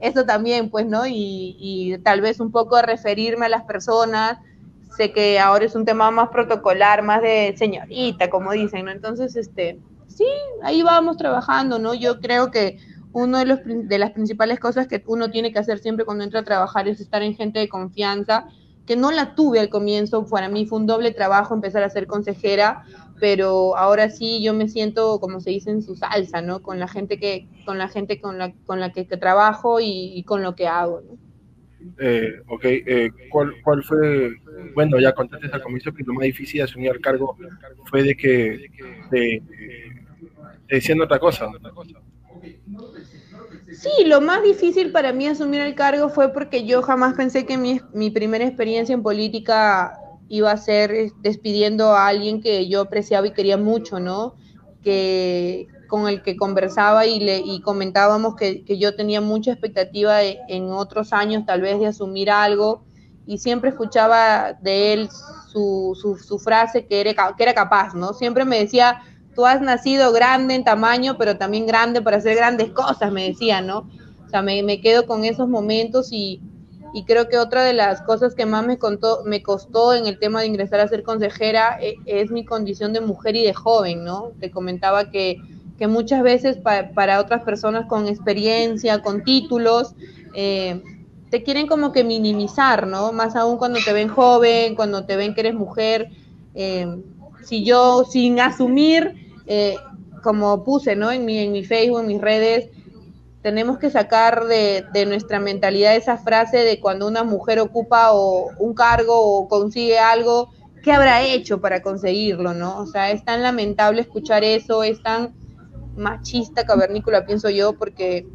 eso 0.00 0.24
también, 0.24 0.70
pues, 0.70 0.86
¿no? 0.86 1.02
Y, 1.06 1.98
tal 2.02 2.20
vez 2.20 2.40
un 2.40 2.50
poco 2.50 2.80
referirme 2.82 3.46
a 3.46 3.50
las 3.50 3.64
personas. 3.64 4.38
Sé 4.96 5.12
que 5.12 5.38
ahora 5.38 5.66
es 5.66 5.74
un 5.74 5.84
tema 5.84 6.10
más 6.10 6.30
protocolar, 6.30 7.02
más 7.02 7.22
de 7.22 7.54
señorita, 7.56 8.28
como 8.30 8.52
dicen, 8.52 8.86
¿no? 8.86 8.90
Entonces, 8.90 9.36
este, 9.36 9.78
sí, 10.08 10.26
ahí 10.62 10.82
vamos 10.82 11.16
trabajando, 11.16 11.78
¿no? 11.78 11.94
Yo 11.94 12.20
creo 12.20 12.50
que 12.50 12.78
uno 13.12 13.38
de, 13.38 13.46
los, 13.46 13.60
de 13.64 13.98
las 13.98 14.12
principales 14.12 14.60
cosas 14.60 14.86
que 14.86 15.02
uno 15.06 15.30
tiene 15.30 15.52
que 15.52 15.58
hacer 15.58 15.78
siempre 15.78 16.04
cuando 16.04 16.24
entra 16.24 16.40
a 16.40 16.44
trabajar 16.44 16.88
es 16.88 17.00
estar 17.00 17.22
en 17.22 17.34
gente 17.34 17.58
de 17.58 17.68
confianza, 17.68 18.46
que 18.86 18.96
no 18.96 19.10
la 19.12 19.34
tuve 19.34 19.60
al 19.60 19.68
comienzo, 19.68 20.26
para 20.26 20.48
mí 20.48 20.66
fue 20.66 20.78
un 20.78 20.86
doble 20.86 21.12
trabajo 21.12 21.54
empezar 21.54 21.82
a 21.82 21.90
ser 21.90 22.06
consejera, 22.06 22.84
pero 23.20 23.76
ahora 23.76 24.10
sí 24.10 24.42
yo 24.42 24.54
me 24.54 24.68
siento, 24.68 25.20
como 25.20 25.40
se 25.40 25.50
dice, 25.50 25.70
en 25.70 25.82
su 25.82 25.94
salsa, 25.94 26.42
¿no? 26.42 26.60
Con 26.60 26.80
la 26.80 26.88
gente 26.88 27.18
que, 27.18 27.46
con 27.64 27.78
la 27.78 27.88
gente 27.88 28.20
con 28.20 28.38
la, 28.38 28.52
con 28.64 28.80
la 28.80 28.90
que, 28.90 29.04
trabajo 29.04 29.78
y, 29.80 30.24
con 30.24 30.42
lo 30.42 30.56
que 30.56 30.66
hago. 30.66 31.02
Eh, 31.98 32.40
ok, 32.48 32.64
eh, 32.64 33.10
¿cuál, 33.30 33.54
¿cuál 33.62 33.82
fue? 33.84 34.32
Bueno, 34.74 34.98
ya 34.98 35.12
contaste 35.12 35.48
al 35.52 35.62
comienzo 35.62 35.92
que 35.92 36.02
lo 36.02 36.14
más 36.14 36.24
difícil 36.24 36.58
de 36.58 36.64
asumir 36.64 36.90
el 36.90 37.00
cargo 37.00 37.36
fue 37.84 38.02
de 38.02 38.16
que 38.16 38.70
te, 39.10 39.42
decían 40.68 41.00
otra 41.00 41.18
cosa. 41.18 41.48
Sí, 43.72 44.04
lo 44.04 44.20
más 44.20 44.42
difícil 44.42 44.92
para 44.92 45.12
mí 45.12 45.26
asumir 45.26 45.60
el 45.60 45.74
cargo 45.74 46.08
fue 46.08 46.32
porque 46.32 46.64
yo 46.64 46.82
jamás 46.82 47.14
pensé 47.14 47.46
que 47.46 47.56
mi, 47.56 47.80
mi 47.92 48.10
primera 48.10 48.44
experiencia 48.44 48.94
en 48.94 49.02
política 49.02 49.98
iba 50.28 50.50
a 50.50 50.56
ser 50.56 51.12
despidiendo 51.22 51.92
a 51.92 52.06
alguien 52.06 52.40
que 52.40 52.68
yo 52.68 52.82
apreciaba 52.82 53.26
y 53.26 53.32
quería 53.32 53.56
mucho, 53.56 53.98
¿no? 54.00 54.34
Que 54.82 55.68
con 55.88 56.08
el 56.08 56.22
que 56.22 56.36
conversaba 56.36 57.06
y, 57.06 57.18
le, 57.20 57.42
comentábamos 57.62 58.36
que, 58.36 58.64
que 58.64 58.78
yo 58.78 58.94
tenía 58.94 59.20
mucha 59.20 59.50
expectativa 59.50 60.22
en 60.22 60.70
otros 60.70 61.12
años 61.12 61.44
tal 61.46 61.60
vez 61.60 61.80
de 61.80 61.88
asumir 61.88 62.30
algo 62.30 62.84
y 63.26 63.38
siempre 63.38 63.70
escuchaba 63.70 64.54
de 64.54 64.92
él 64.92 65.08
su, 65.52 65.96
su, 66.00 66.16
su 66.16 66.38
frase 66.38 66.86
que 66.86 67.00
era, 67.00 67.34
que 67.36 67.42
era 67.42 67.54
capaz, 67.54 67.94
¿no? 67.94 68.12
Siempre 68.12 68.44
me 68.44 68.58
decía, 68.58 69.02
tú 69.34 69.46
has 69.46 69.60
nacido 69.60 70.12
grande 70.12 70.54
en 70.54 70.64
tamaño, 70.64 71.16
pero 71.18 71.36
también 71.36 71.66
grande 71.66 72.02
para 72.02 72.18
hacer 72.18 72.36
grandes 72.36 72.70
cosas, 72.70 73.12
me 73.12 73.28
decía, 73.28 73.60
¿no? 73.60 73.88
O 74.26 74.28
sea, 74.28 74.42
me, 74.42 74.62
me 74.62 74.80
quedo 74.80 75.06
con 75.06 75.24
esos 75.24 75.48
momentos 75.48 76.12
y, 76.12 76.40
y 76.92 77.04
creo 77.04 77.28
que 77.28 77.38
otra 77.38 77.64
de 77.64 77.72
las 77.72 78.02
cosas 78.02 78.34
que 78.34 78.46
más 78.46 78.66
me, 78.66 78.78
contó, 78.78 79.22
me 79.24 79.42
costó 79.42 79.94
en 79.94 80.06
el 80.06 80.18
tema 80.18 80.40
de 80.40 80.46
ingresar 80.46 80.80
a 80.80 80.88
ser 80.88 81.02
consejera 81.02 81.78
es, 81.80 81.94
es 82.06 82.30
mi 82.30 82.44
condición 82.44 82.92
de 82.92 83.00
mujer 83.00 83.36
y 83.36 83.44
de 83.44 83.54
joven, 83.54 84.04
¿no? 84.04 84.32
Te 84.40 84.50
comentaba 84.50 85.10
que, 85.10 85.38
que 85.78 85.86
muchas 85.86 86.22
veces 86.22 86.58
pa, 86.58 86.90
para 86.94 87.20
otras 87.20 87.42
personas 87.42 87.86
con 87.86 88.06
experiencia, 88.06 89.02
con 89.02 89.24
títulos, 89.24 89.94
eh, 90.34 90.82
te 91.30 91.42
quieren 91.42 91.66
como 91.66 91.92
que 91.92 92.02
minimizar, 92.04 92.86
¿no? 92.86 93.12
Más 93.12 93.36
aún 93.36 93.56
cuando 93.56 93.78
te 93.84 93.92
ven 93.92 94.08
joven, 94.08 94.74
cuando 94.74 95.06
te 95.06 95.16
ven 95.16 95.34
que 95.34 95.40
eres 95.40 95.54
mujer. 95.54 96.08
Eh, 96.54 96.86
si 97.42 97.64
yo, 97.64 98.04
sin 98.04 98.40
asumir, 98.40 99.14
eh, 99.46 99.76
como 100.22 100.64
puse, 100.64 100.96
¿no? 100.96 101.10
En 101.10 101.24
mi, 101.24 101.38
en 101.38 101.52
mi 101.52 101.64
Facebook, 101.64 102.00
en 102.00 102.06
mis 102.06 102.20
redes, 102.20 102.70
tenemos 103.42 103.78
que 103.78 103.90
sacar 103.90 104.44
de, 104.44 104.84
de, 104.92 105.06
nuestra 105.06 105.40
mentalidad 105.40 105.96
esa 105.96 106.18
frase 106.18 106.58
de 106.58 106.78
cuando 106.78 107.08
una 107.08 107.24
mujer 107.24 107.58
ocupa 107.58 108.12
o 108.12 108.50
un 108.58 108.74
cargo 108.74 109.14
o 109.18 109.48
consigue 109.48 109.98
algo, 109.98 110.50
¿qué 110.82 110.92
habrá 110.92 111.22
hecho 111.22 111.60
para 111.60 111.82
conseguirlo, 111.82 112.52
no? 112.54 112.78
O 112.78 112.86
sea, 112.86 113.10
es 113.10 113.24
tan 113.24 113.42
lamentable 113.42 114.02
escuchar 114.02 114.44
eso, 114.44 114.82
es 114.82 115.02
tan 115.02 115.34
machista 115.96 116.64
cavernícola, 116.66 117.26
pienso 117.26 117.50
yo, 117.50 117.72
porque 117.74 118.26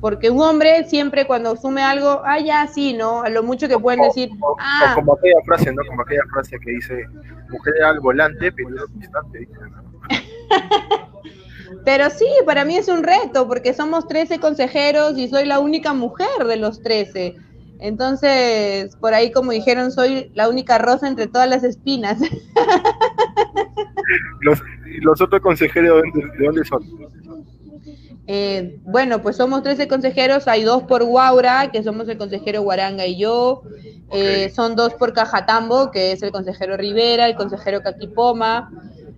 porque 0.00 0.30
un 0.30 0.40
hombre 0.40 0.84
siempre 0.84 1.26
cuando 1.26 1.50
asume 1.50 1.82
algo, 1.82 2.22
ah, 2.24 2.38
ya, 2.38 2.66
sí, 2.66 2.94
¿no? 2.94 3.22
A 3.22 3.28
lo 3.28 3.42
mucho 3.42 3.68
que 3.68 3.78
pueden 3.78 4.00
decir, 4.00 4.30
o, 4.40 4.56
ah. 4.58 4.92
como 4.94 5.14
aquella 5.14 5.40
frase, 5.44 5.72
¿no? 5.72 5.82
Como 5.86 6.02
aquella 6.02 6.22
frase 6.32 6.58
que 6.58 6.70
dice, 6.70 7.06
mujer 7.50 7.82
al 7.84 8.00
volante, 8.00 8.50
pero 8.52 8.86
distante. 8.94 9.48
Pero 11.84 12.10
sí, 12.10 12.26
para 12.44 12.64
mí 12.64 12.76
es 12.76 12.88
un 12.88 13.02
reto, 13.02 13.46
porque 13.46 13.72
somos 13.72 14.06
13 14.06 14.38
consejeros 14.38 15.16
y 15.16 15.28
soy 15.28 15.46
la 15.46 15.60
única 15.60 15.94
mujer 15.94 16.44
de 16.46 16.56
los 16.56 16.82
13. 16.82 17.36
Entonces, 17.78 18.94
por 18.96 19.14
ahí, 19.14 19.32
como 19.32 19.52
dijeron, 19.52 19.90
soy 19.90 20.30
la 20.34 20.48
única 20.48 20.78
rosa 20.78 21.08
entre 21.08 21.28
todas 21.28 21.48
las 21.48 21.64
espinas. 21.64 22.20
los, 24.40 24.62
los 25.00 25.20
otros 25.20 25.40
consejeros, 25.40 26.02
¿de 26.12 26.44
dónde 26.44 26.64
son? 26.64 26.82
Eh, 28.32 28.78
bueno, 28.84 29.22
pues 29.22 29.34
somos 29.34 29.64
13 29.64 29.88
consejeros, 29.88 30.46
hay 30.46 30.62
dos 30.62 30.84
por 30.84 31.02
Guaura, 31.02 31.72
que 31.72 31.82
somos 31.82 32.08
el 32.08 32.16
consejero 32.16 32.62
Guaranga 32.62 33.04
y 33.04 33.18
yo, 33.18 33.62
eh, 34.12 34.52
son 34.54 34.76
dos 34.76 34.94
por 34.94 35.12
Cajatambo, 35.12 35.90
que 35.90 36.12
es 36.12 36.22
el 36.22 36.30
consejero 36.30 36.76
Rivera, 36.76 37.26
el 37.26 37.34
consejero 37.34 37.82
Caquipoma, 37.82 38.70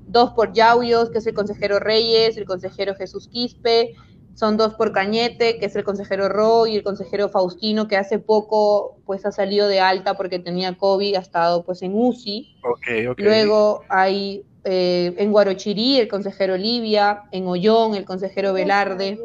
dos 0.07 0.31
por 0.31 0.55
Yauyos, 0.55 1.11
que 1.11 1.19
es 1.19 1.27
el 1.27 1.35
consejero 1.35 1.79
Reyes, 1.79 2.39
el 2.39 2.47
consejero 2.47 2.95
Jesús 2.95 3.29
Quispe, 3.29 3.97
son 4.33 4.57
dos 4.57 4.73
por 4.77 4.93
Cañete, 4.93 5.59
que 5.59 5.67
es 5.67 5.77
el 5.77 5.85
consejero 5.85 6.31
Ro, 6.31 6.67
y 6.67 6.77
el 6.77 6.83
consejero 6.83 7.29
Faustino, 7.29 7.89
que 7.89 7.99
hace 7.99 8.19
poco 8.19 8.97
pues 9.05 9.27
ha 9.27 9.31
salido 9.31 9.69
de 9.69 9.81
alta 9.81 10.15
porque 10.15 10.39
tenía 10.39 10.79
COVID, 10.79 11.17
ha 11.17 11.21
estado 11.21 11.65
pues 11.67 11.83
en 11.83 11.93
UCI. 11.95 12.57
Okay, 12.65 13.09
okay. 13.09 13.25
Luego 13.27 13.83
hay 13.91 14.47
eh, 14.65 15.15
en 15.17 15.33
Guarochirí 15.33 15.99
el 15.99 16.09
consejero 16.09 16.55
Olivia, 16.55 17.23
en 17.33 17.47
Ollón 17.47 17.95
el 17.95 18.05
consejero 18.05 18.53
Velarde, 18.53 19.19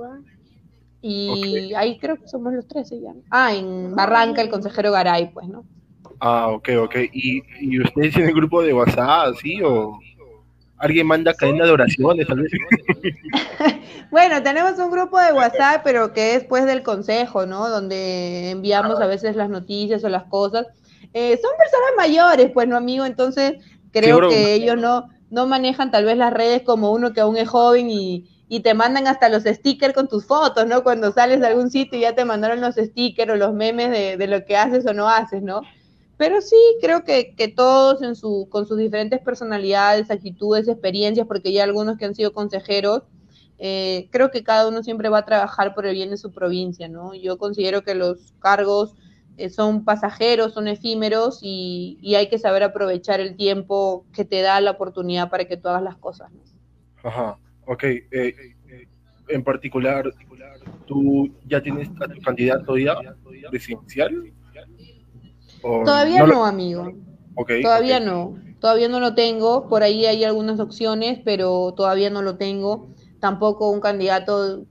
y 1.02 1.30
okay. 1.30 1.74
ahí 1.76 2.00
creo 2.00 2.18
que 2.18 2.28
somos 2.28 2.54
los 2.54 2.68
13 2.68 3.02
ya. 3.02 3.14
Ah, 3.30 3.54
en 3.54 3.96
Barranca 3.96 4.42
el 4.42 4.50
consejero 4.50 4.92
Garay, 4.92 5.32
pues, 5.32 5.48
¿no? 5.48 5.64
Ah, 6.20 6.48
ok, 6.50 6.70
ok. 6.80 6.96
¿Y, 7.14 7.44
y 7.62 7.80
ustedes 7.80 8.16
tienen 8.16 8.34
grupo 8.34 8.64
de 8.64 8.74
WhatsApp, 8.74 9.36
sí? 9.42 9.62
¿O 9.62 10.00
alguien 10.78 11.06
manda 11.06 11.34
cadena 11.34 11.66
de 11.66 11.72
oraciones, 11.72 12.28
tal 12.28 12.42
vez? 12.42 12.52
bueno, 14.12 14.42
tenemos 14.42 14.78
un 14.80 14.92
grupo 14.92 15.20
de 15.20 15.34
WhatsApp, 15.34 15.82
pero 15.84 16.14
que 16.14 16.36
es 16.36 16.44
pues 16.44 16.66
del 16.66 16.82
consejo, 16.82 17.46
¿no? 17.46 17.70
Donde 17.70 18.52
enviamos 18.52 19.00
a 19.00 19.06
veces 19.06 19.36
las 19.36 19.50
noticias 19.50 20.04
o 20.04 20.10
las 20.10 20.24
cosas. 20.24 20.66
Eh, 21.14 21.40
son 21.42 21.52
personas 21.58 21.90
mayores, 21.96 22.52
pues, 22.52 22.68
¿no, 22.68 22.76
amigo? 22.76 23.06
Entonces, 23.06 23.54
creo 23.92 24.30
que 24.30 24.56
ellos 24.56 24.78
no 24.78 25.10
no 25.30 25.48
manejan 25.48 25.92
tal 25.92 26.06
vez 26.06 26.18
las 26.18 26.34
redes 26.34 26.64
como 26.64 26.92
uno 26.92 27.14
que 27.14 27.22
aún 27.22 27.38
es 27.38 27.50
joven 27.50 27.90
y, 27.90 28.28
y 28.50 28.62
te 28.62 28.74
mandan 28.74 29.08
hasta 29.08 29.30
los 29.30 29.44
stickers 29.44 29.94
con 29.94 30.08
tus 30.08 30.26
fotos, 30.26 30.66
¿no? 30.68 30.84
Cuando 30.84 31.12
sales 31.12 31.42
de 31.42 31.48
algún 31.48 31.70
sitio 31.70 31.98
y 31.98 32.02
ya 32.02 32.16
te 32.16 32.26
mandaron 32.26 32.62
los 32.62 32.76
stickers 32.76 33.32
o 33.32 33.36
los 33.36 33.54
memes 33.54 33.92
de, 33.92 34.18
de, 34.18 34.28
lo 34.28 34.46
que 34.46 34.56
haces 34.56 34.86
o 34.86 34.94
no 34.94 35.10
haces, 35.10 35.44
¿no? 35.44 35.62
Pero 36.18 36.42
sí, 36.42 36.56
creo 36.82 37.04
que, 37.04 37.36
que 37.36 37.48
todos 37.48 38.02
en 38.02 38.16
su, 38.16 38.48
con 38.50 38.66
sus 38.66 38.78
diferentes 38.78 39.22
personalidades, 39.22 40.10
actitudes, 40.10 40.68
experiencias, 40.68 41.28
porque 41.28 41.52
ya 41.52 41.64
algunos 41.64 41.98
que 41.98 42.06
han 42.06 42.16
sido 42.16 42.34
consejeros, 42.34 43.04
eh, 43.60 44.08
creo 44.12 44.32
que 44.32 44.44
cada 44.44 44.68
uno 44.68 44.82
siempre 44.84 45.10
va 45.10 45.20
a 45.20 45.26
trabajar 45.26 45.76
por 45.76 45.86
el 45.86 45.94
bien 45.96 46.10
de 46.10 46.18
su 46.18 46.32
provincia, 46.32 46.88
¿no? 46.88 47.14
Yo 47.14 47.38
considero 47.38 47.84
que 47.84 47.96
los 47.96 48.34
cargos 48.40 48.96
son 49.50 49.86
pasajeros, 49.86 50.54
son 50.54 50.68
efímeros 50.68 51.40
y, 51.42 51.98
y, 52.02 52.16
hay 52.16 52.28
que 52.28 52.40
saber 52.40 52.64
aprovechar 52.64 53.20
el 53.20 53.36
tiempo 53.36 54.06
que 54.14 54.26
te 54.26 54.42
da 54.42 54.60
la 54.62 54.72
oportunidad 54.72 55.30
para 55.30 55.46
que 55.46 55.58
tú 55.58 55.70
hagas 55.70 55.84
las 55.84 55.98
cosas. 55.98 56.32
¿no? 56.32 56.42
Ajá, 57.04 57.38
ok. 57.66 57.84
Eh, 57.84 58.06
eh, 58.12 58.88
en 59.30 59.44
particular, 59.44 60.06
¿tú 60.86 61.30
ya 61.46 61.62
tienes 61.62 61.90
a 62.02 62.08
tu 62.08 62.22
candidato 62.22 62.78
ya 62.78 62.96
presidencial? 63.50 64.34
Todavía 65.62 66.20
no, 66.22 66.28
no, 66.28 66.46
amigo. 66.46 66.94
Okay, 67.36 67.62
todavía 67.62 67.98
okay. 67.98 68.08
no. 68.08 68.38
Todavía 68.60 68.90
no 68.90 69.00
lo 69.00 69.14
tengo. 69.14 69.68
Por 69.68 69.84
ahí 69.84 70.06
hay 70.06 70.24
algunas 70.24 70.60
opciones, 70.60 71.20
pero 71.24 71.74
todavía 71.76 72.10
no 72.10 72.22
lo 72.22 72.38
tengo. 72.38 72.90
Tampoco 73.20 73.70
un 73.70 73.82
candidato 73.82 74.66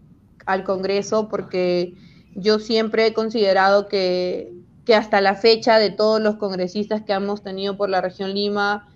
al 0.47 0.65
Congreso 0.65 1.29
porque 1.29 1.95
yo 2.35 2.59
siempre 2.59 3.07
he 3.07 3.13
considerado 3.13 3.89
que, 3.89 4.53
que, 4.87 4.95
hasta 4.95 5.21
la 5.21 5.35
fecha 5.35 5.79
de 5.79 5.91
todos 5.91 6.21
los 6.21 6.37
congresistas 6.37 7.03
que 7.03 7.13
hemos 7.13 7.43
tenido 7.43 7.77
por 7.77 7.91
la 7.91 8.01
región 8.01 8.33
Lima, 8.33 8.89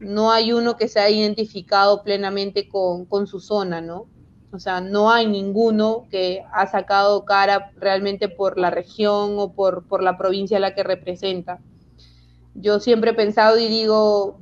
no 0.00 0.32
hay 0.32 0.52
uno 0.52 0.76
que 0.76 0.88
se 0.88 0.98
haya 0.98 1.16
identificado 1.16 2.02
plenamente 2.02 2.68
con, 2.68 3.04
con 3.04 3.26
su 3.26 3.38
zona, 3.38 3.80
¿no? 3.80 4.06
O 4.52 4.58
sea, 4.58 4.80
no 4.80 5.10
hay 5.10 5.26
ninguno 5.26 6.06
que 6.10 6.42
ha 6.52 6.66
sacado 6.66 7.24
cara 7.24 7.72
realmente 7.76 8.28
por 8.28 8.58
la 8.58 8.70
región 8.70 9.38
o 9.38 9.52
por, 9.52 9.86
por 9.86 10.02
la 10.02 10.16
provincia 10.16 10.56
a 10.56 10.60
la 10.60 10.74
que 10.74 10.82
representa. 10.82 11.60
Yo 12.54 12.80
siempre 12.80 13.10
he 13.10 13.14
pensado 13.14 13.58
y 13.58 13.68
digo, 13.68 14.38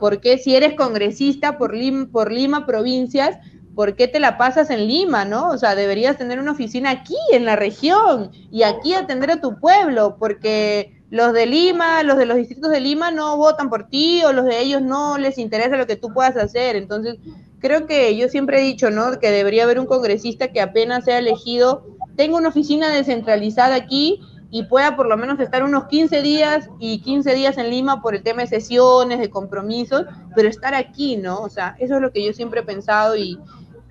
¿por 0.00 0.20
qué 0.20 0.38
si 0.38 0.56
eres 0.56 0.74
congresista 0.74 1.58
por 1.58 1.74
Lima, 1.74 2.08
por 2.10 2.32
Lima 2.32 2.66
provincias, 2.66 3.38
¿por 3.74 3.96
qué 3.96 4.08
te 4.08 4.20
la 4.20 4.38
pasas 4.38 4.70
en 4.70 4.86
Lima, 4.86 5.24
no? 5.24 5.48
O 5.48 5.58
sea, 5.58 5.74
deberías 5.74 6.18
tener 6.18 6.38
una 6.38 6.52
oficina 6.52 6.90
aquí, 6.90 7.16
en 7.32 7.44
la 7.44 7.56
región, 7.56 8.30
y 8.50 8.62
aquí 8.62 8.94
atender 8.94 9.30
a 9.30 9.40
tu 9.40 9.58
pueblo, 9.58 10.16
porque 10.18 11.02
los 11.10 11.32
de 11.32 11.46
Lima, 11.46 12.02
los 12.02 12.16
de 12.16 12.26
los 12.26 12.36
distritos 12.36 12.70
de 12.70 12.80
Lima 12.80 13.10
no 13.10 13.36
votan 13.36 13.68
por 13.68 13.88
ti, 13.88 14.22
o 14.24 14.32
los 14.32 14.44
de 14.44 14.60
ellos 14.60 14.82
no 14.82 15.18
les 15.18 15.38
interesa 15.38 15.76
lo 15.76 15.86
que 15.86 15.96
tú 15.96 16.12
puedas 16.12 16.36
hacer. 16.36 16.76
Entonces, 16.76 17.16
creo 17.60 17.86
que 17.86 18.16
yo 18.16 18.28
siempre 18.28 18.60
he 18.60 18.64
dicho, 18.64 18.90
¿no? 18.90 19.18
Que 19.18 19.30
debería 19.30 19.64
haber 19.64 19.78
un 19.78 19.86
congresista 19.86 20.48
que 20.48 20.60
apenas 20.60 21.04
sea 21.04 21.18
elegido, 21.18 21.86
tenga 22.16 22.36
una 22.36 22.48
oficina 22.48 22.90
descentralizada 22.90 23.74
aquí 23.74 24.20
y 24.50 24.64
pueda 24.64 24.96
por 24.96 25.06
lo 25.06 25.16
menos 25.16 25.40
estar 25.40 25.62
unos 25.64 25.86
15 25.86 26.20
días 26.20 26.68
y 26.78 27.00
15 27.00 27.34
días 27.34 27.56
en 27.56 27.70
Lima 27.70 28.02
por 28.02 28.14
el 28.14 28.22
tema 28.22 28.42
de 28.42 28.48
sesiones, 28.48 29.18
de 29.18 29.30
compromisos, 29.30 30.04
pero 30.34 30.46
estar 30.48 30.74
aquí, 30.74 31.16
¿no? 31.16 31.40
O 31.40 31.48
sea, 31.48 31.74
eso 31.78 31.94
es 31.94 32.02
lo 32.02 32.12
que 32.12 32.22
yo 32.22 32.34
siempre 32.34 32.60
he 32.60 32.62
pensado 32.64 33.16
y, 33.16 33.38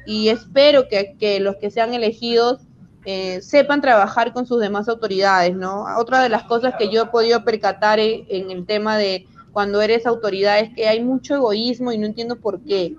y 0.06 0.30
espero 0.30 0.88
que, 0.88 1.16
que, 1.20 1.40
los 1.40 1.58
que 1.58 1.72
sean 1.72 1.94
elegidos 1.94 2.62
eh, 3.06 3.42
sepan 3.42 3.82
trabajar 3.82 4.34
con 4.34 4.46
sus 4.46 4.60
demás 4.60 4.88
autoridades, 4.88 5.56
¿no? 5.56 5.86
Otra 5.98 6.22
de 6.22 6.30
las 6.30 6.44
cosas 6.44 6.76
que 6.78 6.90
yo 6.90 7.04
he 7.04 7.06
podido 7.08 7.44
percatar 7.44 8.00
en, 8.00 8.26
en, 8.30 8.52
el 8.52 8.66
tema 8.66 8.98
de 8.98 9.26
cuando 9.52 9.82
eres 9.82 10.06
autoridad 10.06 10.60
es 10.60 10.74
que 10.76 10.88
hay 10.88 11.04
mucho 11.04 11.36
egoísmo 11.36 11.92
y 11.92 11.98
no 11.98 12.06
entiendo 12.06 12.36
por 12.36 12.62
qué, 12.62 12.96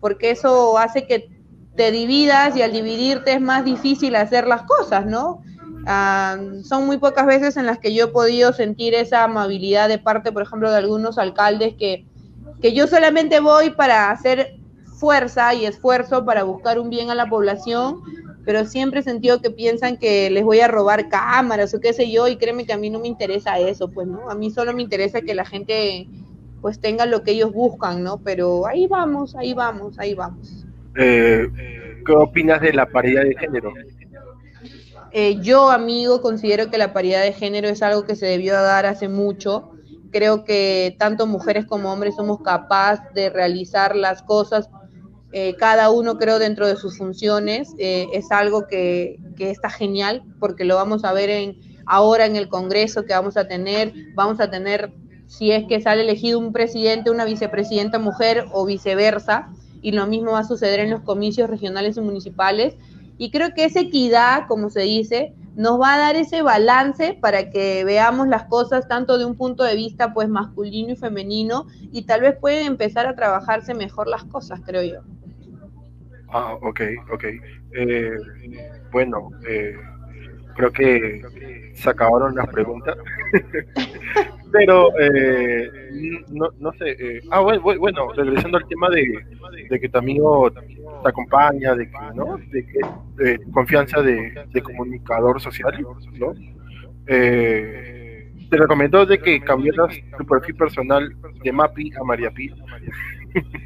porque 0.00 0.30
eso 0.30 0.76
hace 0.78 1.06
que 1.06 1.30
te 1.74 1.90
dividas 1.90 2.56
y 2.56 2.62
al 2.62 2.72
dividirte 2.72 3.32
es 3.32 3.40
más 3.40 3.64
difícil 3.64 4.16
hacer 4.16 4.46
las 4.46 4.62
cosas, 4.62 5.06
¿no? 5.06 5.42
Ah, 5.86 6.36
son 6.64 6.86
muy 6.86 6.98
pocas 6.98 7.26
veces 7.26 7.56
en 7.56 7.64
las 7.64 7.78
que 7.78 7.94
yo 7.94 8.06
he 8.06 8.08
podido 8.08 8.52
sentir 8.52 8.94
esa 8.94 9.24
amabilidad 9.24 9.88
de 9.88 9.98
parte, 9.98 10.32
por 10.32 10.42
ejemplo, 10.42 10.70
de 10.70 10.78
algunos 10.78 11.16
alcaldes 11.16 11.74
que, 11.78 12.04
que 12.60 12.72
yo 12.72 12.88
solamente 12.88 13.40
voy 13.40 13.70
para 13.70 14.10
hacer 14.10 14.56
fuerza 14.96 15.54
y 15.54 15.66
esfuerzo 15.66 16.24
para 16.24 16.42
buscar 16.42 16.78
un 16.78 16.90
bien 16.90 17.10
a 17.10 17.14
la 17.14 17.26
población, 17.26 18.00
pero 18.44 18.64
siempre 18.64 19.00
he 19.00 19.02
sentido 19.02 19.40
que 19.40 19.50
piensan 19.50 19.96
que 19.96 20.30
les 20.30 20.44
voy 20.44 20.60
a 20.60 20.68
robar 20.68 21.08
cámaras 21.08 21.74
o 21.74 21.80
qué 21.80 21.92
sé 21.92 22.10
yo, 22.10 22.28
y 22.28 22.36
créeme 22.36 22.64
que 22.64 22.72
a 22.72 22.78
mí 22.78 22.90
no 22.90 22.98
me 22.98 23.08
interesa 23.08 23.58
eso, 23.58 23.90
pues, 23.90 24.06
¿no? 24.06 24.30
A 24.30 24.34
mí 24.34 24.50
solo 24.50 24.72
me 24.72 24.82
interesa 24.82 25.20
que 25.20 25.34
la 25.34 25.44
gente 25.44 26.08
pues 26.60 26.80
tenga 26.80 27.06
lo 27.06 27.22
que 27.22 27.32
ellos 27.32 27.52
buscan, 27.52 28.02
¿no? 28.02 28.18
Pero 28.18 28.66
ahí 28.66 28.86
vamos, 28.86 29.36
ahí 29.36 29.52
vamos, 29.54 29.98
ahí 29.98 30.14
vamos. 30.14 30.64
Eh, 30.96 31.46
¿Qué 32.04 32.12
opinas 32.12 32.60
de 32.60 32.72
la 32.72 32.86
paridad 32.86 33.22
de 33.22 33.36
género? 33.36 33.72
Eh, 35.12 35.38
yo, 35.40 35.70
amigo, 35.70 36.20
considero 36.20 36.70
que 36.70 36.78
la 36.78 36.92
paridad 36.92 37.22
de 37.22 37.32
género 37.32 37.68
es 37.68 37.82
algo 37.82 38.04
que 38.04 38.16
se 38.16 38.26
debió 38.26 38.54
dar 38.54 38.86
hace 38.86 39.08
mucho. 39.08 39.70
Creo 40.10 40.44
que 40.44 40.96
tanto 40.98 41.26
mujeres 41.26 41.66
como 41.66 41.92
hombres 41.92 42.16
somos 42.16 42.40
capaces 42.42 43.12
de 43.14 43.30
realizar 43.30 43.96
las 43.96 44.22
cosas, 44.22 44.70
eh, 45.32 45.54
cada 45.56 45.90
uno 45.90 46.18
creo 46.18 46.38
dentro 46.38 46.66
de 46.66 46.76
sus 46.76 46.96
funciones. 46.98 47.74
es 47.78 48.30
algo 48.30 48.66
que, 48.66 49.18
que 49.36 49.50
está 49.50 49.70
genial 49.70 50.22
porque 50.38 50.64
lo 50.64 50.76
vamos 50.76 51.04
a 51.04 51.12
ver 51.12 51.30
en, 51.30 51.56
ahora 51.86 52.26
en 52.26 52.36
el 52.36 52.48
Congreso 52.48 53.04
que 53.04 53.14
vamos 53.14 53.36
a 53.36 53.48
tener. 53.48 53.92
Vamos 54.14 54.40
a 54.40 54.50
tener 54.50 54.92
si 55.26 55.50
es 55.50 55.64
que 55.66 55.80
sale 55.80 56.02
elegido 56.02 56.38
un 56.38 56.52
presidente, 56.52 57.10
una 57.10 57.24
vicepresidenta 57.24 57.98
mujer 57.98 58.44
o 58.52 58.64
viceversa, 58.64 59.48
y 59.82 59.92
lo 59.92 60.06
mismo 60.06 60.32
va 60.32 60.40
a 60.40 60.44
suceder 60.44 60.80
en 60.80 60.90
los 60.90 61.02
comicios 61.02 61.48
regionales 61.48 61.96
y 61.96 62.00
municipales. 62.00 62.74
Y 63.18 63.30
creo 63.30 63.54
que 63.54 63.64
esa 63.64 63.80
equidad, 63.80 64.46
como 64.46 64.70
se 64.70 64.82
dice, 64.82 65.34
nos 65.56 65.80
va 65.80 65.94
a 65.94 65.98
dar 65.98 66.16
ese 66.16 66.42
balance 66.42 67.16
para 67.20 67.50
que 67.50 67.82
veamos 67.84 68.28
las 68.28 68.44
cosas 68.44 68.86
tanto 68.88 69.16
de 69.18 69.24
un 69.24 69.36
punto 69.36 69.64
de 69.64 69.74
vista 69.74 70.12
pues 70.12 70.28
masculino 70.28 70.92
y 70.92 70.96
femenino 70.96 71.66
y 71.80 72.02
tal 72.02 72.20
vez 72.20 72.36
pueden 72.38 72.66
empezar 72.66 73.06
a 73.06 73.16
trabajarse 73.16 73.74
mejor 73.74 74.06
las 74.06 74.24
cosas, 74.24 74.60
creo 74.66 74.82
yo. 74.82 75.00
Ah, 76.28 76.54
ok, 76.60 76.80
ok. 77.12 77.24
Eh, 77.72 78.16
bueno, 78.92 79.30
eh, 79.48 79.74
creo 80.56 80.72
que 80.72 81.22
se 81.74 81.90
acabaron 81.90 82.34
las 82.34 82.48
preguntas. 82.48 82.96
Pero, 84.52 84.92
eh, 84.98 85.70
no, 86.30 86.48
no 86.58 86.72
sé. 86.72 86.96
Eh, 86.98 87.20
ah, 87.30 87.40
bueno, 87.40 87.60
bueno, 87.60 88.12
regresando 88.12 88.58
al 88.58 88.66
tema 88.66 88.88
de, 88.90 89.04
de 89.68 89.80
que 89.80 89.88
tu 89.88 89.98
amigo 89.98 90.50
te 90.50 91.08
acompaña, 91.08 91.74
de 91.74 91.90
que, 91.90 91.98
¿no? 92.14 92.38
De 92.50 92.66
que 92.66 92.80
de 93.16 93.40
confianza 93.52 94.00
de, 94.02 94.32
de 94.52 94.62
comunicador 94.62 95.40
social, 95.40 95.74
¿no? 96.18 96.32
Eh, 97.06 98.32
te 98.50 98.56
recomiendo 98.56 99.04
de 99.04 99.18
que 99.18 99.40
cambiaras 99.40 99.94
tu 100.16 100.24
perfil 100.24 100.54
personal 100.54 101.14
de 101.42 101.52
Mapi 101.52 101.92
a 102.00 102.04
María 102.04 102.30
Pi. 102.30 102.50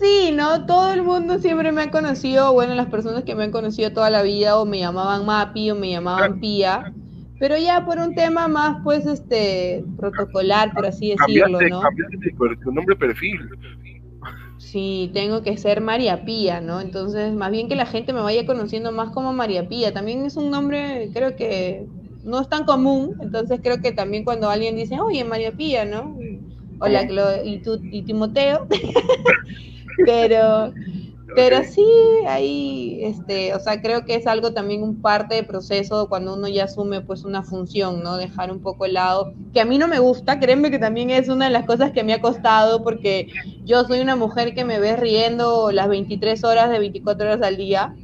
Sí, 0.00 0.32
¿no? 0.32 0.64
Todo 0.64 0.94
el 0.94 1.02
mundo 1.02 1.38
siempre 1.40 1.72
me 1.72 1.82
ha 1.82 1.90
conocido, 1.90 2.54
bueno, 2.54 2.74
las 2.74 2.86
personas 2.86 3.22
que 3.24 3.34
me 3.34 3.44
han 3.44 3.50
conocido 3.50 3.92
toda 3.92 4.08
la 4.08 4.22
vida 4.22 4.58
o 4.58 4.64
me 4.64 4.78
llamaban 4.78 5.26
Mapi 5.26 5.70
o 5.70 5.74
me 5.74 5.90
llamaban 5.90 6.40
Pía, 6.40 6.94
pero 7.38 7.58
ya 7.58 7.84
por 7.84 7.98
un 7.98 8.14
tema 8.14 8.48
más, 8.48 8.78
pues, 8.82 9.04
este, 9.04 9.84
protocolar, 9.98 10.72
por 10.72 10.86
así 10.86 11.10
decirlo, 11.10 11.60
¿no? 11.60 11.80
Cambiaste 11.82 12.34
tu 12.64 12.72
nombre 12.72 12.96
perfil. 12.96 13.40
Sí, 14.56 15.10
tengo 15.12 15.42
que 15.42 15.58
ser 15.58 15.82
María 15.82 16.24
Pía, 16.24 16.62
¿no? 16.62 16.80
Entonces, 16.80 17.34
más 17.34 17.50
bien 17.50 17.68
que 17.68 17.76
la 17.76 17.86
gente 17.86 18.14
me 18.14 18.20
vaya 18.22 18.46
conociendo 18.46 18.92
más 18.92 19.10
como 19.10 19.34
María 19.34 19.68
Pía. 19.68 19.92
También 19.92 20.24
es 20.24 20.36
un 20.36 20.50
nombre, 20.50 21.10
creo 21.12 21.36
que 21.36 21.86
no 22.24 22.40
es 22.40 22.48
tan 22.48 22.64
común, 22.64 23.16
entonces 23.20 23.60
creo 23.62 23.82
que 23.82 23.92
también 23.92 24.24
cuando 24.24 24.48
alguien 24.48 24.76
dice, 24.76 24.98
oye, 24.98 25.24
María 25.24 25.52
Pía, 25.52 25.84
¿no? 25.84 26.16
Hola, 26.78 27.06
y, 27.44 27.58
tú, 27.58 27.78
y 27.82 28.00
Timoteo. 28.02 28.66
pero, 30.04 30.72
pero 31.34 31.62
sí, 31.64 31.86
ahí, 32.26 32.98
este, 33.02 33.54
o 33.54 33.60
sea, 33.60 33.80
creo 33.80 34.04
que 34.04 34.14
es 34.14 34.26
algo 34.26 34.52
también 34.52 34.82
un 34.82 35.00
parte 35.00 35.36
de 35.36 35.44
proceso 35.44 36.08
cuando 36.08 36.34
uno 36.34 36.48
ya 36.48 36.64
asume 36.64 37.00
pues 37.00 37.24
una 37.24 37.42
función, 37.42 38.02
¿no? 38.02 38.16
Dejar 38.16 38.50
un 38.50 38.60
poco 38.60 38.86
el 38.86 38.94
lado, 38.94 39.32
que 39.52 39.60
a 39.60 39.64
mí 39.64 39.78
no 39.78 39.88
me 39.88 39.98
gusta, 39.98 40.40
créeme 40.40 40.70
que 40.70 40.78
también 40.78 41.10
es 41.10 41.28
una 41.28 41.46
de 41.46 41.52
las 41.52 41.66
cosas 41.66 41.92
que 41.92 42.02
me 42.02 42.12
ha 42.12 42.20
costado 42.20 42.82
porque 42.82 43.28
yo 43.64 43.84
soy 43.84 44.00
una 44.00 44.16
mujer 44.16 44.54
que 44.54 44.64
me 44.64 44.80
ve 44.80 44.96
riendo 44.96 45.70
las 45.72 45.88
23 45.88 46.42
horas 46.44 46.70
de 46.70 46.78
24 46.78 47.26
horas 47.26 47.42
al 47.42 47.56
día. 47.56 47.94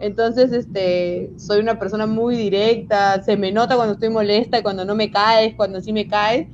Entonces, 0.00 0.52
este, 0.52 1.32
soy 1.38 1.58
una 1.58 1.80
persona 1.80 2.06
muy 2.06 2.36
directa, 2.36 3.20
se 3.24 3.36
me 3.36 3.50
nota 3.50 3.74
cuando 3.74 3.94
estoy 3.94 4.10
molesta, 4.10 4.62
cuando 4.62 4.84
no 4.84 4.94
me 4.94 5.10
caes, 5.10 5.56
cuando 5.56 5.80
sí 5.80 5.92
me 5.92 6.06
caes 6.06 6.46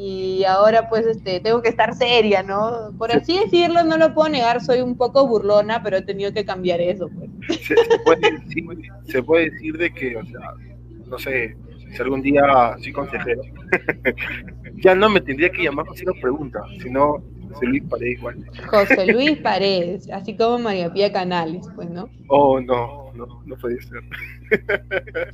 y 0.00 0.44
ahora 0.44 0.88
pues 0.88 1.04
este 1.06 1.40
tengo 1.40 1.60
que 1.60 1.70
estar 1.70 1.92
seria, 1.92 2.44
¿no? 2.44 2.92
Por 2.96 3.10
así 3.10 3.36
decirlo, 3.36 3.82
no 3.82 3.96
lo 3.98 4.14
puedo 4.14 4.28
negar, 4.28 4.60
soy 4.60 4.80
un 4.80 4.96
poco 4.96 5.26
burlona, 5.26 5.82
pero 5.82 5.96
he 5.96 6.02
tenido 6.02 6.32
que 6.32 6.44
cambiar 6.44 6.80
eso, 6.80 7.08
pues. 7.08 7.30
Se, 9.08 9.22
puede, 9.22 9.50
decir, 9.50 9.76
de 9.76 9.92
que, 9.92 10.16
o 10.16 10.24
sea, 10.24 10.52
no 11.06 11.18
sé, 11.18 11.56
si 11.90 12.00
algún 12.00 12.22
día 12.22 12.76
soy 12.80 12.92
consejero, 12.92 13.42
ya 14.76 14.94
no 14.94 15.08
me 15.08 15.20
tendría 15.20 15.50
que 15.50 15.64
llamar 15.64 15.86
José 15.86 16.04
nos 16.04 16.18
pregunta, 16.18 16.60
sino 16.80 17.16
José 17.58 17.66
Luis 17.66 17.82
Paredes 17.88 18.18
igual. 18.18 18.44
José 18.66 19.12
Luis 19.12 19.38
Paredes, 19.38 20.10
así 20.10 20.36
como 20.36 20.58
María 20.58 20.92
Pía 20.92 21.12
Canales, 21.12 21.66
pues, 21.74 21.90
¿no? 21.90 22.08
Oh, 22.28 22.60
no, 22.60 23.10
no, 23.14 23.42
no 23.44 23.56
puede 23.56 23.80
ser. 23.82 24.02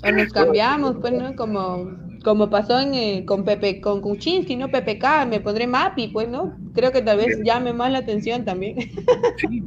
O 0.03 0.11
nos 0.11 0.33
cambiamos, 0.33 0.97
pues, 1.01 1.13
¿no? 1.13 1.37
Como, 1.37 1.91
como 2.25 2.49
pasó 2.49 2.81
en, 2.81 2.95
eh, 2.95 3.25
con 3.27 3.45
Pepe, 3.45 3.81
con 3.81 4.01
Kuczynski, 4.01 4.57
¿no? 4.57 4.69
PPK, 4.71 5.27
me 5.29 5.41
pondré 5.41 5.67
Mapi, 5.67 6.09
pues, 6.09 6.29
¿no? 6.29 6.57
Creo 6.75 6.93
que 6.93 7.03
tal 7.03 7.19
vez 7.19 7.41
llame 7.45 7.73
más 7.73 7.93
la 7.93 7.99
atención 7.99 8.45
también. 8.45 8.77
Sí, 9.37 9.63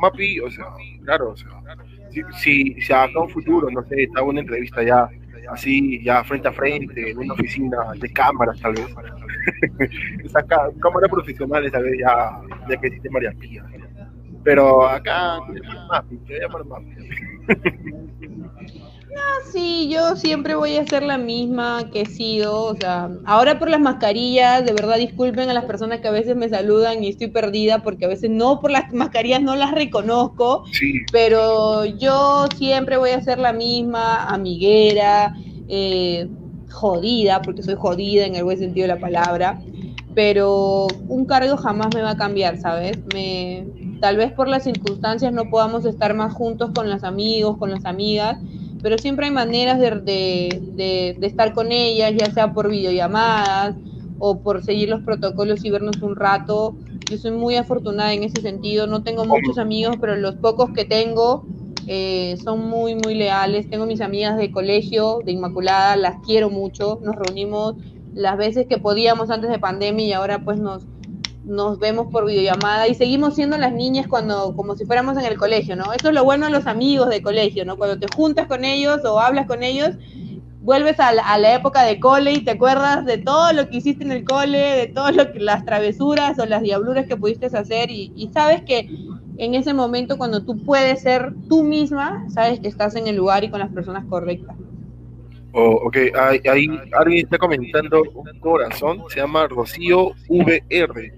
Mapi, 0.00 0.40
o 0.40 0.50
sea, 0.50 0.66
claro, 1.04 1.32
o 1.32 1.36
sea, 1.36 1.50
si, 2.10 2.74
si, 2.80 2.92
acá 2.92 3.20
un 3.20 3.28
futuro, 3.28 3.70
no 3.70 3.82
sé, 3.84 4.04
está 4.04 4.22
una 4.22 4.40
entrevista 4.40 4.82
ya, 4.82 5.08
así, 5.52 6.02
ya 6.02 6.24
frente 6.24 6.48
a 6.48 6.52
frente, 6.52 7.10
en 7.10 7.18
una 7.18 7.34
oficina 7.34 7.76
de 7.96 8.12
cámaras, 8.12 8.58
tal 8.60 8.72
vez. 8.72 8.86
Esa 10.24 10.42
cámara 10.42 11.08
profesional, 11.08 11.70
tal 11.70 11.84
ya, 11.98 12.40
ya 12.68 12.76
que 12.76 12.86
existe 12.86 13.10
María 13.10 13.32
Pía. 13.32 13.64
Pero 14.44 14.88
acá, 14.88 15.38
Mapi, 15.88 16.16
te 16.26 16.40
No, 19.14 19.52
sí, 19.52 19.90
yo 19.90 20.16
siempre 20.16 20.54
voy 20.54 20.76
a 20.76 20.86
ser 20.86 21.02
la 21.02 21.18
misma 21.18 21.90
que 21.92 22.02
he 22.02 22.06
sido. 22.06 22.64
O 22.64 22.74
sea, 22.74 23.10
ahora 23.26 23.58
por 23.58 23.68
las 23.68 23.80
mascarillas, 23.80 24.64
de 24.64 24.72
verdad 24.72 24.96
disculpen 24.96 25.50
a 25.50 25.54
las 25.54 25.66
personas 25.66 26.00
que 26.00 26.08
a 26.08 26.12
veces 26.12 26.34
me 26.34 26.48
saludan 26.48 27.04
y 27.04 27.08
estoy 27.08 27.28
perdida 27.28 27.82
porque 27.82 28.06
a 28.06 28.08
veces 28.08 28.30
no 28.30 28.60
por 28.60 28.70
las 28.70 28.90
mascarillas 28.94 29.42
no 29.42 29.54
las 29.54 29.72
reconozco. 29.72 30.64
Pero 31.12 31.84
yo 31.84 32.46
siempre 32.56 32.96
voy 32.96 33.10
a 33.10 33.20
ser 33.20 33.38
la 33.38 33.52
misma, 33.52 34.24
amiguera, 34.24 35.34
eh, 35.68 36.28
jodida, 36.70 37.42
porque 37.42 37.62
soy 37.62 37.74
jodida 37.74 38.24
en 38.24 38.36
el 38.36 38.44
buen 38.44 38.58
sentido 38.58 38.84
de 38.84 38.94
la 38.94 39.00
palabra. 39.00 39.60
Pero 40.14 40.86
un 41.08 41.26
cargo 41.26 41.58
jamás 41.58 41.88
me 41.94 42.00
va 42.00 42.12
a 42.12 42.16
cambiar, 42.16 42.58
¿sabes? 42.58 42.98
Me, 43.12 43.66
tal 44.00 44.16
vez 44.16 44.32
por 44.32 44.48
las 44.48 44.64
circunstancias 44.64 45.34
no 45.34 45.50
podamos 45.50 45.84
estar 45.84 46.14
más 46.14 46.32
juntos 46.32 46.70
con 46.74 46.88
los 46.88 47.04
amigos, 47.04 47.58
con 47.58 47.70
las 47.70 47.84
amigas 47.84 48.38
pero 48.82 48.98
siempre 48.98 49.26
hay 49.26 49.32
maneras 49.32 49.78
de, 49.78 51.18
estar 51.22 51.54
con 51.54 51.70
ellas, 51.72 52.12
ya 52.16 52.32
sea 52.32 52.52
por 52.52 52.68
videollamadas 52.68 53.76
o 54.18 54.40
por 54.40 54.64
seguir 54.64 54.88
los 54.88 55.02
protocolos 55.02 55.64
y 55.64 55.70
vernos 55.70 56.02
un 56.02 56.16
rato. 56.16 56.76
Yo 57.08 57.16
soy 57.16 57.30
muy 57.30 57.56
afortunada 57.56 58.12
en 58.12 58.24
ese 58.24 58.42
sentido, 58.42 58.86
no 58.86 59.02
tengo 59.02 59.24
muchos 59.24 59.58
amigos, 59.58 59.96
pero 60.00 60.16
los 60.16 60.34
pocos 60.36 60.70
que 60.70 60.84
tengo 60.84 61.44
eh, 61.86 62.36
son 62.42 62.68
muy, 62.68 62.96
muy 62.96 63.14
leales. 63.14 63.70
Tengo 63.70 63.86
mis 63.86 64.00
amigas 64.00 64.36
de 64.36 64.50
colegio, 64.50 65.20
de 65.24 65.32
Inmaculada, 65.32 65.96
las 65.96 66.16
quiero 66.26 66.50
mucho, 66.50 66.98
nos 67.02 67.14
reunimos 67.16 67.76
las 68.14 68.36
veces 68.36 68.66
que 68.66 68.78
podíamos 68.78 69.30
antes 69.30 69.50
de 69.50 69.58
pandemia 69.58 70.06
y 70.06 70.12
ahora 70.12 70.44
pues 70.44 70.58
nos, 70.58 70.84
nos 71.44 71.78
vemos 71.78 72.06
por 72.10 72.26
videollamada 72.26 72.88
y 72.88 72.94
seguimos 72.94 73.34
siendo 73.34 73.58
las 73.58 73.72
niñas 73.72 74.06
cuando, 74.06 74.54
como 74.54 74.76
si 74.76 74.84
fuéramos 74.84 75.16
en 75.18 75.24
el 75.24 75.36
colegio, 75.36 75.76
¿no? 75.76 75.92
Eso 75.92 76.08
es 76.08 76.14
lo 76.14 76.24
bueno 76.24 76.46
de 76.46 76.52
los 76.52 76.66
amigos 76.66 77.08
de 77.08 77.22
colegio, 77.22 77.64
¿no? 77.64 77.76
Cuando 77.76 77.98
te 77.98 78.06
juntas 78.14 78.46
con 78.46 78.64
ellos 78.64 79.04
o 79.04 79.18
hablas 79.18 79.46
con 79.46 79.62
ellos, 79.62 79.90
vuelves 80.60 81.00
a 81.00 81.12
la, 81.12 81.54
época 81.54 81.82
de 81.82 81.98
cole 81.98 82.32
y 82.32 82.44
te 82.44 82.52
acuerdas 82.52 83.04
de 83.04 83.18
todo 83.18 83.52
lo 83.52 83.68
que 83.68 83.78
hiciste 83.78 84.04
en 84.04 84.12
el 84.12 84.24
cole, 84.24 84.58
de 84.58 84.86
todas 84.86 85.16
las 85.34 85.64
travesuras 85.64 86.38
o 86.38 86.46
las 86.46 86.62
diabluras 86.62 87.06
que 87.06 87.16
pudiste 87.16 87.46
hacer 87.46 87.90
y, 87.90 88.12
y 88.14 88.28
sabes 88.28 88.62
que 88.62 88.88
en 89.38 89.54
ese 89.54 89.74
momento 89.74 90.18
cuando 90.18 90.44
tú 90.44 90.62
puedes 90.62 91.02
ser 91.02 91.34
tú 91.48 91.64
misma, 91.64 92.24
sabes 92.28 92.60
que 92.60 92.68
estás 92.68 92.94
en 92.94 93.08
el 93.08 93.16
lugar 93.16 93.42
y 93.42 93.50
con 93.50 93.58
las 93.58 93.70
personas 93.70 94.04
correctas. 94.08 94.56
Oh, 95.54 95.80
ok, 95.86 95.96
ahí, 96.18 96.40
alguien 96.92 97.24
está 97.24 97.36
comentando 97.36 98.02
un 98.14 98.40
corazón, 98.40 99.02
se 99.08 99.20
llama 99.20 99.46
Rocío 99.48 100.12
VR. 100.28 101.12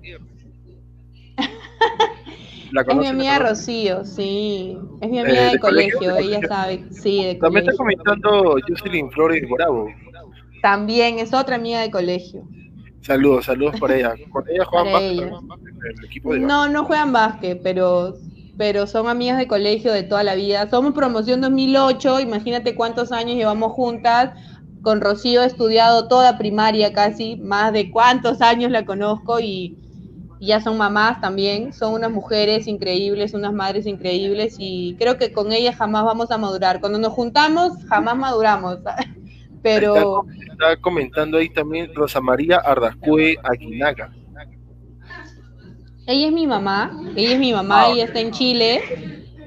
es 2.89 2.97
mi 2.97 3.07
amiga 3.07 3.39
Rocío, 3.39 4.05
sí. 4.05 4.77
Es 5.01 5.09
mi 5.09 5.21
amiga 5.21 5.53
de, 5.53 5.59
colegio, 5.61 6.17
ella 6.17 6.41
sabe. 6.49 6.85
Sí, 6.91 7.25
de 7.25 7.37
También 7.37 7.69
está 7.69 7.77
comentando 7.77 8.57
Jocelyn 8.67 9.11
Flores 9.13 9.49
Bravo. 9.49 9.89
También 10.63 11.21
es 11.21 11.33
otra 11.33 11.57
amiga 11.57 11.81
de 11.81 11.91
colegio. 11.91 12.43
Saludos, 13.03 13.45
saludos 13.45 13.79
por 13.79 13.93
ella. 13.93 14.15
¿Con 14.31 14.49
ella 14.49 14.65
juegan 14.65 14.93
básquet? 14.93 15.33
El 15.99 16.05
equipo 16.07 16.33
de 16.33 16.41
no, 16.41 16.69
no 16.69 16.85
juegan 16.87 17.13
básquet, 17.13 17.61
pero, 17.63 18.15
pero 18.57 18.87
son 18.87 19.09
amigas 19.09 19.39
de 19.39 19.49
colegio 19.49 19.93
de 19.93 20.03
toda 20.03 20.23
la 20.23 20.35
vida. 20.35 20.69
Somos 20.71 20.95
promoción 20.95 21.41
2008, 21.41 22.21
imagínate 22.21 22.75
cuántos 22.75 23.13
años 23.13 23.37
llevamos 23.37 23.73
juntas. 23.73 24.33
Con 24.83 25.01
Rocío 25.01 25.43
he 25.43 25.47
estudiado 25.47 26.09
toda 26.09 26.37
primaria 26.39 26.93
casi, 26.93 27.37
más 27.37 27.73
de 27.73 27.91
cuántos 27.91 28.41
años 28.43 28.71
la 28.71 28.85
conozco 28.85 29.41
y, 29.41 29.79
ya 30.41 30.61
son 30.61 30.77
mamás 30.77 31.21
también, 31.21 31.73
son 31.73 31.95
unas 31.95 32.11
mujeres 32.11 32.67
increíbles, 32.67 33.35
unas 33.35 33.53
madres 33.53 33.87
increíbles 33.87 34.57
y 34.59 34.95
creo 34.99 35.17
que 35.17 35.33
con 35.33 35.53
ellas 35.53 35.77
jamás 35.77 36.05
vamos 36.05 36.31
a 36.31 36.39
madurar. 36.39 36.81
Cuando 36.81 36.99
nos 36.99 37.13
juntamos, 37.13 37.73
jamás 37.89 38.17
maduramos. 38.17 38.79
Pero... 39.63 40.27
Está, 40.51 40.77
comentando 40.81 41.39
ahí 41.39 41.49
también 41.49 41.95
Rosa 41.95 42.21
María 42.21 42.59
Ardascue 42.59 43.39
Aguinaga. 43.43 44.13
Ella 46.07 46.27
es 46.27 46.33
mi 46.33 46.47
mamá, 46.47 47.01
ella 47.17 47.33
es 47.33 47.39
mi 47.39 47.53
mamá, 47.53 47.85
ah, 47.85 47.91
ella 47.93 48.05
está 48.05 48.21
en 48.21 48.31
Chile, 48.31 48.81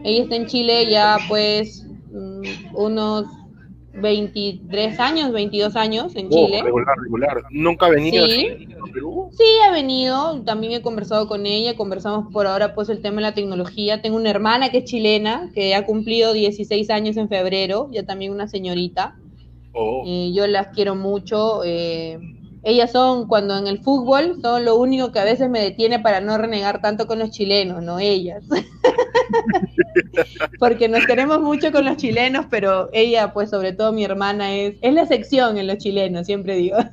ella 0.04 0.24
está 0.24 0.36
en 0.36 0.48
Chile 0.48 0.90
ya 0.90 1.18
pues 1.28 1.86
mm, 2.12 2.76
unos 2.76 3.26
23 3.94 5.00
años, 5.00 5.32
22 5.32 5.76
años 5.76 6.16
en 6.16 6.28
oh, 6.28 6.30
Chile. 6.30 6.62
Regular, 6.64 6.96
regular. 7.02 7.44
¿Nunca 7.52 7.88
ha 7.88 7.90
venido 7.90 8.26
sí. 8.26 8.68
a 8.82 8.92
Perú? 8.92 9.30
Sí, 9.32 9.44
ha 9.68 9.72
venido. 9.72 10.42
También 10.44 10.74
he 10.74 10.82
conversado 10.82 11.28
con 11.28 11.46
ella. 11.46 11.76
Conversamos 11.76 12.32
por 12.32 12.48
ahora 12.48 12.76
pues 12.76 12.90
el 12.90 13.02
tema 13.02 13.18
de 13.18 13.22
la 13.24 13.34
tecnología. 13.34 14.02
Tengo 14.02 14.18
una 14.18 14.30
hermana 14.30 14.70
que 14.70 14.80
es 14.80 14.86
chilena, 14.86 15.50
que 15.54 15.76
ha 15.76 15.86
cumplido 15.86 16.34
16 16.34 16.90
años 16.90 17.18
en 17.18 17.28
febrero, 17.30 17.90
ya 17.92 18.06
también 18.06 18.32
una 18.32 18.48
señorita. 18.48 19.16
Oh. 19.74 20.04
yo 20.34 20.48
las 20.48 20.70
quiero 20.70 20.96
mucho. 20.96 21.62
Eh, 21.64 22.20
ellas 22.64 22.92
son, 22.92 23.28
cuando 23.28 23.58
en 23.58 23.68
el 23.68 23.80
fútbol, 23.80 24.40
son 24.42 24.66
lo 24.66 24.76
único 24.76 25.12
que 25.12 25.20
a 25.20 25.24
veces 25.24 25.50
me 25.50 25.62
detiene 25.62 26.00
para 26.00 26.22
no 26.22 26.38
renegar 26.38 26.82
tanto 26.82 27.08
con 27.08 27.20
los 27.20 27.32
chilenos, 27.32 27.84
no 27.84 28.00
ellas. 28.00 28.44
Porque 30.60 30.90
nos 30.90 31.06
queremos 31.06 31.42
mucho 31.42 31.72
con 31.72 31.86
los 31.86 31.98
chilenos, 31.98 32.46
pero 32.50 32.90
ella, 32.94 33.34
pues 33.34 33.50
sobre 33.50 33.74
todo 33.74 33.92
mi 33.92 34.04
hermana, 34.04 34.54
es, 34.54 34.76
es 34.82 34.94
la 34.94 35.04
excepción 35.04 35.58
en 35.58 35.68
los 35.68 35.78
chilenos, 35.78 36.26
siempre 36.26 36.56
digo. 36.56 36.78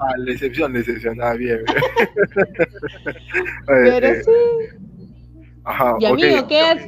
Ah, 0.00 0.16
la 0.16 0.30
excepción, 0.30 0.72
la 0.72 0.78
excepción, 0.78 1.20
ah, 1.20 1.34
bien. 1.34 1.58
pero 3.66 4.06
eh, 4.10 4.22
sí. 4.22 4.30
Ajá, 5.64 5.96
y 5.98 6.04
amigo, 6.04 6.46
¿qué, 6.46 6.60
has, 6.60 6.78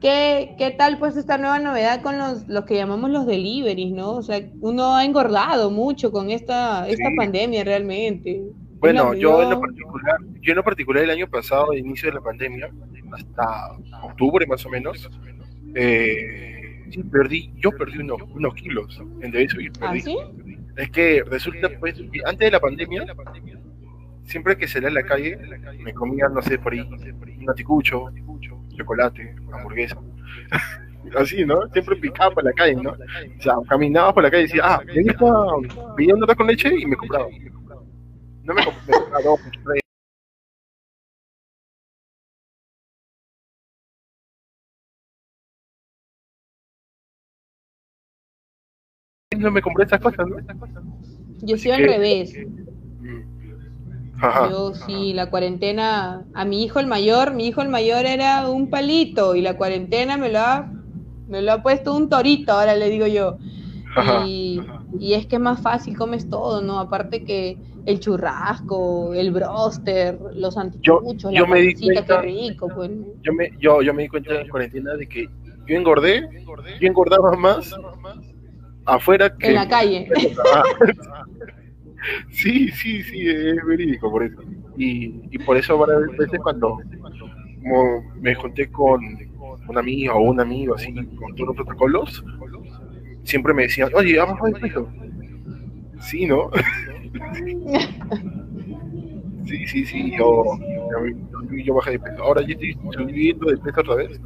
¿Qué, 0.00 0.54
¿Qué 0.56 0.70
tal 0.70 0.98
pues 0.98 1.16
esta 1.16 1.36
nueva 1.36 1.58
novedad 1.58 2.00
con 2.00 2.16
los, 2.16 2.48
los 2.48 2.64
que 2.64 2.74
llamamos 2.74 3.10
los 3.10 3.26
deliveries, 3.26 3.92
no? 3.92 4.12
O 4.12 4.22
sea, 4.22 4.40
uno 4.60 4.94
ha 4.94 5.04
engordado 5.04 5.70
mucho 5.70 6.10
con 6.10 6.30
esta, 6.30 6.88
esta 6.88 7.10
pandemia 7.14 7.64
realmente. 7.64 8.42
Bueno, 8.78 9.12
yo 9.12 9.42
en, 9.42 9.50
lo 9.50 9.60
particular, 9.60 10.16
yo 10.40 10.52
en 10.52 10.56
lo 10.56 10.64
particular 10.64 11.04
el 11.04 11.10
año 11.10 11.28
pasado, 11.28 11.72
al 11.72 11.78
inicio 11.78 12.08
de 12.08 12.14
la 12.14 12.22
pandemia, 12.22 12.70
hasta 13.12 13.72
octubre 14.02 14.46
más 14.46 14.64
o 14.64 14.70
menos, 14.70 15.10
eh, 15.74 16.86
sí, 16.90 17.02
perdí, 17.02 17.52
yo 17.56 17.70
perdí 17.72 17.98
unos, 17.98 18.22
unos 18.34 18.54
kilos 18.54 19.02
en 19.20 19.30
de 19.30 19.48
subir. 19.50 19.72
¿Ah, 19.82 19.94
sí? 20.02 20.16
Es 20.78 20.90
que 20.90 21.22
resulta, 21.24 21.68
pues, 21.78 22.00
antes 22.24 22.38
de 22.38 22.50
la 22.50 22.60
pandemia, 22.60 23.04
siempre 24.24 24.56
que 24.56 24.66
salía 24.66 24.88
a 24.88 24.92
la 24.92 25.02
calle, 25.02 25.36
me 25.78 25.92
comía, 25.92 26.28
no 26.30 26.40
sé, 26.40 26.58
por 26.58 26.72
ahí, 26.72 26.80
un 26.80 27.50
anticucho, 27.50 28.10
chocolate, 28.80 29.34
hamburguesa. 29.52 29.96
Así, 31.16 31.44
¿no? 31.44 31.68
Siempre 31.72 31.96
picaba 31.96 32.34
por 32.34 32.44
la 32.44 32.52
calle, 32.52 32.76
¿no? 32.76 32.90
O 32.90 33.42
sea, 33.42 33.54
caminaba 33.68 34.12
por 34.12 34.22
la 34.22 34.30
calle 34.30 34.44
y 34.44 34.46
decía, 34.46 34.62
ah, 34.64 34.82
venía 34.86 35.16
veía 35.96 36.14
un 36.14 36.20
con 36.20 36.46
leche 36.46 36.70
y 36.78 36.86
me 36.86 36.96
compraba. 36.96 37.26
No 38.42 38.54
me 38.54 38.64
compraba 38.64 39.22
dos, 39.22 39.40
tres. 39.64 39.80
No 49.36 49.50
me 49.50 49.62
compré 49.62 49.84
esas 49.84 50.00
cosas, 50.00 50.26
¿no? 50.26 50.36
Yo 51.42 51.56
soy 51.56 51.70
al 51.70 51.82
revés. 51.84 52.36
Yo 54.50 54.74
sí, 54.74 55.12
la 55.14 55.30
cuarentena, 55.30 56.24
a 56.34 56.44
mi 56.44 56.62
hijo 56.62 56.80
el 56.80 56.86
mayor, 56.86 57.32
mi 57.32 57.46
hijo 57.46 57.62
el 57.62 57.68
mayor 57.68 58.04
era 58.04 58.48
un 58.48 58.68
palito 58.68 59.34
y 59.34 59.40
la 59.40 59.56
cuarentena 59.56 60.16
me 60.16 60.30
lo 60.30 60.38
ha, 60.40 60.70
me 61.28 61.42
lo 61.42 61.52
ha 61.52 61.62
puesto 61.62 61.94
un 61.94 62.08
torito, 62.08 62.52
ahora 62.52 62.74
le 62.76 62.90
digo 62.90 63.06
yo. 63.06 63.38
Y, 64.26 64.60
es 65.00 65.26
que 65.26 65.36
es 65.36 65.42
más 65.42 65.60
fácil, 65.62 65.96
comes 65.96 66.28
todo, 66.28 66.60
¿no? 66.60 66.78
Aparte 66.78 67.24
que 67.24 67.56
el 67.86 67.98
churrasco, 67.98 69.14
el 69.14 69.30
broster, 69.30 70.18
los 70.34 70.56
anticuchos, 70.56 71.32
la 71.32 71.46
me 71.46 71.74
qué 71.74 72.18
rico. 72.20 72.68
Pues. 72.68 72.90
Yo 73.22 73.32
me, 73.32 73.50
yo, 73.58 73.82
yo 73.82 73.94
me 73.94 74.02
di 74.02 74.08
cuenta 74.08 74.32
en 74.32 74.46
la 74.46 74.48
cuarentena 74.48 74.94
de 74.94 75.08
que 75.08 75.28
yo 75.66 75.76
engordé, 75.76 76.28
yo 76.80 76.88
engordaba 76.88 77.32
más 77.36 77.74
afuera 78.84 79.34
que... 79.36 79.48
En 79.48 79.54
la 79.54 79.68
calle. 79.68 80.08
Sí, 82.30 82.68
sí, 82.70 83.02
sí, 83.02 83.28
es 83.28 83.64
verídico 83.64 84.10
por 84.10 84.24
eso. 84.24 84.42
Y, 84.76 85.22
y 85.30 85.38
por 85.38 85.56
eso 85.56 85.78
varias 85.78 86.16
veces 86.16 86.40
cuando 86.42 86.78
me 88.20 88.34
junté 88.34 88.70
con 88.70 89.00
una 89.68 89.80
amiga 89.80 90.14
o 90.14 90.22
un 90.22 90.40
amigo 90.40 90.74
así, 90.74 90.92
con 90.92 91.34
todos 91.34 91.48
los 91.48 91.56
protocolos, 91.56 92.24
siempre 93.24 93.52
me 93.54 93.62
decían, 93.64 93.90
oye, 93.94 94.18
vamos 94.18 94.38
a 94.40 94.58
peso. 94.58 94.88
Sí, 96.00 96.26
¿no? 96.26 96.50
sí, 99.44 99.66
sí, 99.66 99.84
sí, 99.84 100.16
yo, 100.16 100.44
yo, 101.64 101.74
bajé 101.74 101.90
de 101.92 102.00
peso. 102.00 102.22
Ahora 102.22 102.42
yo 102.42 102.54
estoy 102.54 102.76
subiendo 102.92 103.50
de 103.50 103.56
peso 103.58 103.80
otra 103.80 103.94
vez. 103.96 104.20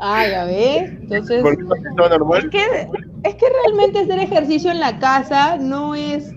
Ah, 0.00 0.26
ya 0.26 0.44
ves. 0.44 0.90
Entonces, 1.02 1.44
es 1.44 2.44
que, 2.46 2.88
es 3.22 3.34
que 3.34 3.46
realmente 3.62 4.00
hacer 4.00 4.18
ejercicio 4.18 4.70
en 4.70 4.80
la 4.80 4.98
casa 4.98 5.58
no 5.58 5.94
es, 5.94 6.32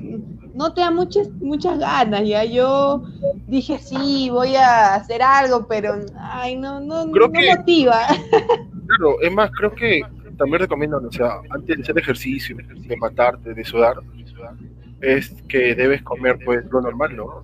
no 0.53 0.73
te 0.73 0.81
da 0.81 0.91
muchas, 0.91 1.29
muchas 1.39 1.79
ganas. 1.79 2.27
Ya 2.27 2.43
yo 2.43 3.03
dije, 3.47 3.79
sí, 3.79 4.29
voy 4.29 4.55
a 4.57 4.95
hacer 4.95 5.21
algo, 5.21 5.65
pero, 5.67 5.95
ay, 6.19 6.57
no, 6.57 6.81
no, 6.81 7.05
no 7.05 7.27
motiva. 7.29 8.07
Claro, 8.85 9.21
es 9.21 9.31
más, 9.31 9.49
creo 9.51 9.73
que 9.73 10.01
también 10.37 10.59
recomiendo, 10.59 10.97
o 10.97 11.11
sea, 11.11 11.39
antes 11.49 11.77
de 11.77 11.83
hacer 11.83 11.97
ejercicio, 11.97 12.57
de 12.57 12.97
matarte, 12.97 13.53
de 13.53 13.63
sudar, 13.63 13.95
es 15.01 15.33
que 15.47 15.73
debes 15.73 16.01
comer, 16.03 16.37
pues, 16.43 16.65
lo 16.69 16.81
normal, 16.81 17.15
¿no? 17.15 17.43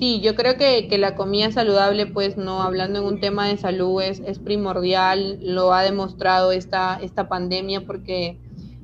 Sí, 0.00 0.20
yo 0.22 0.34
creo 0.34 0.56
que, 0.56 0.88
que, 0.88 0.96
la 0.96 1.14
comida 1.14 1.52
saludable, 1.52 2.06
pues 2.06 2.38
no, 2.38 2.62
hablando 2.62 3.00
en 3.00 3.04
un 3.04 3.20
tema 3.20 3.46
de 3.48 3.58
salud, 3.58 4.00
es, 4.00 4.20
es 4.20 4.38
primordial, 4.38 5.38
lo 5.42 5.74
ha 5.74 5.82
demostrado 5.82 6.52
esta, 6.52 6.98
esta 7.02 7.28
pandemia, 7.28 7.82
porque 7.82 8.38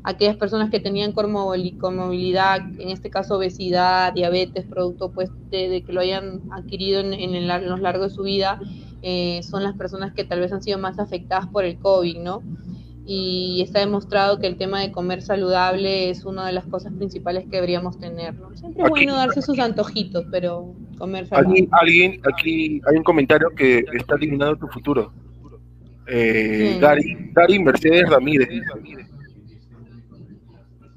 aquellas 0.04 0.36
personas 0.36 0.70
que 0.70 0.78
tenían 0.78 1.12
comorbilidad, 1.12 2.58
en 2.78 2.90
este 2.90 3.08
caso 3.08 3.38
obesidad, 3.38 4.12
diabetes, 4.12 4.66
producto 4.66 5.10
pues 5.10 5.30
de, 5.50 5.82
que 5.86 5.92
lo 5.94 6.02
hayan 6.02 6.42
adquirido 6.50 7.00
en, 7.00 7.14
en, 7.14 7.48
los 7.48 7.80
largos 7.80 8.10
de 8.10 8.14
su 8.14 8.24
vida, 8.24 8.60
eh, 9.00 9.40
son 9.42 9.62
las 9.62 9.74
personas 9.74 10.12
que 10.12 10.24
tal 10.24 10.40
vez 10.40 10.52
han 10.52 10.62
sido 10.62 10.78
más 10.78 10.98
afectadas 10.98 11.46
por 11.46 11.64
el 11.64 11.78
COVID, 11.78 12.18
¿no? 12.18 12.42
Y 13.08 13.62
está 13.62 13.78
demostrado 13.78 14.40
que 14.40 14.48
el 14.48 14.56
tema 14.56 14.80
de 14.80 14.90
comer 14.90 15.22
saludable 15.22 16.10
es 16.10 16.24
una 16.24 16.44
de 16.44 16.52
las 16.52 16.66
cosas 16.66 16.92
principales 16.92 17.44
que 17.44 17.56
deberíamos 17.56 18.00
tener. 18.00 18.34
Siempre 18.54 18.82
es 18.82 18.90
bueno 18.90 19.14
darse 19.14 19.42
sus 19.42 19.60
antojitos, 19.60 20.26
pero 20.32 20.74
comer 20.98 21.28
saludable. 21.28 21.68
Alguien, 21.70 22.20
aquí 22.24 22.82
hay 22.84 22.96
un 22.96 23.04
comentario 23.04 23.50
que 23.50 23.84
está 23.92 24.16
eliminando 24.16 24.56
tu 24.56 24.66
futuro. 24.66 25.12
Eh, 26.08 26.78
Gary, 26.80 27.58
Mercedes 27.60 28.10
Ramírez. 28.10 28.48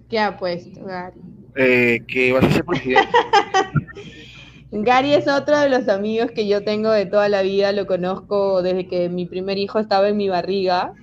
¿Qué 0.10 0.18
ha 0.18 0.36
puesto, 0.36 0.84
Gary? 0.84 1.20
Eh, 1.56 2.02
que 2.08 2.34
vas 2.34 2.44
a 2.44 2.52
ser 2.52 2.66
presidente. 2.66 3.08
Gary 4.72 5.14
es 5.14 5.28
otro 5.28 5.60
de 5.60 5.70
los 5.70 5.88
amigos 5.90 6.32
que 6.32 6.48
yo 6.48 6.64
tengo 6.64 6.90
de 6.90 7.06
toda 7.06 7.30
la 7.30 7.44
vida, 7.44 7.72
lo 7.72 7.86
conozco 7.86 8.64
desde 8.64 8.88
que 8.88 9.10
mi 9.10 9.28
primer 9.28 9.60
hijo 9.60 9.78
estaba 9.78 10.10
en 10.10 10.18
mi 10.18 10.30
barriga 10.30 10.94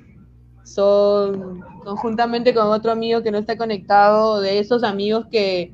son 0.67 1.61
conjuntamente 1.85 2.53
con 2.53 2.67
otro 2.67 2.91
amigo 2.91 3.23
que 3.23 3.31
no 3.31 3.39
está 3.39 3.57
conectado, 3.57 4.41
de 4.41 4.59
esos 4.59 4.83
amigos 4.83 5.27
que, 5.31 5.73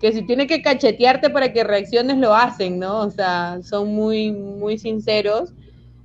que 0.00 0.12
si 0.12 0.22
tiene 0.22 0.46
que 0.46 0.62
cachetearte 0.62 1.28
para 1.28 1.52
que 1.52 1.62
reacciones 1.62 2.16
lo 2.16 2.34
hacen, 2.34 2.78
¿no? 2.78 3.00
O 3.00 3.10
sea, 3.10 3.60
son 3.62 3.94
muy, 3.94 4.32
muy 4.32 4.78
sinceros, 4.78 5.52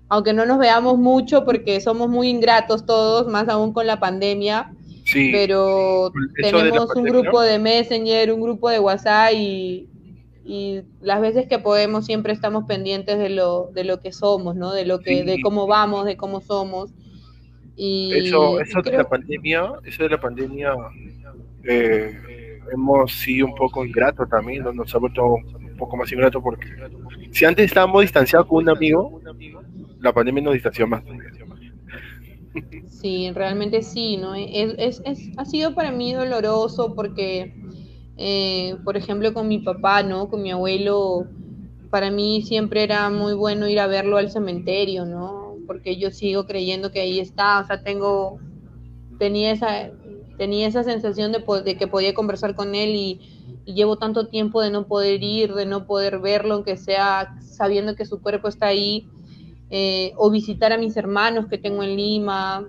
aunque 0.09 0.33
no 0.33 0.45
nos 0.45 0.59
veamos 0.59 0.97
mucho 0.97 1.45
porque 1.45 1.79
somos 1.79 2.09
muy 2.09 2.27
ingratos 2.27 2.85
todos, 2.85 3.27
más 3.27 3.47
aún 3.47 3.71
con 3.71 3.87
la 3.87 3.99
pandemia. 3.99 4.71
pero 5.13 6.11
tenemos 6.41 6.93
un 6.93 7.03
grupo 7.03 7.39
de 7.41 7.57
Messenger, 7.57 8.33
un 8.33 8.41
grupo 8.41 8.69
de 8.69 8.79
WhatsApp 8.79 9.31
y, 9.33 9.87
y 10.43 10.81
las 10.99 11.21
veces 11.21 11.47
que 11.47 11.59
podemos 11.59 12.05
siempre 12.05 12.33
estamos 12.33 12.65
pendientes 12.65 13.17
de 13.17 13.29
lo, 13.29 13.69
de 13.73 13.85
lo 13.85 14.01
que 14.01 14.11
somos, 14.11 14.57
¿no? 14.57 14.73
De 14.73 14.85
lo 14.85 14.99
que, 14.99 15.23
de 15.23 15.41
cómo 15.41 15.67
vamos, 15.67 16.05
de 16.05 16.17
cómo 16.17 16.41
somos. 16.41 16.91
Y 17.75 18.13
eso, 18.13 18.59
eso 18.59 18.81
de 18.81 18.91
la 18.91 19.07
pandemia, 19.07 19.73
eso 19.83 20.03
de 20.03 20.09
la 20.09 20.19
pandemia 20.19 20.73
eh, 21.63 22.59
hemos 22.71 23.11
sido 23.11 23.47
un 23.47 23.55
poco 23.55 23.85
ingrato 23.85 24.25
también, 24.25 24.63
nos 24.73 24.93
ha 24.95 24.97
vuelto 24.97 25.23
un 25.25 25.75
poco 25.77 25.97
más 25.97 26.11
ingrato 26.11 26.41
porque 26.41 26.67
si 27.31 27.45
antes 27.45 27.65
estábamos 27.65 28.01
distanciados 28.01 28.47
con 28.47 28.63
un 28.63 28.69
amigo, 28.69 29.21
la 29.99 30.13
pandemia 30.13 30.43
nos 30.43 30.53
distanció 30.53 30.87
más. 30.87 31.03
Sí, 32.87 33.29
realmente 33.33 33.81
sí, 33.81 34.17
¿no? 34.17 34.33
Es, 34.35 35.01
es, 35.05 35.31
ha 35.37 35.45
sido 35.45 35.75
para 35.75 35.91
mí 35.91 36.13
doloroso 36.13 36.95
porque, 36.95 37.53
eh, 38.17 38.77
por 38.83 38.95
ejemplo, 38.95 39.33
con 39.33 39.47
mi 39.47 39.59
papá, 39.59 40.03
¿no? 40.03 40.29
Con 40.29 40.41
mi 40.41 40.51
abuelo, 40.51 41.27
para 41.89 42.09
mí 42.09 42.41
siempre 42.43 42.83
era 42.83 43.09
muy 43.09 43.33
bueno 43.33 43.67
ir 43.67 43.79
a 43.79 43.87
verlo 43.87 44.17
al 44.17 44.31
cementerio, 44.31 45.05
¿no? 45.05 45.44
Porque 45.65 45.97
yo 45.97 46.11
sigo 46.11 46.45
creyendo 46.45 46.91
que 46.91 47.01
ahí 47.01 47.19
está, 47.19 47.59
o 47.59 47.65
sea, 47.65 47.81
tengo, 47.81 48.39
tenía 49.17 49.51
esa, 49.51 49.91
tenía 50.37 50.67
esa 50.67 50.83
sensación 50.83 51.31
de, 51.31 51.43
de 51.63 51.77
que 51.77 51.87
podía 51.87 52.13
conversar 52.13 52.55
con 52.55 52.75
él 52.75 52.95
y, 52.95 53.21
llevo 53.65 53.97
tanto 53.97 54.27
tiempo 54.27 54.61
de 54.61 54.69
no 54.69 54.85
poder 54.85 55.23
ir, 55.23 55.55
de 55.55 55.65
no 55.65 55.87
poder 55.87 56.19
verlo, 56.19 56.53
aunque 56.53 56.77
sea 56.77 57.35
sabiendo 57.41 57.95
que 57.95 58.05
su 58.05 58.21
cuerpo 58.21 58.47
está 58.47 58.67
ahí 58.67 59.07
eh, 59.71 60.13
o 60.17 60.29
visitar 60.29 60.71
a 60.71 60.77
mis 60.77 60.95
hermanos 60.95 61.47
que 61.47 61.57
tengo 61.57 61.81
en 61.83 61.95
Lima. 61.95 62.67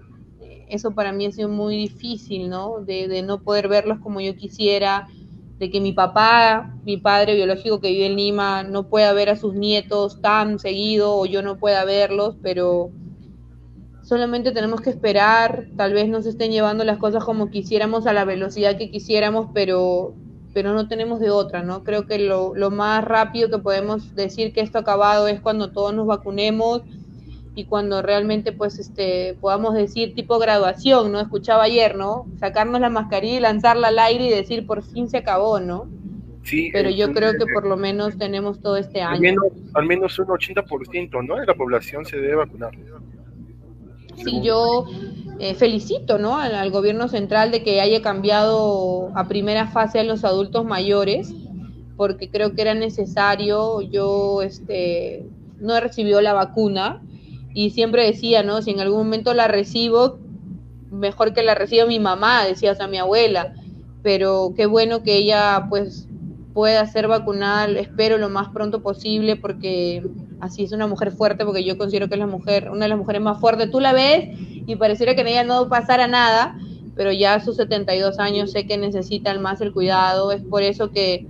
Eso 0.69 0.95
para 0.95 1.13
mí 1.13 1.27
ha 1.27 1.33
sido 1.33 1.49
muy 1.49 1.77
difícil, 1.77 2.49
¿no? 2.49 2.81
De, 2.81 3.23
no 3.23 3.43
poder 3.43 3.69
verlos 3.69 3.99
como 4.01 4.21
yo 4.21 4.35
quisiera, 4.37 5.09
de 5.59 5.71
que 5.71 5.81
mi 5.81 5.93
papá, 5.93 6.75
mi 6.85 6.99
padre 6.99 7.35
biológico 7.35 7.81
que 7.81 7.91
vive 7.91 8.07
en 8.07 8.17
Lima, 8.17 8.63
no 8.63 8.89
pueda 8.89 9.13
ver 9.13 9.31
a 9.31 9.37
sus 9.37 9.55
nietos 9.55 10.21
tan 10.21 10.59
seguido 10.59 11.17
o 11.17 11.27
yo 11.27 11.43
no 11.43 11.57
pueda 11.59 11.85
verlos, 11.85 12.37
pero 12.43 12.91
solamente 14.03 14.53
tenemos 14.53 14.81
que 14.81 14.91
esperar, 14.91 15.69
tal 15.77 15.93
vez 15.95 16.09
nos 16.09 16.27
estén 16.27 16.53
llevando 16.53 16.85
las 16.85 16.99
cosas 16.99 17.25
como 17.25 17.51
quisiéramos, 17.51 18.07
a 18.07 18.13
la 18.13 18.25
velocidad 18.25 18.77
que 18.77 18.91
quisiéramos, 18.91 19.49
pero 19.55 20.15
pero 20.53 20.73
no 20.73 20.89
tenemos 20.89 21.21
de 21.21 21.29
otra, 21.29 21.63
¿no? 21.63 21.85
Creo 21.85 22.07
que 22.07 22.19
lo, 22.19 22.55
lo, 22.55 22.71
más 22.71 23.05
rápido 23.05 23.51
que 23.51 23.59
podemos 23.59 24.15
decir 24.15 24.55
que 24.55 24.63
esto 24.63 24.79
ha 24.79 24.81
acabado 24.81 25.29
es 25.29 25.39
cuando 25.43 25.71
todos 25.71 25.93
nos 25.93 26.07
vacunemos 26.07 26.81
y 27.57 27.65
cuando 27.65 28.03
realmente 28.03 28.53
pues 28.53 28.79
este 28.79 29.35
podamos 29.41 29.75
decir 29.75 30.15
tipo 30.15 30.39
graduación, 30.39 31.11
¿no? 31.11 31.21
Escuchaba 31.21 31.65
ayer, 31.65 31.97
¿no? 31.97 32.27
Sacarnos 32.39 32.83
la 32.83 32.91
mascarilla 32.91 33.39
y 33.39 33.41
lanzarla 33.41 33.89
al 33.89 33.99
aire 33.99 34.27
y 34.27 34.31
decir 34.31 34.67
por 34.67 34.83
fin 34.83 35.09
se 35.09 35.17
acabó, 35.17 35.59
¿no? 35.59 35.89
Sí, 36.43 36.69
pero 36.71 36.91
yo 36.91 37.13
creo 37.15 37.33
que 37.33 37.47
por 37.53 37.67
lo 37.67 37.79
menos 37.79 38.19
tenemos 38.19 38.61
todo 38.61 38.77
este 38.77 39.01
año. 39.01 39.15
Al 39.15 39.21
menos, 39.21 39.47
al 39.73 39.87
menos 39.87 40.19
un 40.19 40.27
80%, 40.27 41.27
¿no? 41.27 41.37
De 41.37 41.47
la 41.47 41.55
población 41.55 42.05
se 42.05 42.19
debe 42.19 42.37
vacunar. 42.37 42.73
Sí, 44.23 44.43
yo 44.43 44.87
eh, 45.39 45.55
felicito 45.55 46.19
¿no? 46.19 46.37
Al, 46.37 46.71
gobierno 46.71 47.09
central 47.09 47.51
de 47.51 47.63
que 47.63 47.81
haya 47.81 48.03
cambiado 48.03 49.11
a 49.15 49.29
primera 49.29 49.67
fase 49.69 49.99
a 49.99 50.05
los 50.05 50.25
adultos 50.25 50.67
mayores, 50.67 51.35
porque 51.97 52.29
creo 52.29 52.55
que 52.55 52.61
era 52.61 52.75
necesario. 52.75 53.81
Yo 53.81 54.43
este, 54.43 55.25
no 55.59 55.75
he 55.75 55.81
recibido 55.81 56.21
la 56.21 56.35
vacuna 56.35 57.01
y 57.57 57.71
siempre 57.71 58.05
decía, 58.05 58.43
¿no? 58.43 58.61
Si 58.61 58.71
en 58.71 58.81
algún 58.81 58.99
momento 58.99 59.33
la 59.33 59.49
recibo, 59.49 60.19
mejor 60.91 61.33
que 61.33 61.43
la 61.43 61.55
reciba 61.55 61.87
mi 61.87 61.99
mamá, 61.99 62.45
decía, 62.45 62.77
o 62.79 62.89
mi 62.89 62.99
abuela. 62.99 63.55
Pero 64.03 64.53
qué 64.55 64.67
bueno 64.67 65.03
que 65.03 65.17
ella 65.17 65.65
pues 65.71 66.07
pueda 66.53 66.85
ser 66.85 67.09
vacunada, 67.09 67.67
espero 67.81 68.19
lo 68.19 68.29
más 68.29 68.51
pronto 68.51 68.83
posible, 68.83 69.37
porque 69.37 70.07
así 70.39 70.65
es 70.65 70.73
una 70.73 70.87
mujer 70.87 71.13
fuerte, 71.13 71.47
porque 71.47 71.65
yo 71.65 71.79
considero 71.79 72.09
que 72.09 72.17
es 72.17 72.21
la 72.21 72.27
mujer, 72.27 72.69
una 72.71 72.85
de 72.85 72.91
las 72.91 72.99
mujeres 72.99 73.23
más 73.23 73.41
fuertes. 73.41 73.71
Tú 73.71 73.81
la 73.81 73.95
ves 73.95 74.29
y 74.39 74.77
pareciera 74.77 75.15
que 75.15 75.23
en 75.23 75.29
ella 75.29 75.45
no 75.45 75.67
pasara 75.71 76.07
nada, 76.07 76.59
pero 76.95 77.11
ya 77.11 77.33
a 77.33 77.41
sus 77.43 77.57
72 77.57 78.19
años 78.19 78.53
sé 78.53 78.67
que 78.67 78.77
necesitan 78.77 79.41
más 79.41 79.63
el 79.63 79.73
cuidado. 79.73 80.31
Es 80.31 80.43
por 80.43 80.63
eso 80.63 80.91
que, 80.91 81.27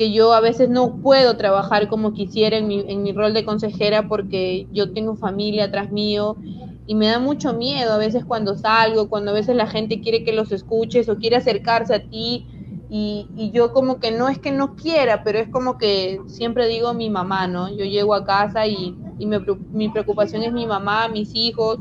que 0.00 0.12
yo 0.12 0.32
a 0.32 0.40
veces 0.40 0.70
no 0.70 0.96
puedo 1.02 1.36
trabajar 1.36 1.86
como 1.88 2.14
quisiera 2.14 2.56
en 2.56 2.66
mi, 2.68 2.82
en 2.88 3.02
mi 3.02 3.12
rol 3.12 3.34
de 3.34 3.44
consejera 3.44 4.08
porque 4.08 4.66
yo 4.72 4.94
tengo 4.94 5.14
familia 5.14 5.66
atrás 5.66 5.92
mío 5.92 6.38
y 6.86 6.94
me 6.94 7.08
da 7.08 7.18
mucho 7.18 7.52
miedo 7.52 7.92
a 7.92 7.98
veces 7.98 8.24
cuando 8.24 8.56
salgo, 8.56 9.10
cuando 9.10 9.32
a 9.32 9.34
veces 9.34 9.56
la 9.56 9.66
gente 9.66 10.00
quiere 10.00 10.24
que 10.24 10.32
los 10.32 10.52
escuches 10.52 11.10
o 11.10 11.18
quiere 11.18 11.36
acercarse 11.36 11.94
a 11.94 12.02
ti 12.02 12.46
y, 12.88 13.50
yo 13.52 13.74
como 13.74 14.00
que 14.00 14.10
no 14.10 14.30
es 14.30 14.38
que 14.38 14.52
no 14.52 14.74
quiera, 14.74 15.22
pero 15.22 15.38
es 15.38 15.50
como 15.50 15.76
que 15.76 16.18
siempre 16.28 16.66
digo 16.66 16.94
mi 16.94 17.10
mamá, 17.10 17.46
¿no? 17.46 17.68
Yo 17.68 17.84
llego 17.84 18.14
a 18.14 18.24
casa 18.24 18.66
y, 18.66 18.96
mi 19.18 19.90
preocupación 19.90 20.44
es 20.44 20.52
mi 20.54 20.66
mamá, 20.66 21.08
mis 21.08 21.34
hijos, 21.34 21.76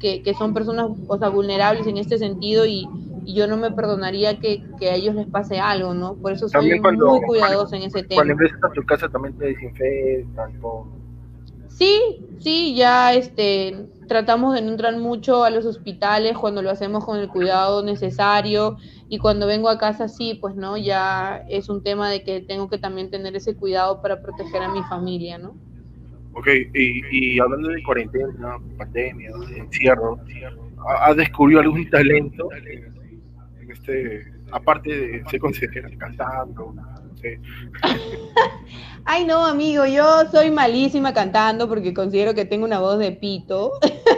que, 0.00 0.34
son 0.36 0.54
personas 0.54 0.88
o 1.06 1.18
sea, 1.18 1.28
vulnerables 1.28 1.86
en 1.86 1.98
este 1.98 2.18
sentido 2.18 2.66
y, 2.66 2.88
yo 3.34 3.46
no 3.46 3.56
me 3.56 3.70
perdonaría 3.70 4.38
que, 4.38 4.62
a 4.82 4.94
ellos 4.94 5.14
les 5.14 5.26
pase 5.26 5.58
algo, 5.58 5.94
¿no? 5.94 6.14
Por 6.16 6.32
eso 6.32 6.48
soy 6.48 6.80
muy 6.80 7.20
cuidadosa 7.22 7.76
en 7.76 7.82
ese 7.82 8.02
tema. 8.02 8.16
Cuando 8.16 8.32
ingresas 8.34 8.64
a 8.64 8.72
tu 8.72 8.82
casa 8.84 9.08
también 9.08 9.36
te 9.36 9.46
desinfectan, 9.46 10.60
todo. 10.60 10.86
Sí, 11.68 12.26
sí, 12.38 12.74
ya 12.74 13.14
este 13.14 13.88
tratamos 14.06 14.54
de 14.54 14.60
no 14.60 14.72
entrar 14.72 14.96
mucho 14.96 15.44
a 15.44 15.50
los 15.50 15.64
hospitales 15.64 16.36
cuando 16.36 16.62
lo 16.62 16.70
hacemos 16.70 17.04
con 17.04 17.16
el 17.16 17.28
cuidado 17.28 17.84
necesario 17.84 18.76
y 19.08 19.18
cuando 19.18 19.46
vengo 19.46 19.68
a 19.68 19.78
casa 19.78 20.08
sí, 20.08 20.36
pues 20.40 20.56
no, 20.56 20.76
ya 20.76 21.44
es 21.48 21.68
un 21.68 21.82
tema 21.84 22.10
de 22.10 22.24
que 22.24 22.40
tengo 22.40 22.68
que 22.68 22.78
también 22.78 23.08
tener 23.08 23.36
ese 23.36 23.54
cuidado 23.54 24.02
para 24.02 24.20
proteger 24.20 24.62
a 24.62 24.72
mi 24.72 24.82
familia, 24.82 25.38
¿no? 25.38 25.56
Ok, 26.32 26.48
y, 26.74 27.38
hablando 27.38 27.68
de 27.68 27.82
cuarentena, 27.82 28.58
pandemia, 28.76 29.30
encierro, 29.56 30.18
¿has 31.00 31.16
descubierto 31.16 31.68
algún 31.68 31.88
talento 31.88 32.48
en 32.52 32.99
este, 33.72 34.32
aparte 34.52 34.90
de 34.90 35.24
ser 35.30 35.40
consejera 35.40 35.88
cantando? 35.98 36.74
Ay, 39.04 39.24
no, 39.24 39.44
amigo, 39.44 39.86
yo 39.86 40.04
soy 40.30 40.50
malísima 40.50 41.12
cantando 41.12 41.68
porque 41.68 41.92
considero 41.94 42.34
que 42.34 42.44
tengo 42.44 42.64
una 42.64 42.80
voz 42.80 42.98
de 42.98 43.12
pito, 43.12 43.72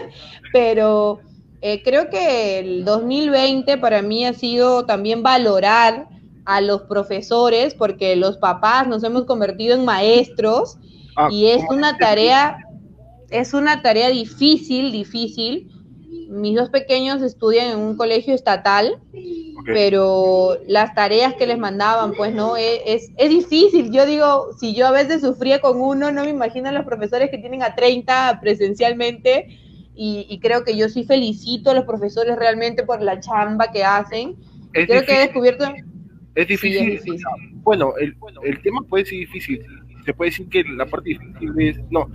pero 0.53 1.21
eh, 1.61 1.83
creo 1.83 2.11
que 2.11 2.59
el 2.59 2.85
2020 2.85 3.79
para 3.79 4.03
mí 4.03 4.27
ha 4.27 4.33
sido 4.33 4.85
también 4.85 5.23
valorar 5.23 6.09
a 6.45 6.61
los 6.61 6.83
profesores 6.83 7.75
porque 7.75 8.17
los 8.17 8.37
papás 8.39 8.89
nos 8.89 9.05
hemos 9.05 9.25
convertido 9.25 9.77
en 9.77 9.85
maestros 9.85 10.77
ah, 11.17 11.29
y 11.31 11.47
es 11.47 11.63
una 11.71 11.97
tarea, 11.99 12.57
es 13.31 13.55
una 13.55 13.81
tarea 13.83 14.09
difícil, 14.09 14.91
difícil. 14.91 15.69
Mis 16.29 16.57
dos 16.57 16.71
pequeños 16.71 17.23
estudian 17.23 17.71
en 17.71 17.79
un 17.79 17.97
colegio 17.97 18.35
estatal 18.35 19.01
pero 19.65 20.59
las 20.67 20.95
tareas 20.95 21.35
que 21.35 21.47
les 21.47 21.59
mandaban, 21.59 22.13
pues 22.15 22.35
no, 22.35 22.57
e, 22.57 22.83
es, 22.87 23.11
es, 23.17 23.31
difícil. 23.31 23.93
Yo 23.93 24.07
digo, 24.07 24.53
si 24.59 24.75
yo 24.75 24.87
a 24.87 24.93
veces 24.93 25.21
sufría 25.21 25.61
con 25.61 25.81
uno, 25.81 26.11
no 26.13 26.25
me 26.25 26.31
imagino 26.31 26.69
a 26.69 26.73
los 26.73 26.85
profesores 26.85 27.31
que 27.31 27.39
tienen 27.39 27.63
a 27.63 27.75
30 27.75 28.41
presencialmente 28.41 29.59
y, 29.95 30.39
creo 30.41 30.65
que 30.65 30.77
yo 30.77 30.89
sí 30.89 31.05
felicito 31.05 31.71
a 31.71 31.75
los 31.75 31.85
profesores 31.85 32.37
realmente 32.37 32.83
por 32.83 33.03
la 33.03 33.21
chamba 33.21 33.71
que 33.71 33.85
hacen. 33.85 34.37
creo 34.73 35.05
que 35.05 35.15
he 35.15 35.21
descubierto... 35.21 35.65
Es 36.35 36.49
difícil. 36.49 37.01
Bueno, 37.57 37.93
el, 38.01 38.17
el 38.43 38.63
tema 38.63 38.81
puede 38.89 39.05
ser 39.05 39.19
difícil. 39.19 39.63
Se 40.05 40.15
puede 40.15 40.31
decir 40.31 40.49
que 40.49 40.65
la 40.65 40.87
parte 40.87 41.11
difícil 41.11 41.53
es... 41.59 41.79
No, 41.91 42.09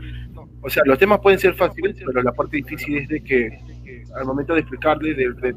o 0.61 0.69
sea, 0.69 0.83
los 0.85 0.97
temas 0.97 1.19
pueden 1.19 1.39
ser 1.39 1.53
fáciles, 1.53 1.95
pero 2.05 2.23
la 2.23 2.31
parte 2.31 2.57
difícil 2.57 2.97
es 2.97 3.07
de 3.07 3.23
que 3.23 3.59
al 4.15 4.25
momento 4.25 4.53
de 4.53 4.61
explicarle, 4.61 5.13
de, 5.13 5.31
de, 5.33 5.55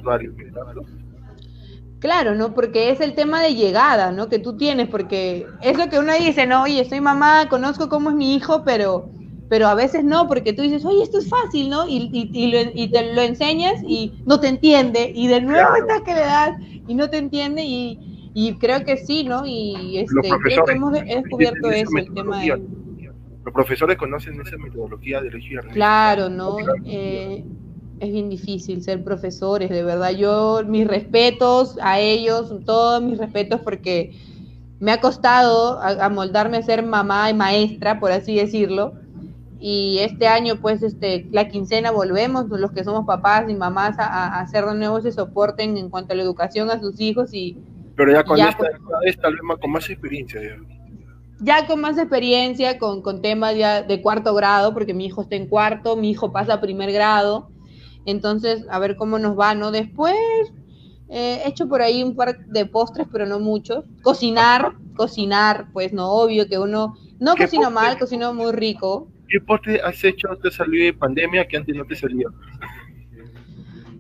Claro, 2.01 2.35
¿no? 2.35 2.55
Porque 2.55 2.91
es 2.91 3.01
el 3.01 3.15
tema 3.15 3.43
de 3.43 3.55
llegada, 3.55 4.11
¿no? 4.11 4.29
Que 4.29 4.39
tú 4.39 4.57
tienes, 4.57 4.89
porque 4.89 5.47
es 5.61 5.77
lo 5.77 5.89
que 5.91 5.99
uno 5.99 6.15
dice, 6.15 6.47
no, 6.47 6.63
oye, 6.63 6.85
soy 6.87 7.01
mamá, 7.01 7.49
conozco 7.51 7.91
cómo 7.91 8.09
es 8.09 8.17
mi 8.17 8.35
hijo, 8.35 8.65
pero, 8.65 9.11
pero 9.51 9.67
a 9.67 9.75
veces 9.75 10.03
no, 10.03 10.27
porque 10.27 10.55
tú 10.55 10.63
dices, 10.63 10.85
oye, 10.87 11.03
esto 11.03 11.19
es 11.19 11.29
fácil, 11.29 11.69
¿no? 11.69 11.87
Y, 11.87 12.09
y, 12.13 12.89
te 12.91 13.15
lo 13.15 13.21
enseñas 13.21 13.83
y 13.87 14.15
no 14.25 14.41
te 14.41 14.49
entiende, 14.49 15.13
y 15.15 15.29
de 15.29 15.43
nuevo 15.43 15.77
estás 15.77 16.01
que 16.01 16.15
le 16.15 16.21
das 16.21 16.59
y 16.89 16.95
no 16.95 17.11
te 17.11 17.19
entiende, 17.19 17.65
y, 17.65 18.57
creo 18.59 18.83
que 18.83 18.97
sí, 18.97 19.25
¿no? 19.25 19.45
Y 19.45 19.99
este, 19.99 20.31
creo 20.43 20.65
que 20.65 20.73
hemos 20.73 20.93
descubierto 20.93 21.71
eso, 21.71 21.99
el 21.99 22.15
tema 22.15 22.41
de... 22.41 22.63
Los 23.45 23.55
profesores 23.55 23.97
conocen 23.97 24.39
esa 24.41 24.57
metodología 24.59 25.21
de 25.21 25.29
elegir. 25.29 25.61
Claro, 25.73 26.29
¿no? 26.29 26.57
Eh, 26.85 27.43
es 28.01 28.11
bien 28.11 28.31
difícil 28.31 28.83
ser 28.83 29.05
profesores, 29.05 29.69
de 29.69 29.85
verdad. 29.85 30.11
Yo, 30.13 30.63
mis 30.67 30.87
respetos 30.87 31.79
a 31.83 32.01
ellos, 32.01 32.53
todos 32.65 33.03
mis 33.03 33.19
respetos 33.19 33.61
porque 33.61 34.13
me 34.81 34.91
ha 34.91 35.01
costado 35.01 35.79
amoldarme 35.81 36.57
a 36.57 36.63
ser 36.63 36.83
mamá 36.83 37.29
y 37.29 37.35
maestra, 37.35 38.01
por 38.01 38.11
así 38.11 38.37
decirlo. 38.37 38.95
Y 39.61 39.99
este 39.99 40.27
año, 40.27 40.57
pues, 40.63 40.83
este, 40.83 41.29
la 41.31 41.49
quincena 41.49 41.91
volvemos, 41.91 42.49
los 42.49 42.73
que 42.73 42.83
somos 42.83 43.05
papás 43.05 43.51
y 43.51 43.55
mamás, 43.55 43.99
a, 43.99 44.41
hacer 44.41 44.65
de 44.65 44.75
nuevo 44.75 44.97
ese 44.97 45.13
soporte 45.13 45.63
en, 45.63 45.91
cuanto 45.91 46.15
a 46.15 46.17
la 46.17 46.23
educación 46.23 46.71
a 46.71 46.81
sus 46.81 46.99
hijos 46.99 47.35
y... 47.35 47.59
Pero 47.95 48.13
ya 48.13 48.25
con 48.25 48.41
esta, 48.41 48.57
pues, 48.57 48.71
vez 49.05 49.19
con 49.61 49.71
más 49.71 49.91
experiencia. 49.91 50.41
ya 51.41 51.67
con 51.67 51.83
más 51.83 51.99
experiencia, 51.99 52.79
con, 52.79 53.03
con 53.03 53.21
temas 53.21 53.55
ya 53.55 53.83
de 53.83 54.01
cuarto 54.01 54.33
grado, 54.33 54.73
porque 54.73 54.95
mi 54.95 55.05
hijo 55.05 55.21
está 55.21 55.37
en 55.37 55.47
cuarto, 55.47 55.97
mi 55.97 56.11
hijo 56.11 56.33
pasa 56.33 56.55
a 56.55 56.61
primer 56.63 56.91
grado, 56.93 57.51
entonces 58.07 58.65
a 58.71 58.79
ver 58.79 58.97
cómo 58.97 59.19
nos 59.19 59.39
va, 59.39 59.55
¿no? 59.55 59.71
Después 59.71 60.15
eh, 61.09 61.43
he 61.45 61.49
hecho 61.49 61.69
por 61.69 61.83
ahí 61.83 62.03
un 62.03 62.15
par 62.15 62.47
de 62.47 62.67
postres, 62.67 63.07
pero 63.11 63.27
no 63.27 63.41
muchos. 63.41 63.85
Cocinar, 64.03 64.75
cocinar, 64.97 65.67
pues 65.73 65.93
no, 65.93 66.11
obvio 66.11 66.49
que 66.49 66.59
uno 66.59 66.97
no 67.19 67.37
cocina 67.37 67.69
mal, 67.69 67.99
cocina 67.99 68.33
muy 68.33 68.53
rico. 68.53 69.09
¿Qué 69.29 69.41
postre 69.41 69.81
has 69.83 70.03
hecho 70.05 70.29
antes 70.29 70.45
de 70.45 70.51
salir 70.53 70.85
de 70.85 70.93
pandemia 70.93 71.47
que 71.47 71.57
antes 71.57 71.75
no 71.75 71.85
te 71.85 71.97
salía? 71.97 72.27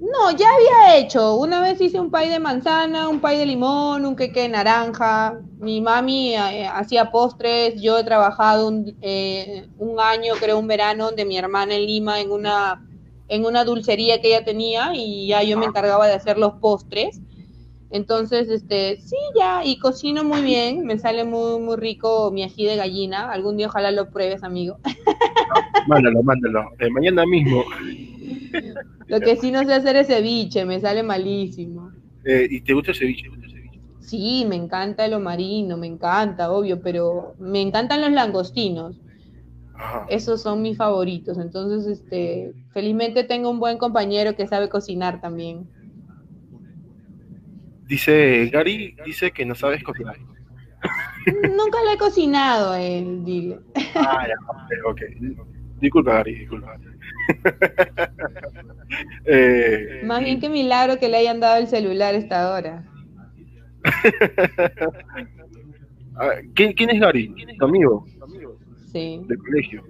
No, 0.01 0.31
ya 0.31 0.49
había 0.49 0.97
hecho. 0.97 1.35
Una 1.37 1.61
vez 1.61 1.81
hice 1.81 2.01
un 2.01 2.11
pay 2.11 2.29
de 2.31 2.41
manzana, 2.41 3.09
un 3.09 3.21
pay 3.21 3.39
de 3.39 3.47
limón, 3.47 4.07
un 4.07 4.17
queque 4.17 4.43
de 4.43 4.49
naranja. 4.49 5.39
Mi 5.59 5.81
mami 5.81 6.35
eh, 6.35 6.67
hacía 6.67 7.11
postres. 7.11 7.81
Yo 7.81 7.99
he 7.99 8.05
trabajado 8.05 8.69
un, 8.69 8.97
eh, 9.03 9.69
un 9.79 10.01
año, 10.01 10.35
creo 10.41 10.59
un 10.59 10.67
verano, 10.67 11.13
de 11.13 11.25
mi 11.25 11.37
hermana 11.37 11.75
en 11.75 11.87
Lima 11.87 12.21
en 12.21 12.33
una 12.33 12.83
en 13.31 13.47
una 13.47 13.65
dulcería 13.65 14.21
que 14.21 14.29
ella 14.29 14.45
tenía 14.45 14.91
y 14.95 15.29
ya 15.29 15.43
yo 15.43 15.57
me 15.57 15.67
encargaba 15.67 16.07
de 16.07 16.15
hacer 16.15 16.37
los 16.37 16.55
postres. 16.55 17.21
Entonces, 17.89 18.49
este, 18.49 19.01
sí, 19.01 19.17
ya, 19.39 19.65
y 19.65 19.79
cocino 19.79 20.25
muy 20.25 20.43
bien, 20.43 20.85
me 20.85 20.99
sale 20.99 21.25
muy, 21.25 21.61
muy 21.61 21.77
rico 21.77 22.31
mi 22.33 22.43
ají 22.43 22.65
de 22.65 22.77
gallina. 22.77 23.31
Algún 23.31 23.57
día 23.57 23.69
ojalá 23.69 23.93
lo 23.93 24.11
pruebes, 24.11 24.43
amigo. 24.43 24.79
Mándalo, 25.87 26.23
mándalo. 26.23 26.71
Eh, 26.79 26.91
mañana 26.91 27.25
mismo. 27.25 27.65
Lo 29.07 29.21
que 29.21 29.37
sí 29.37 29.51
no 29.51 29.65
sé 29.65 29.75
hacer 29.75 29.97
es 29.97 30.09
ceviche, 30.09 30.65
me 30.65 30.79
sale 30.79 31.03
malísimo. 31.03 31.91
Eh, 32.25 32.47
¿Y 32.51 32.61
te 32.61 32.75
gusta 32.75 32.91
el 32.91 32.99
ceviche? 32.99 33.31
Sí, 34.01 34.45
me 34.47 34.57
encanta 34.57 35.07
lo 35.07 35.21
marino, 35.21 35.77
me 35.77 35.87
encanta, 35.87 36.51
obvio, 36.53 36.81
pero 36.83 37.35
me 37.39 37.61
encantan 37.61 38.01
los 38.01 38.11
langostinos. 38.11 38.97
Esos 40.09 40.43
son 40.43 40.63
mis 40.63 40.77
favoritos. 40.77 41.39
Entonces, 41.39 41.87
este, 41.87 42.53
felizmente 42.73 43.25
tengo 43.25 43.51
un 43.51 43.61
buen 43.61 43.79
compañero 43.79 44.37
que 44.37 44.47
sabe 44.47 44.69
cocinar 44.69 45.21
también. 45.21 45.69
Dice 47.87 48.49
Gary, 48.53 48.97
dice 49.05 49.33
que 49.33 49.45
no 49.45 49.55
sabes 49.55 49.83
cocinar. 49.83 50.17
Nunca 51.57 51.79
le 51.85 51.95
he 51.95 51.99
cocinado 51.99 52.73
a 52.73 52.81
él, 52.81 53.25
dile. 53.25 53.59
Ah, 53.95 54.27
ya, 54.29 54.35
ok. 54.89 55.01
Disculpa, 55.81 56.15
Gary, 56.15 56.35
disculpa. 56.35 56.77
eh, 59.25 60.03
Más 60.05 60.23
bien 60.23 60.41
que 60.41 60.49
milagro 60.49 60.99
que 60.99 61.09
le 61.09 61.17
hayan 61.17 61.41
dado 61.41 61.59
el 61.59 61.67
celular 61.67 62.15
esta 62.15 62.53
hora. 62.53 62.85
¿Quién, 66.55 66.75
¿Quién, 66.75 66.91
es 66.91 67.01
Gary? 67.01 67.35
¿Tu 67.59 67.65
amigo? 67.65 68.05
Sí. 68.93 69.21
Del 69.27 69.39
colegio. 69.39 69.83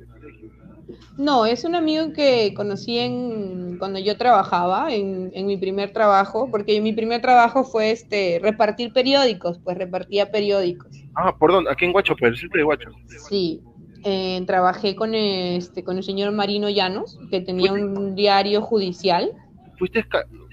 No, 1.16 1.46
es 1.46 1.64
un 1.64 1.74
amigo 1.74 2.12
que 2.12 2.52
conocí 2.54 2.98
en, 2.98 3.78
cuando 3.78 3.98
yo 3.98 4.16
trabajaba, 4.16 4.92
en, 4.92 5.30
en, 5.34 5.46
mi 5.46 5.56
primer 5.56 5.92
trabajo, 5.92 6.48
porque 6.50 6.80
mi 6.80 6.92
primer 6.92 7.20
trabajo 7.20 7.64
fue 7.64 7.90
este 7.90 8.40
repartir 8.42 8.92
periódicos, 8.92 9.58
pues 9.58 9.76
repartía 9.76 10.30
periódicos. 10.30 10.88
Ah, 11.14 11.36
perdón, 11.38 11.66
aquí 11.68 11.84
en 11.84 11.92
Guacho, 11.92 12.14
pero 12.18 12.34
siempre 12.34 12.60
de 12.60 12.64
Guacho. 12.64 12.90
Sí, 13.28 13.62
eh, 14.04 14.42
trabajé 14.46 14.96
con 14.96 15.14
este 15.14 15.84
con 15.84 15.98
el 15.98 16.04
señor 16.04 16.32
Marino 16.32 16.70
Llanos, 16.70 17.18
que 17.30 17.40
tenía 17.40 17.72
un 17.72 18.14
diario 18.14 18.62
judicial. 18.62 19.30
¿Fuiste 19.78 20.04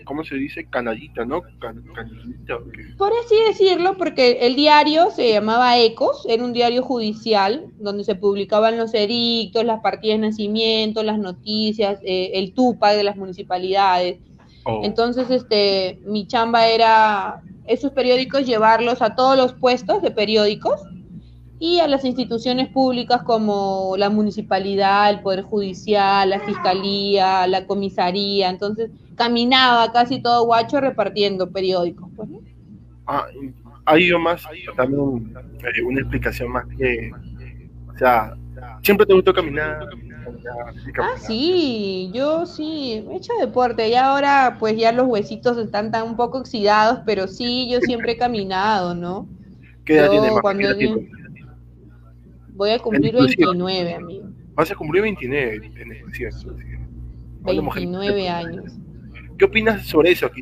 ¿cómo 0.07 0.23
se 0.23 0.35
dice? 0.35 0.65
Canallita, 0.65 1.25
¿no? 1.25 1.41
Por 2.97 3.11
así 3.23 3.35
decirlo, 3.45 3.97
porque 3.97 4.39
el 4.41 4.55
diario 4.55 5.11
se 5.11 5.29
llamaba 5.29 5.77
Ecos, 5.77 6.25
era 6.27 6.43
un 6.43 6.53
diario 6.53 6.81
judicial 6.81 7.67
donde 7.77 8.03
se 8.03 8.15
publicaban 8.15 8.77
los 8.77 8.93
edictos, 8.93 9.65
las 9.65 9.81
partidas 9.81 10.19
de 10.19 10.27
nacimiento, 10.27 11.03
las 11.03 11.19
noticias, 11.19 11.99
eh, 12.03 12.31
el 12.35 12.53
TUPA 12.53 12.93
de 12.93 13.03
las 13.03 13.17
municipalidades. 13.17 14.19
Oh. 14.63 14.81
Entonces, 14.83 15.29
este, 15.29 15.99
mi 16.05 16.25
chamba 16.25 16.67
era 16.67 17.41
esos 17.65 17.91
periódicos 17.91 18.45
llevarlos 18.45 19.01
a 19.01 19.15
todos 19.15 19.37
los 19.37 19.53
puestos 19.53 20.01
de 20.01 20.11
periódicos 20.11 20.81
y 21.59 21.79
a 21.79 21.87
las 21.87 22.05
instituciones 22.05 22.69
públicas 22.69 23.23
como 23.23 23.95
la 23.97 24.09
municipalidad, 24.09 25.09
el 25.09 25.21
Poder 25.21 25.41
Judicial, 25.41 26.29
la 26.29 26.39
Fiscalía, 26.41 27.47
la 27.47 27.65
Comisaría. 27.65 28.49
Entonces, 28.49 28.91
caminaba 29.15 29.91
casi 29.91 30.21
todo 30.21 30.45
guacho 30.45 30.79
repartiendo 30.79 31.49
periódicos. 31.49 32.09
Pues, 32.15 32.29
ah, 33.07 33.25
hay 33.85 34.11
más, 34.19 34.43
también 34.75 35.33
eh, 35.63 35.81
una 35.83 36.01
explicación 36.01 36.51
más 36.51 36.65
que, 36.77 37.11
o 37.93 37.97
sea, 37.97 38.35
siempre 38.83 39.05
te 39.05 39.13
gustó 39.13 39.33
caminar. 39.33 39.87
Ah, 40.99 41.17
sí, 41.17 42.11
yo 42.13 42.45
sí, 42.45 43.05
he 43.09 43.15
hecho 43.15 43.31
deporte 43.39 43.87
y 43.87 43.95
ahora 43.95 44.57
pues 44.59 44.77
ya 44.77 44.91
los 44.91 45.07
huesitos 45.07 45.57
están 45.57 45.89
tan 45.89 46.03
un 46.03 46.17
poco 46.17 46.39
oxidados, 46.39 46.99
pero 47.05 47.27
sí, 47.27 47.69
yo 47.71 47.79
siempre 47.79 48.11
he 48.11 48.17
caminado, 48.17 48.93
¿no? 48.93 49.27
¿Qué 49.85 49.97
edad 49.97 50.09
tienes, 50.09 50.33
Voy 52.57 52.71
a 52.71 52.79
cumplir 52.79 53.13
29, 53.13 53.93
amigo. 53.93 54.29
Vas 54.55 54.71
a 54.71 54.75
cumplir 54.75 55.03
29 55.03 55.71
en 55.75 55.91
exclusiva. 55.91 56.31
29 57.43 58.29
años. 58.29 58.73
¿Qué 59.37 59.45
opinas 59.45 59.85
sobre 59.85 60.11
eso? 60.11 60.25
Aquí 60.25 60.41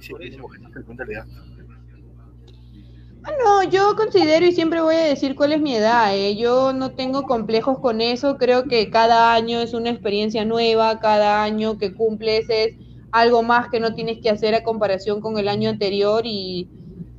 Ah, 3.28 3.32
no, 3.44 3.70
yo 3.70 3.96
considero 3.96 4.46
y 4.46 4.52
siempre 4.52 4.82
voy 4.82 4.96
a 4.96 5.00
decir 5.00 5.36
cuál 5.36 5.52
es 5.52 5.60
mi 5.60 5.76
edad. 5.76 6.16
¿eh? 6.16 6.38
Yo 6.38 6.72
no 6.72 6.92
tengo 6.92 7.24
complejos 7.24 7.80
con 7.80 8.00
eso. 8.00 8.38
Creo 8.38 8.66
que 8.66 8.90
cada 8.90 9.34
año 9.34 9.60
es 9.60 9.74
una 9.74 9.90
experiencia 9.90 10.46
nueva. 10.46 11.00
Cada 11.00 11.44
año 11.44 11.78
que 11.78 11.94
cumples 11.94 12.46
es 12.50 12.76
algo 13.12 13.44
más 13.44 13.70
que 13.70 13.80
no 13.80 13.94
tienes 13.94 14.20
que 14.20 14.30
hacer 14.30 14.56
a 14.56 14.64
comparación 14.64 15.20
con 15.20 15.38
el 15.38 15.50
año 15.50 15.70
anterior. 15.70 16.22
Y, 16.26 16.70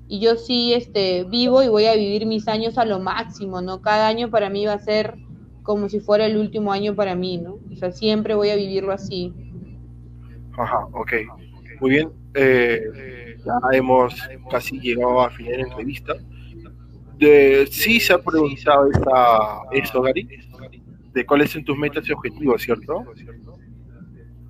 y 0.08 0.20
yo 0.20 0.36
sí 0.36 0.72
este, 0.72 1.24
vivo 1.24 1.62
y 1.62 1.68
voy 1.68 1.86
a 1.86 1.94
vivir 1.94 2.26
mis 2.26 2.46
años 2.48 2.78
a 2.78 2.84
lo 2.84 3.00
máximo. 3.00 3.60
¿no? 3.60 3.80
Cada 3.80 4.08
año 4.08 4.30
para 4.30 4.50
mí 4.50 4.66
va 4.66 4.74
a 4.74 4.78
ser 4.78 5.16
como 5.62 5.88
si 5.88 6.00
fuera 6.00 6.26
el 6.26 6.36
último 6.36 6.72
año 6.72 6.94
para 6.94 7.14
mí. 7.14 7.38
¿no? 7.38 7.58
O 7.72 7.76
sea, 7.76 7.90
siempre 7.92 8.34
voy 8.34 8.50
a 8.50 8.56
vivirlo 8.56 8.92
así. 8.92 9.32
Ajá, 10.56 10.86
ok. 10.92 11.12
Muy 11.80 11.90
bien, 11.90 12.10
eh, 12.34 13.36
ya 13.44 13.76
hemos 13.76 14.14
casi 14.50 14.80
llegado 14.80 15.20
a 15.20 15.30
final 15.30 15.52
de 15.52 15.58
la 15.58 15.68
entrevista. 15.68 16.14
De, 17.18 17.66
sí 17.70 18.00
se 18.00 18.14
ha 18.14 18.18
preguntado 18.18 18.90
esta, 18.90 19.60
eso, 19.72 20.02
Gary, 20.02 20.26
de 21.12 21.26
cuáles 21.26 21.50
son 21.50 21.64
tus 21.64 21.76
metas 21.76 22.08
y 22.08 22.12
objetivos, 22.12 22.62
¿cierto? 22.62 23.04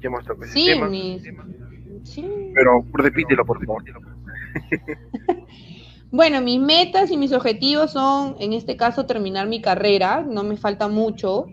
¿Qué 0.00 0.06
hemos 0.06 0.24
sí, 0.52 0.68
sí, 2.04 2.28
Pero 2.54 2.84
repítelo, 2.92 3.44
por 3.44 3.64
favor. 3.64 3.82
Bueno, 6.12 6.40
mis 6.40 6.60
metas 6.60 7.10
y 7.10 7.16
mis 7.16 7.32
objetivos 7.32 7.90
son, 7.90 8.36
en 8.38 8.52
este 8.52 8.76
caso, 8.76 9.06
terminar 9.06 9.48
mi 9.48 9.60
carrera, 9.60 10.24
no 10.26 10.44
me 10.44 10.56
falta 10.56 10.86
mucho, 10.86 11.46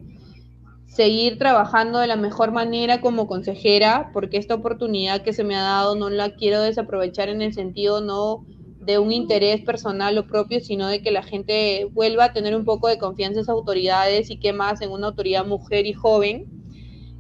seguir 0.86 1.40
trabajando 1.40 1.98
de 1.98 2.08
la 2.08 2.16
mejor 2.16 2.52
manera 2.52 3.02
como 3.02 3.26
consejera, 3.26 4.12
porque 4.14 4.38
esta 4.38 4.54
oportunidad 4.54 5.24
que 5.24 5.34
se 5.34 5.44
me 5.44 5.56
ha 5.56 5.64
dado 5.64 5.96
no 5.96 6.10
la 6.12 6.36
quiero 6.36 6.62
desaprovechar 6.62 7.30
en 7.30 7.42
el 7.42 7.54
sentido 7.54 8.00
no 8.00 8.46
de 8.80 9.00
un 9.00 9.12
interés 9.12 9.62
personal 9.62 10.18
o 10.18 10.28
propio, 10.28 10.60
sino 10.60 10.88
de 10.88 11.02
que 11.02 11.12
la 11.12 11.24
gente 11.24 11.90
vuelva 11.92 12.26
a 12.26 12.34
tener 12.34 12.56
un 12.56 12.64
poco 12.64 12.88
de 12.88 13.00
confianza 13.00 13.40
en 13.40 13.44
esas 13.44 13.56
autoridades 13.56 14.30
y 14.30 14.38
que 14.38 14.54
más 14.54 14.82
en 14.82 14.92
una 14.92 15.08
autoridad 15.08 15.46
mujer 15.46 15.88
y 15.88 15.94
joven. 15.94 16.63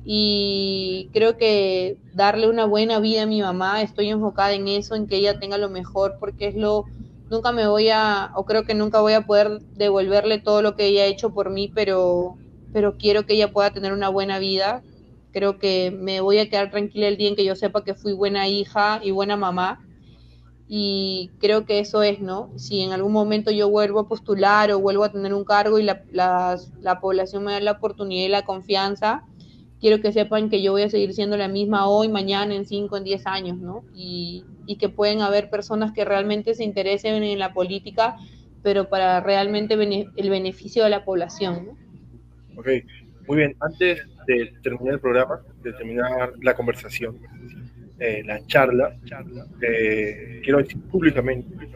Y 0.06 1.10
creo 1.14 1.38
que 1.38 1.98
darle 2.14 2.50
una 2.50 2.66
buena 2.66 3.00
vida 3.00 3.24
a 3.24 3.28
mi 3.28 3.42
mamá, 3.42 3.82
estoy 3.82 4.10
enfocada 4.10 4.54
en 4.54 4.68
eso, 4.68 4.96
en 4.96 5.08
que 5.08 5.16
ella 5.16 5.40
tenga 5.40 5.58
lo 5.58 5.70
mejor, 5.70 6.18
porque 6.20 6.48
es 6.48 6.56
lo, 6.56 6.86
nunca 7.30 7.52
me 7.52 7.68
voy 7.68 7.90
a, 7.90 8.32
o 8.36 8.46
creo 8.46 8.64
que 8.66 8.74
nunca 8.74 9.00
voy 9.00 9.14
a 9.14 9.26
poder 9.26 9.60
devolverle 9.76 10.40
todo 10.40 10.62
lo 10.62 10.76
que 10.76 10.88
ella 10.88 11.04
ha 11.04 11.08
hecho 11.08 11.34
por 11.34 11.50
mí, 11.50 11.72
pero 11.74 12.38
pero 12.74 12.98
quiero 12.98 13.26
que 13.26 13.36
ella 13.36 13.54
pueda 13.54 13.72
tener 13.72 13.94
una 13.94 14.10
buena 14.10 14.40
vida. 14.40 14.84
Creo 15.32 15.60
que 15.60 15.92
me 15.92 16.20
voy 16.20 16.40
a 16.40 16.50
quedar 16.50 16.72
tranquila 16.72 17.08
el 17.08 17.18
día 17.18 17.30
en 17.30 17.36
que 17.36 17.46
yo 17.46 17.56
sepa 17.56 17.84
que 17.84 17.94
fui 17.94 18.14
buena 18.14 18.48
hija 18.50 19.00
y 19.04 19.12
buena 19.12 19.38
mamá. 19.38 19.80
Y 20.68 21.30
creo 21.40 21.66
que 21.66 21.80
eso 21.80 22.02
es, 22.02 22.20
¿no? 22.20 22.52
Si 22.58 22.82
en 22.82 22.92
algún 22.92 23.12
momento 23.12 23.52
yo 23.52 23.70
vuelvo 23.70 24.00
a 24.00 24.08
postular 24.08 24.72
o 24.72 24.80
vuelvo 24.80 25.04
a 25.04 25.12
tener 25.12 25.34
un 25.34 25.44
cargo 25.44 25.78
y 25.78 25.84
la, 25.84 26.04
la, 26.12 27.00
población 27.00 27.44
me 27.44 27.52
da 27.52 27.60
la 27.60 27.74
oportunidad 27.74 28.26
y 28.26 28.30
la 28.30 28.46
confianza, 28.46 29.24
quiero 29.84 30.02
que 30.02 30.14
sepan 30.14 30.50
que 30.50 30.64
yo 30.64 30.72
voy 30.72 30.84
a 30.84 30.90
seguir 30.90 31.14
siendo 31.14 31.36
la 31.36 31.50
misma 31.50 31.90
hoy, 31.90 32.08
mañana, 32.08 32.56
en 32.56 32.66
5, 32.66 32.96
en 32.96 33.04
10 33.04 33.28
años, 33.28 33.58
¿no? 33.58 33.84
Y, 33.94 34.46
y, 34.66 34.78
que 34.78 34.88
pueden 34.88 35.20
haber 35.20 35.50
personas 35.50 35.92
que 35.92 36.06
realmente 36.06 36.56
se 36.56 36.64
interesen 36.64 37.22
en 37.22 37.38
la 37.38 37.54
política, 37.54 38.16
pero 38.64 38.88
para 38.88 39.20
realmente 39.20 39.74
el 39.74 40.30
beneficio 40.30 40.86
de 40.86 40.90
la 40.90 41.04
población, 41.04 41.66
¿no? 41.66 41.72
Ok, 42.62 42.68
muy 43.28 43.38
bien. 43.40 43.58
Antes 43.60 44.08
de 44.26 44.54
terminar 44.64 44.94
el 44.94 45.00
programa, 45.02 45.42
de 45.62 45.74
terminar 45.74 46.32
la 46.42 46.56
conversación, 46.56 47.18
eh, 48.00 48.24
la 48.26 48.40
charla, 48.48 48.96
eh, 49.62 50.40
quiero 50.46 50.60
decir 50.60 50.82
públicamente, 50.84 51.68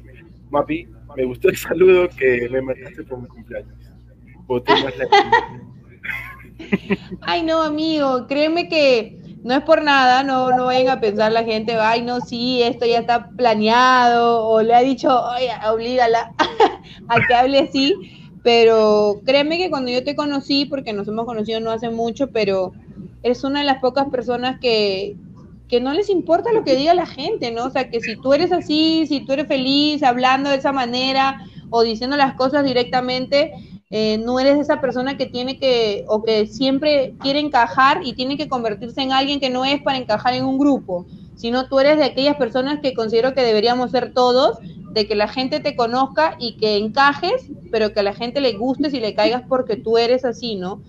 Mapi, 0.50 0.88
me 1.18 1.26
gustó 1.26 1.50
el 1.50 1.58
saludo 1.58 2.08
que 2.18 2.48
me 2.50 2.62
mandaste 2.62 3.04
por 3.04 3.22
mi 3.22 3.28
cumpleaños. 3.28 3.76
Ay, 7.22 7.44
no, 7.44 7.62
amigo, 7.62 8.28
créeme 8.28 8.68
que 8.68 9.18
no 9.44 9.54
es 9.54 9.64
por 9.64 9.82
nada, 9.82 10.24
no, 10.24 10.50
no 10.52 10.66
vayan 10.66 10.90
a 10.90 11.00
pensar 11.00 11.32
la 11.32 11.44
gente, 11.44 11.76
ay, 11.76 12.02
no, 12.02 12.22
sí, 12.22 12.62
esto 12.62 12.86
ya 12.86 13.00
está 13.00 13.30
planeado, 13.30 14.46
o 14.48 14.62
le 14.62 14.76
ha 14.76 14.82
dicho, 14.82 15.10
oye, 15.10 15.50
oblígala 15.72 16.34
a 17.08 17.28
que 17.28 17.34
hable 17.34 17.60
así, 17.60 17.96
pero 18.44 19.22
créeme 19.26 19.58
que 19.58 19.70
cuando 19.70 19.92
yo 19.92 20.04
te 20.04 20.16
conocí, 20.16 20.66
porque 20.66 20.94
nos 20.94 21.08
hemos 21.08 21.26
conocido 21.26 21.60
no 21.60 21.72
hace 21.72 21.90
mucho, 21.90 22.28
pero 22.32 22.74
eres 23.24 23.44
una 23.44 23.60
de 23.60 23.66
las 23.66 23.80
pocas 23.80 24.10
personas 24.10 24.60
que, 24.60 25.16
que 25.68 25.82
no 25.82 25.94
les 25.94 26.10
importa 26.10 26.52
lo 26.52 26.64
que 26.64 26.76
diga 26.76 26.94
la 26.94 27.06
gente, 27.06 27.52
¿no? 27.52 27.66
O 27.66 27.70
sea, 27.70 27.90
que 27.90 28.00
si 28.00 28.16
tú 28.16 28.34
eres 28.34 28.52
así, 28.52 29.06
si 29.08 29.22
tú 29.22 29.34
eres 29.34 29.48
feliz 29.48 30.02
hablando 30.04 30.50
de 30.50 30.58
esa 30.58 30.72
manera 30.72 31.42
o 31.70 31.84
diciendo 31.84 32.16
las 32.16 32.36
cosas 32.36 32.64
directamente, 32.64 33.52
eh, 33.90 34.18
no 34.18 34.40
eres 34.40 34.60
esa 34.60 34.82
persona 34.82 35.18
que 35.18 35.26
tiene 35.26 35.60
que, 35.60 36.06
o 36.08 36.24
que 36.24 36.46
siempre 36.46 37.16
quiere 37.20 37.40
encajar 37.40 38.02
y 38.04 38.14
tiene 38.14 38.38
que 38.38 38.50
convertirse 38.50 39.02
en 39.02 39.14
alguien 39.14 39.40
que 39.40 39.50
no 39.50 39.64
es 39.64 39.82
para 39.82 39.98
encajar 39.98 40.34
en 40.34 40.46
un 40.46 40.58
grupo, 40.58 41.06
sino 41.36 41.68
tú 41.68 41.80
eres 41.80 41.98
de 41.98 42.04
aquellas 42.04 42.36
personas 42.36 42.80
que 42.82 42.94
considero 42.94 43.34
que 43.34 43.44
deberíamos 43.44 43.92
ser 43.92 44.14
todos, 44.14 44.58
de 44.92 45.08
que 45.08 45.16
la 45.16 45.28
gente 45.28 45.60
te 45.60 45.76
conozca 45.76 46.36
y 46.40 46.58
que 46.58 46.78
encajes, 46.78 47.50
pero 47.72 47.94
que 47.94 48.00
a 48.00 48.04
la 48.04 48.14
gente 48.14 48.42
le 48.42 48.54
gustes 48.54 48.94
y 48.94 49.00
le 49.00 49.14
caigas 49.14 49.44
porque 49.48 49.78
tú 49.78 49.98
eres 49.98 50.26
así, 50.26 50.56
¿no? 50.56 50.82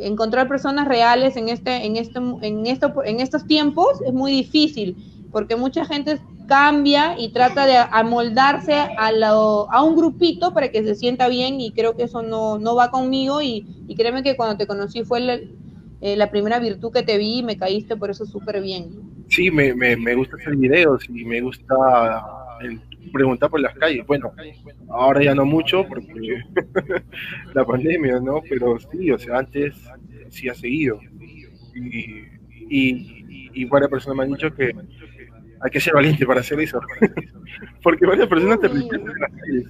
encontrar 0.00 0.48
personas 0.48 0.88
reales 0.88 1.36
en 1.36 1.48
este, 1.48 1.84
en 1.86 1.96
este, 1.96 2.18
en 2.18 2.66
esto, 2.66 3.04
en 3.04 3.20
estos 3.20 3.46
tiempos 3.46 4.00
es 4.04 4.12
muy 4.12 4.32
difícil, 4.32 4.96
porque 5.30 5.56
mucha 5.56 5.84
gente 5.84 6.18
cambia 6.50 7.14
y 7.16 7.28
trata 7.28 7.64
de 7.64 7.76
amoldarse 7.76 8.74
a, 8.74 9.12
lo, 9.12 9.70
a 9.70 9.84
un 9.84 9.94
grupito 9.94 10.52
para 10.52 10.72
que 10.72 10.82
se 10.82 10.96
sienta 10.96 11.28
bien 11.28 11.60
y 11.60 11.70
creo 11.70 11.96
que 11.96 12.02
eso 12.02 12.22
no, 12.22 12.58
no 12.58 12.74
va 12.74 12.90
conmigo 12.90 13.40
y, 13.40 13.64
y, 13.86 13.94
créeme 13.94 14.24
que 14.24 14.34
cuando 14.34 14.56
te 14.56 14.66
conocí 14.66 15.04
fue 15.04 15.20
la, 15.20 15.38
eh, 16.00 16.16
la 16.16 16.28
primera 16.32 16.58
virtud 16.58 16.92
que 16.92 17.04
te 17.04 17.18
vi 17.18 17.38
y 17.38 17.42
me 17.44 17.56
caíste 17.56 17.96
por 17.96 18.10
eso 18.10 18.26
súper 18.26 18.60
bien. 18.60 18.88
Sí, 19.28 19.48
me, 19.48 19.72
me, 19.74 19.96
me 19.96 20.16
gusta 20.16 20.34
hacer 20.38 20.56
videos 20.56 21.08
y 21.08 21.24
me 21.24 21.40
gusta 21.40 21.76
preguntar 23.12 23.48
por 23.48 23.60
las 23.60 23.74
calles. 23.76 24.04
Bueno, 24.04 24.32
ahora 24.88 25.22
ya 25.22 25.36
no 25.36 25.44
mucho 25.44 25.86
porque 25.86 26.42
la 27.54 27.64
pandemia, 27.64 28.18
¿no? 28.18 28.42
Pero 28.48 28.76
sí, 28.90 29.12
o 29.12 29.18
sea, 29.20 29.38
antes 29.38 29.76
sí 30.30 30.48
ha 30.48 30.54
seguido. 30.54 30.98
Y, 31.76 32.24
y, 32.68 33.50
y 33.54 33.64
varias 33.66 33.88
personas 33.88 34.16
me 34.16 34.24
han 34.24 34.30
dicho 34.32 34.52
que 34.52 34.74
hay 35.60 35.70
que 35.70 35.80
ser 35.80 35.94
valiente 35.94 36.26
para 36.26 36.40
hacer 36.40 36.60
eso. 36.60 36.80
porque 37.82 38.06
varias 38.06 38.28
personas 38.28 38.60
te 38.60 38.66
en 38.66 38.88
las 38.88 39.30
calles. 39.30 39.66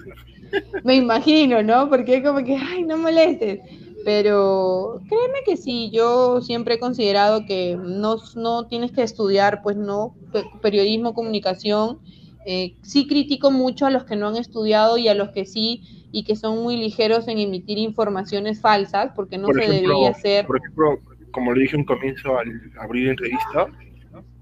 Me 0.85 0.97
imagino, 0.97 1.63
¿no? 1.63 1.89
Porque 1.89 2.17
es 2.17 2.25
como 2.25 2.45
que, 2.45 2.57
ay, 2.57 2.83
no 2.83 2.97
molestes. 2.97 3.61
Pero 4.05 5.01
créeme 5.09 5.41
que 5.45 5.57
sí, 5.57 5.91
yo 5.93 6.41
siempre 6.41 6.75
he 6.75 6.79
considerado 6.79 7.45
que 7.45 7.77
no, 7.79 8.17
no 8.35 8.67
tienes 8.67 8.93
que 8.93 9.03
estudiar, 9.03 9.63
pues 9.63 9.77
no, 9.77 10.15
periodismo, 10.63 11.13
comunicación, 11.13 11.99
eh, 12.47 12.75
sí 12.81 13.07
critico 13.07 13.51
mucho 13.51 13.85
a 13.85 13.91
los 13.91 14.05
que 14.05 14.17
no 14.17 14.29
han 14.29 14.37
estudiado 14.37 14.97
y 14.97 15.09
a 15.09 15.15
los 15.15 15.29
que 15.31 15.45
sí 15.45 15.83
y 16.13 16.25
que 16.25 16.35
son 16.35 16.63
muy 16.63 16.77
ligeros 16.77 17.29
en 17.29 17.39
emitir 17.39 17.79
informaciones 17.79 18.61
falsas, 18.61 19.13
porque 19.15 19.37
no 19.37 19.49
se 19.49 19.61
debería 19.61 20.11
hacer. 20.11 20.47
Por 20.47 20.57
ejemplo, 20.57 20.99
como 21.31 21.53
le 21.53 21.63
dije 21.63 21.77
en 21.77 21.85
comienzo 21.85 22.39
al 22.39 22.73
abrir 22.81 23.11
entrevista, 23.11 23.69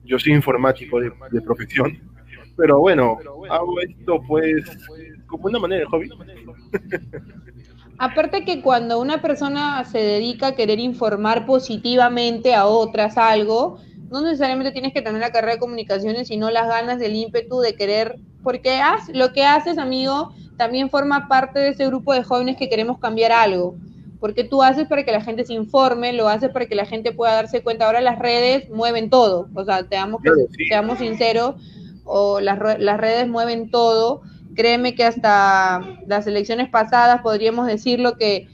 yo 0.08 0.18
soy 0.18 0.32
informático 0.32 0.98
de, 1.00 1.40
profesión, 1.42 2.00
pero 2.56 2.80
bueno, 2.80 3.18
hago 3.50 3.80
esto 3.80 4.20
pues 4.26 4.64
como 5.26 5.46
una 5.46 5.58
manera 5.58 5.80
de 5.82 5.86
hobby. 5.86 6.10
Aparte 7.98 8.44
que 8.44 8.62
cuando 8.62 9.00
una 9.00 9.20
persona 9.20 9.84
se 9.84 9.98
dedica 9.98 10.48
a 10.48 10.54
querer 10.54 10.78
informar 10.78 11.46
positivamente 11.46 12.54
a 12.54 12.66
otras 12.66 13.18
algo, 13.18 13.78
no 14.10 14.22
necesariamente 14.22 14.72
tienes 14.72 14.94
que 14.94 15.02
tener 15.02 15.20
la 15.20 15.32
carrera 15.32 15.54
de 15.54 15.58
comunicaciones, 15.58 16.28
sino 16.28 16.50
las 16.50 16.68
ganas 16.68 16.98
del 16.98 17.14
ímpetu 17.14 17.60
de 17.60 17.74
querer, 17.74 18.16
porque 18.42 18.80
lo 19.12 19.32
que 19.32 19.44
haces, 19.44 19.78
amigo, 19.78 20.32
también 20.56 20.90
forma 20.90 21.28
parte 21.28 21.58
de 21.58 21.68
ese 21.70 21.86
grupo 21.86 22.14
de 22.14 22.22
jóvenes 22.22 22.56
que 22.56 22.68
queremos 22.68 22.98
cambiar 22.98 23.32
algo. 23.32 23.76
Porque 24.20 24.44
tú 24.44 24.62
haces 24.62 24.88
para 24.88 25.04
que 25.04 25.12
la 25.12 25.20
gente 25.20 25.44
se 25.44 25.54
informe, 25.54 26.12
lo 26.12 26.28
haces 26.28 26.50
para 26.50 26.66
que 26.66 26.74
la 26.74 26.86
gente 26.86 27.12
pueda 27.12 27.34
darse 27.34 27.62
cuenta. 27.62 27.86
Ahora 27.86 28.00
las 28.00 28.18
redes 28.18 28.68
mueven 28.70 29.10
todo, 29.10 29.48
o 29.54 29.64
sea, 29.64 29.86
seamos, 29.88 30.20
seamos 30.68 30.98
sinceros, 30.98 31.54
o 32.04 32.40
las, 32.40 32.58
las 32.80 32.98
redes 32.98 33.28
mueven 33.28 33.70
todo. 33.70 34.22
Créeme 34.56 34.94
que 34.94 35.04
hasta 35.04 35.80
las 36.06 36.26
elecciones 36.26 36.68
pasadas 36.68 37.22
podríamos 37.22 37.66
decirlo 37.66 38.16
que 38.16 38.48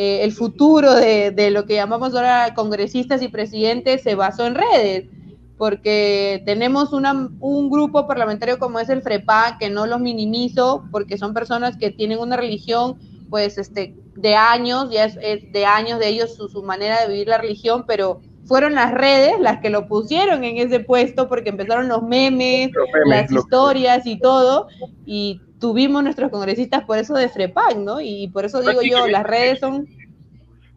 eh, 0.00 0.22
el 0.22 0.30
futuro 0.30 0.94
de, 0.94 1.50
lo 1.50 1.66
que 1.66 1.74
llamamos 1.74 2.14
ahora 2.14 2.54
congresistas 2.54 3.20
y 3.20 3.26
presidentes 3.26 4.00
se 4.00 4.14
basó 4.14 4.46
en 4.46 4.54
redes, 4.54 5.08
porque 5.56 6.40
tenemos 6.46 6.92
un 6.92 7.68
grupo 7.68 8.06
parlamentario 8.06 8.60
como 8.60 8.78
es 8.78 8.88
el 8.90 9.02
FREPA, 9.02 9.56
que 9.58 9.70
no 9.70 9.86
los 9.86 9.98
minimizo, 9.98 10.84
porque 10.92 11.18
son 11.18 11.34
personas 11.34 11.76
que 11.76 11.90
tienen 11.90 12.20
una 12.20 12.36
religión, 12.36 12.96
pues, 13.30 13.58
este, 13.58 13.94
de 14.14 14.34
años, 14.34 14.90
ya 14.90 15.04
es, 15.04 15.52
de 15.52 15.66
años 15.66 15.98
de 15.98 16.08
ellos 16.08 16.34
su, 16.34 16.48
su 16.48 16.62
manera 16.62 17.02
de 17.02 17.08
vivir 17.08 17.28
la 17.28 17.38
religión, 17.38 17.84
pero 17.86 18.20
fueron 18.48 18.74
las 18.74 18.92
redes 18.92 19.38
las 19.40 19.60
que 19.60 19.68
lo 19.68 19.86
pusieron 19.86 20.42
en 20.42 20.56
ese 20.56 20.80
puesto 20.80 21.28
porque 21.28 21.50
empezaron 21.50 21.86
los 21.86 22.02
memes, 22.02 22.70
las 23.06 23.30
historias 23.30 24.06
y 24.06 24.18
todo, 24.18 24.68
y 25.04 25.42
tuvimos 25.60 26.02
nuestros 26.02 26.30
congresistas 26.30 26.84
por 26.84 26.98
eso 26.98 27.14
de 27.14 27.28
FREPAC, 27.28 27.76
¿no? 27.76 28.00
Y 28.00 28.28
por 28.28 28.46
eso 28.46 28.60
digo 28.62 28.80
yo, 28.82 29.06
las 29.06 29.24
redes 29.24 29.60
son... 29.60 29.86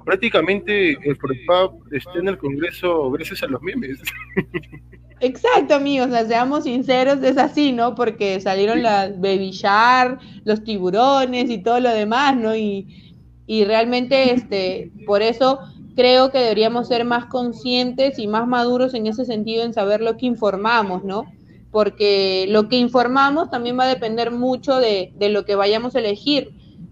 Prácticamente 0.06 0.92
el 0.92 1.16
FREPAC 1.16 1.72
está 1.92 2.12
en 2.20 2.28
el 2.28 2.38
Congreso 2.38 3.12
gracias 3.12 3.44
a 3.44 3.48
los 3.48 3.62
memes. 3.62 4.00
Exacto, 5.20 5.76
amigos, 5.76 6.08
o 6.08 6.12
sea, 6.12 6.26
seamos 6.26 6.64
sinceros, 6.64 7.22
es 7.22 7.38
así, 7.38 7.72
¿no? 7.72 7.94
Porque 7.94 8.40
salieron 8.40 8.82
las 8.82 9.20
Baby 9.20 9.52
Shark, 9.52 10.20
los 10.46 10.64
tiburones 10.64 11.50
y 11.52 11.60
todo 11.60 11.80
lo 11.80 11.92
demás, 11.92 12.36
¿no? 12.36 12.56
Y, 12.56 13.16
y 13.46 13.64
realmente, 13.64 14.34
este, 14.34 14.92
por 15.06 15.22
eso 15.22 15.60
creo 15.96 16.32
que 16.32 16.40
deberíamos 16.40 16.88
ser 16.88 17.06
más 17.06 17.26
conscientes 17.26 18.18
y 18.18 18.28
más 18.28 18.48
maduros 18.48 18.96
en 18.96 19.06
ese 19.06 19.26
sentido, 19.26 19.64
en 19.64 19.74
saber 19.74 20.02
lo 20.02 20.18
que 20.18 20.26
informamos, 20.26 21.04
¿no? 21.04 21.26
porque 21.72 22.46
lo 22.50 22.68
que 22.68 22.76
informamos 22.76 23.50
también 23.50 23.80
va 23.80 23.86
a 23.86 23.88
depender 23.88 24.30
mucho 24.30 24.78
de, 24.78 25.14
lo 25.18 25.46
que 25.46 25.56
vayamos 25.56 25.96
a 25.96 26.00
elegir. 26.00 26.52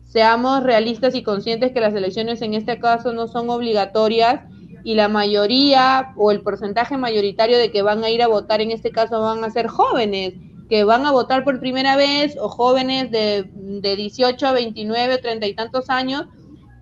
Seamos 0.10 0.64
realistas 0.64 1.14
y 1.14 1.22
conscientes 1.22 1.72
que 1.72 1.80
las 1.80 1.94
elecciones 1.94 2.42
en 2.42 2.56
este 2.56 2.80
caso 2.80 3.14
no 3.14 3.28
son 3.28 3.48
obligatorias 3.52 4.42
y 4.84 4.96
la 4.96 5.08
mayoría 5.08 6.14
o 6.18 6.32
el 6.32 6.42
porcentaje 6.42 6.98
mayoritario 6.98 7.60
de 7.60 7.72
que 7.72 7.84
van 7.84 8.04
a 8.04 8.10
ir 8.10 8.24
a 8.24 8.28
votar 8.28 8.60
en 8.60 8.72
este 8.72 8.92
caso 8.92 9.22
van 9.22 9.44
a 9.44 9.52
ser 9.52 9.68
jóvenes 9.68 10.34
que 10.68 10.84
van 10.84 11.06
a 11.06 11.12
votar 11.12 11.44
por 11.44 11.60
primera 11.60 11.96
vez 11.96 12.36
o 12.40 12.50
jóvenes 12.50 13.12
de, 13.12 13.52
de 13.54 13.96
18 13.96 14.48
a 14.48 14.52
29 14.52 15.14
o 15.14 15.20
30 15.20 15.46
y 15.46 15.54
tantos 15.54 15.92
años 15.92 16.26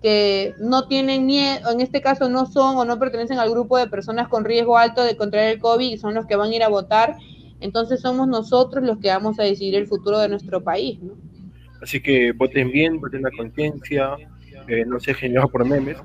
que 0.00 0.54
no 0.58 0.86
tienen 0.86 1.26
miedo, 1.26 1.70
en 1.70 1.80
este 1.82 2.00
caso 2.00 2.30
no 2.30 2.46
son 2.46 2.76
o 2.78 2.84
no 2.86 2.98
pertenecen 2.98 3.38
al 3.38 3.50
grupo 3.50 3.76
de 3.76 3.88
personas 3.88 4.28
con 4.28 4.46
riesgo 4.46 4.78
alto 4.78 5.02
de 5.02 5.18
contraer 5.18 5.54
el 5.54 5.60
COVID 5.60 5.90
y 5.90 5.98
son 5.98 6.14
los 6.14 6.24
que 6.24 6.36
van 6.36 6.50
a 6.50 6.56
ir 6.56 6.62
a 6.62 6.68
votar 6.68 7.18
entonces 7.60 8.00
somos 8.00 8.26
nosotros 8.26 8.84
los 8.84 8.98
que 8.98 9.08
vamos 9.08 9.38
a 9.38 9.42
decidir 9.42 9.74
el 9.74 9.86
futuro 9.86 10.18
de 10.18 10.28
nuestro 10.28 10.62
país, 10.62 10.98
¿no? 11.02 11.27
Así 11.82 12.00
que 12.00 12.32
voten 12.32 12.70
bien, 12.70 13.00
voten 13.00 13.26
a 13.26 13.30
conciencia, 13.30 14.16
eh, 14.66 14.84
no 14.86 14.98
se 15.00 15.14
genial 15.14 15.48
por 15.50 15.64
memes. 15.64 15.98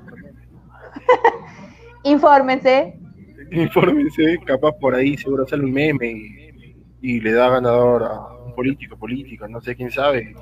Infórmense. 2.04 2.94
Infórmense, 3.50 4.38
capaz 4.44 4.72
por 4.72 4.94
ahí 4.94 5.16
seguro 5.16 5.46
sale 5.46 5.64
un 5.64 5.72
meme 5.72 6.14
y, 7.00 7.20
le 7.20 7.32
da 7.32 7.50
ganador 7.50 8.04
a 8.04 8.44
un 8.46 8.54
político, 8.54 8.96
político, 8.96 9.46
no 9.48 9.60
sé 9.60 9.76
quién 9.76 9.90
sabe. 9.90 10.34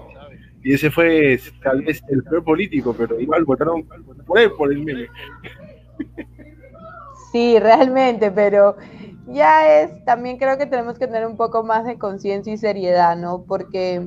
Y 0.63 0.75
ese 0.75 0.91
fue 0.91 1.41
tal 1.63 1.83
vez 1.83 2.03
el 2.09 2.23
peor 2.23 2.45
político, 2.45 2.95
pero 2.97 3.19
igual 3.19 3.45
votaron 3.45 3.85
por 4.25 4.39
él, 4.39 4.53
por 4.53 4.73
el 4.73 4.85
meme. 4.85 5.09
Sí, 7.33 7.59
realmente, 7.59 8.31
pero 8.31 8.77
ya 9.27 9.81
es, 9.81 10.05
también 10.05 10.37
creo 10.37 10.59
que 10.59 10.67
tenemos 10.67 10.99
que 10.99 11.07
tener 11.07 11.27
un 11.27 11.39
poco 11.39 11.65
más 11.65 11.87
de 11.87 11.97
conciencia 11.97 12.53
y 12.53 12.59
seriedad, 12.59 13.17
¿no? 13.17 13.45
Porque 13.49 14.07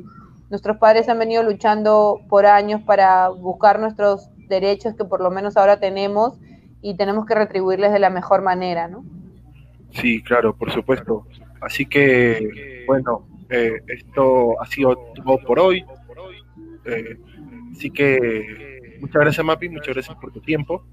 nuestros 0.49 0.77
padres 0.77 1.09
han 1.09 1.19
venido 1.19 1.43
luchando 1.43 2.21
por 2.29 2.45
años 2.45 2.81
para 2.81 3.29
buscar 3.29 3.79
nuestros 3.79 4.29
derechos 4.47 4.95
que 4.95 5.05
por 5.05 5.21
lo 5.21 5.31
menos 5.31 5.57
ahora 5.57 5.79
tenemos 5.79 6.37
y 6.81 6.95
tenemos 6.95 7.25
que 7.25 7.35
retribuirles 7.35 7.91
de 7.91 7.99
la 7.99 8.09
mejor 8.09 8.41
manera, 8.41 8.87
¿no? 8.87 9.03
Sí, 9.91 10.21
claro, 10.21 10.55
por 10.55 10.71
supuesto. 10.71 11.25
Así 11.61 11.85
que, 11.85 12.83
bueno, 12.85 13.25
eh, 13.49 13.81
esto 13.87 14.61
ha 14.61 14.65
sido 14.67 14.95
todo 15.15 15.39
por 15.39 15.59
hoy. 15.59 15.83
Eh, 16.85 17.17
así 17.71 17.89
que 17.89 18.97
muchas 19.01 19.21
gracias, 19.21 19.45
Mapi, 19.45 19.69
muchas 19.69 19.95
gracias 19.95 20.15
por 20.17 20.31
tu 20.31 20.41
tiempo 20.41 20.85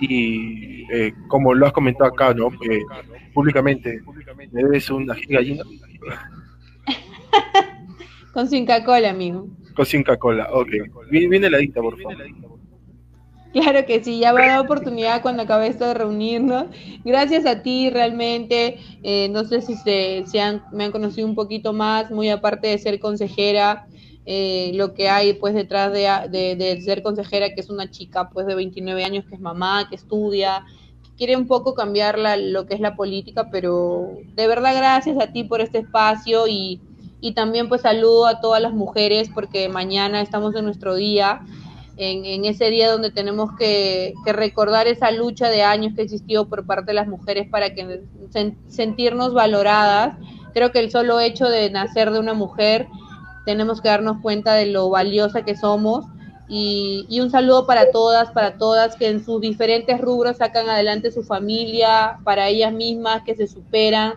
y 0.00 0.86
eh, 0.90 1.12
como 1.28 1.54
lo 1.54 1.66
has 1.66 1.72
comentado 1.72 2.10
acá, 2.10 2.34
¿no? 2.34 2.48
Eh, 2.68 2.82
públicamente, 3.34 4.00
me 4.50 4.94
una 4.94 5.14
gallina. 5.28 5.62
Con 8.32 8.48
su 8.48 8.56
Cola, 8.84 9.10
amigo. 9.10 9.48
Cocinca 9.74 10.16
Cola, 10.16 10.48
ok. 10.52 10.68
Viene, 11.10 11.40
la 11.40 11.46
heladita, 11.48 11.80
por 11.80 12.00
favor. 12.00 12.16
Claro 13.52 13.84
que 13.84 14.02
sí, 14.04 14.20
ya 14.20 14.32
dar 14.32 14.60
oportunidad 14.60 15.22
cuando 15.22 15.42
acabe 15.42 15.66
esto 15.66 15.84
de 15.86 15.94
reunirnos. 15.94 16.66
Gracias 17.04 17.46
a 17.46 17.62
ti, 17.62 17.90
realmente. 17.90 18.78
Eh, 19.02 19.28
no 19.30 19.44
sé 19.44 19.60
si 19.60 19.74
se, 19.74 20.40
han, 20.40 20.62
me 20.72 20.84
han 20.84 20.92
conocido 20.92 21.26
un 21.26 21.34
poquito 21.34 21.72
más, 21.72 22.12
muy 22.12 22.28
aparte 22.28 22.68
de 22.68 22.78
ser 22.78 23.00
consejera, 23.00 23.86
eh, 24.24 24.70
lo 24.74 24.94
que 24.94 25.08
hay 25.08 25.32
pues 25.32 25.54
detrás 25.54 25.92
de, 25.92 26.56
de, 26.56 26.80
ser 26.82 27.02
consejera, 27.02 27.52
que 27.52 27.60
es 27.60 27.70
una 27.70 27.90
chica 27.90 28.30
pues 28.30 28.46
de 28.46 28.54
29 28.54 29.02
años, 29.02 29.24
que 29.28 29.34
es 29.34 29.40
mamá, 29.40 29.88
que 29.88 29.96
estudia, 29.96 30.64
que 31.02 31.10
quiere 31.16 31.36
un 31.36 31.48
poco 31.48 31.74
cambiar 31.74 32.18
lo 32.18 32.66
que 32.66 32.74
es 32.74 32.80
la 32.80 32.94
política, 32.94 33.48
pero 33.50 34.12
de 34.36 34.46
verdad 34.46 34.76
gracias 34.76 35.18
a 35.18 35.32
ti 35.32 35.42
por 35.42 35.60
este 35.60 35.78
espacio 35.78 36.46
y, 36.46 36.80
y 37.20 37.32
también 37.32 37.68
pues 37.68 37.82
saludo 37.82 38.26
a 38.26 38.40
todas 38.40 38.62
las 38.62 38.72
mujeres 38.72 39.30
porque 39.32 39.68
mañana 39.68 40.20
estamos 40.20 40.54
en 40.54 40.64
nuestro 40.64 40.94
día 40.94 41.42
en, 42.00 42.44
ese 42.46 42.70
día 42.70 42.90
donde 42.90 43.10
tenemos 43.10 43.50
que, 43.58 44.14
recordar 44.24 44.86
esa 44.86 45.10
lucha 45.10 45.48
de 45.48 45.62
años 45.62 45.92
que 45.94 46.02
existió 46.02 46.48
por 46.48 46.64
parte 46.64 46.86
de 46.86 46.94
las 46.94 47.08
mujeres 47.08 47.48
para 47.48 47.74
que 47.74 48.02
sentirnos 48.68 49.34
valoradas. 49.34 50.16
Creo 50.54 50.72
que 50.72 50.80
el 50.80 50.90
solo 50.90 51.20
hecho 51.20 51.48
de 51.48 51.70
nacer 51.70 52.10
de 52.10 52.18
una 52.18 52.32
mujer, 52.32 52.88
tenemos 53.44 53.80
que 53.80 53.88
darnos 53.88 54.20
cuenta 54.22 54.54
de 54.54 54.66
lo 54.66 54.88
valiosa 54.88 55.44
que 55.44 55.56
somos. 55.56 56.06
Y, 56.48 57.20
un 57.20 57.30
saludo 57.30 57.66
para 57.66 57.92
todas, 57.92 58.30
para 58.30 58.56
todas 58.56 58.96
que 58.96 59.08
en 59.08 59.24
sus 59.24 59.40
diferentes 59.40 60.00
rubros 60.00 60.38
sacan 60.38 60.68
adelante 60.68 61.12
su 61.12 61.22
familia, 61.22 62.18
para 62.24 62.48
ellas 62.48 62.72
mismas, 62.72 63.22
que 63.22 63.36
se 63.36 63.46
superan, 63.46 64.14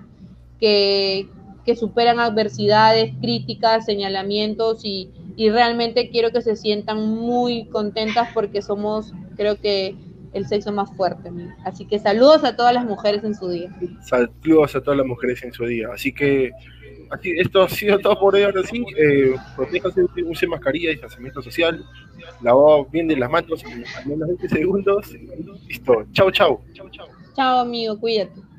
que, 0.59 1.27
que 1.65 1.75
superan 1.75 2.19
adversidades, 2.19 3.13
críticas, 3.21 3.85
señalamientos 3.85 4.83
y, 4.83 5.09
y 5.35 5.49
realmente 5.49 6.09
quiero 6.09 6.31
que 6.31 6.41
se 6.41 6.55
sientan 6.55 7.07
muy 7.07 7.65
contentas 7.65 8.29
porque 8.33 8.61
somos, 8.61 9.13
creo 9.35 9.59
que, 9.59 9.95
el 10.33 10.47
sexo 10.47 10.71
más 10.71 10.91
fuerte. 10.95 11.31
Así 11.63 11.85
que 11.85 11.99
saludos 11.99 12.43
a 12.43 12.55
todas 12.55 12.73
las 12.73 12.85
mujeres 12.85 13.23
en 13.23 13.35
su 13.35 13.49
día. 13.49 13.69
Saludos 14.01 14.75
a 14.75 14.81
todas 14.81 14.97
las 14.97 15.05
mujeres 15.05 15.43
en 15.43 15.53
su 15.53 15.65
día. 15.65 15.89
Así 15.93 16.11
que 16.11 16.51
así, 17.09 17.31
esto 17.37 17.63
ha 17.63 17.69
sido 17.69 17.99
todo 17.99 18.19
por 18.19 18.35
hoy. 18.35 18.43
Ahora 18.43 18.63
sí, 18.63 18.83
eh, 18.97 19.35
protéjase, 19.55 20.01
use 20.25 20.47
mascarilla, 20.47 20.89
distanciamiento 20.89 21.41
social, 21.41 21.83
lavado 22.41 22.85
bien 22.85 23.07
de 23.07 23.17
las 23.17 23.29
manos 23.29 23.63
al 23.63 24.05
menos 24.07 24.27
20 24.27 24.49
segundos. 24.49 25.13
Listo. 25.67 26.05
Chao, 26.11 26.31
chao. 26.31 26.61
Chao, 27.35 27.59
amigo. 27.59 27.99
Cuídate. 27.99 28.52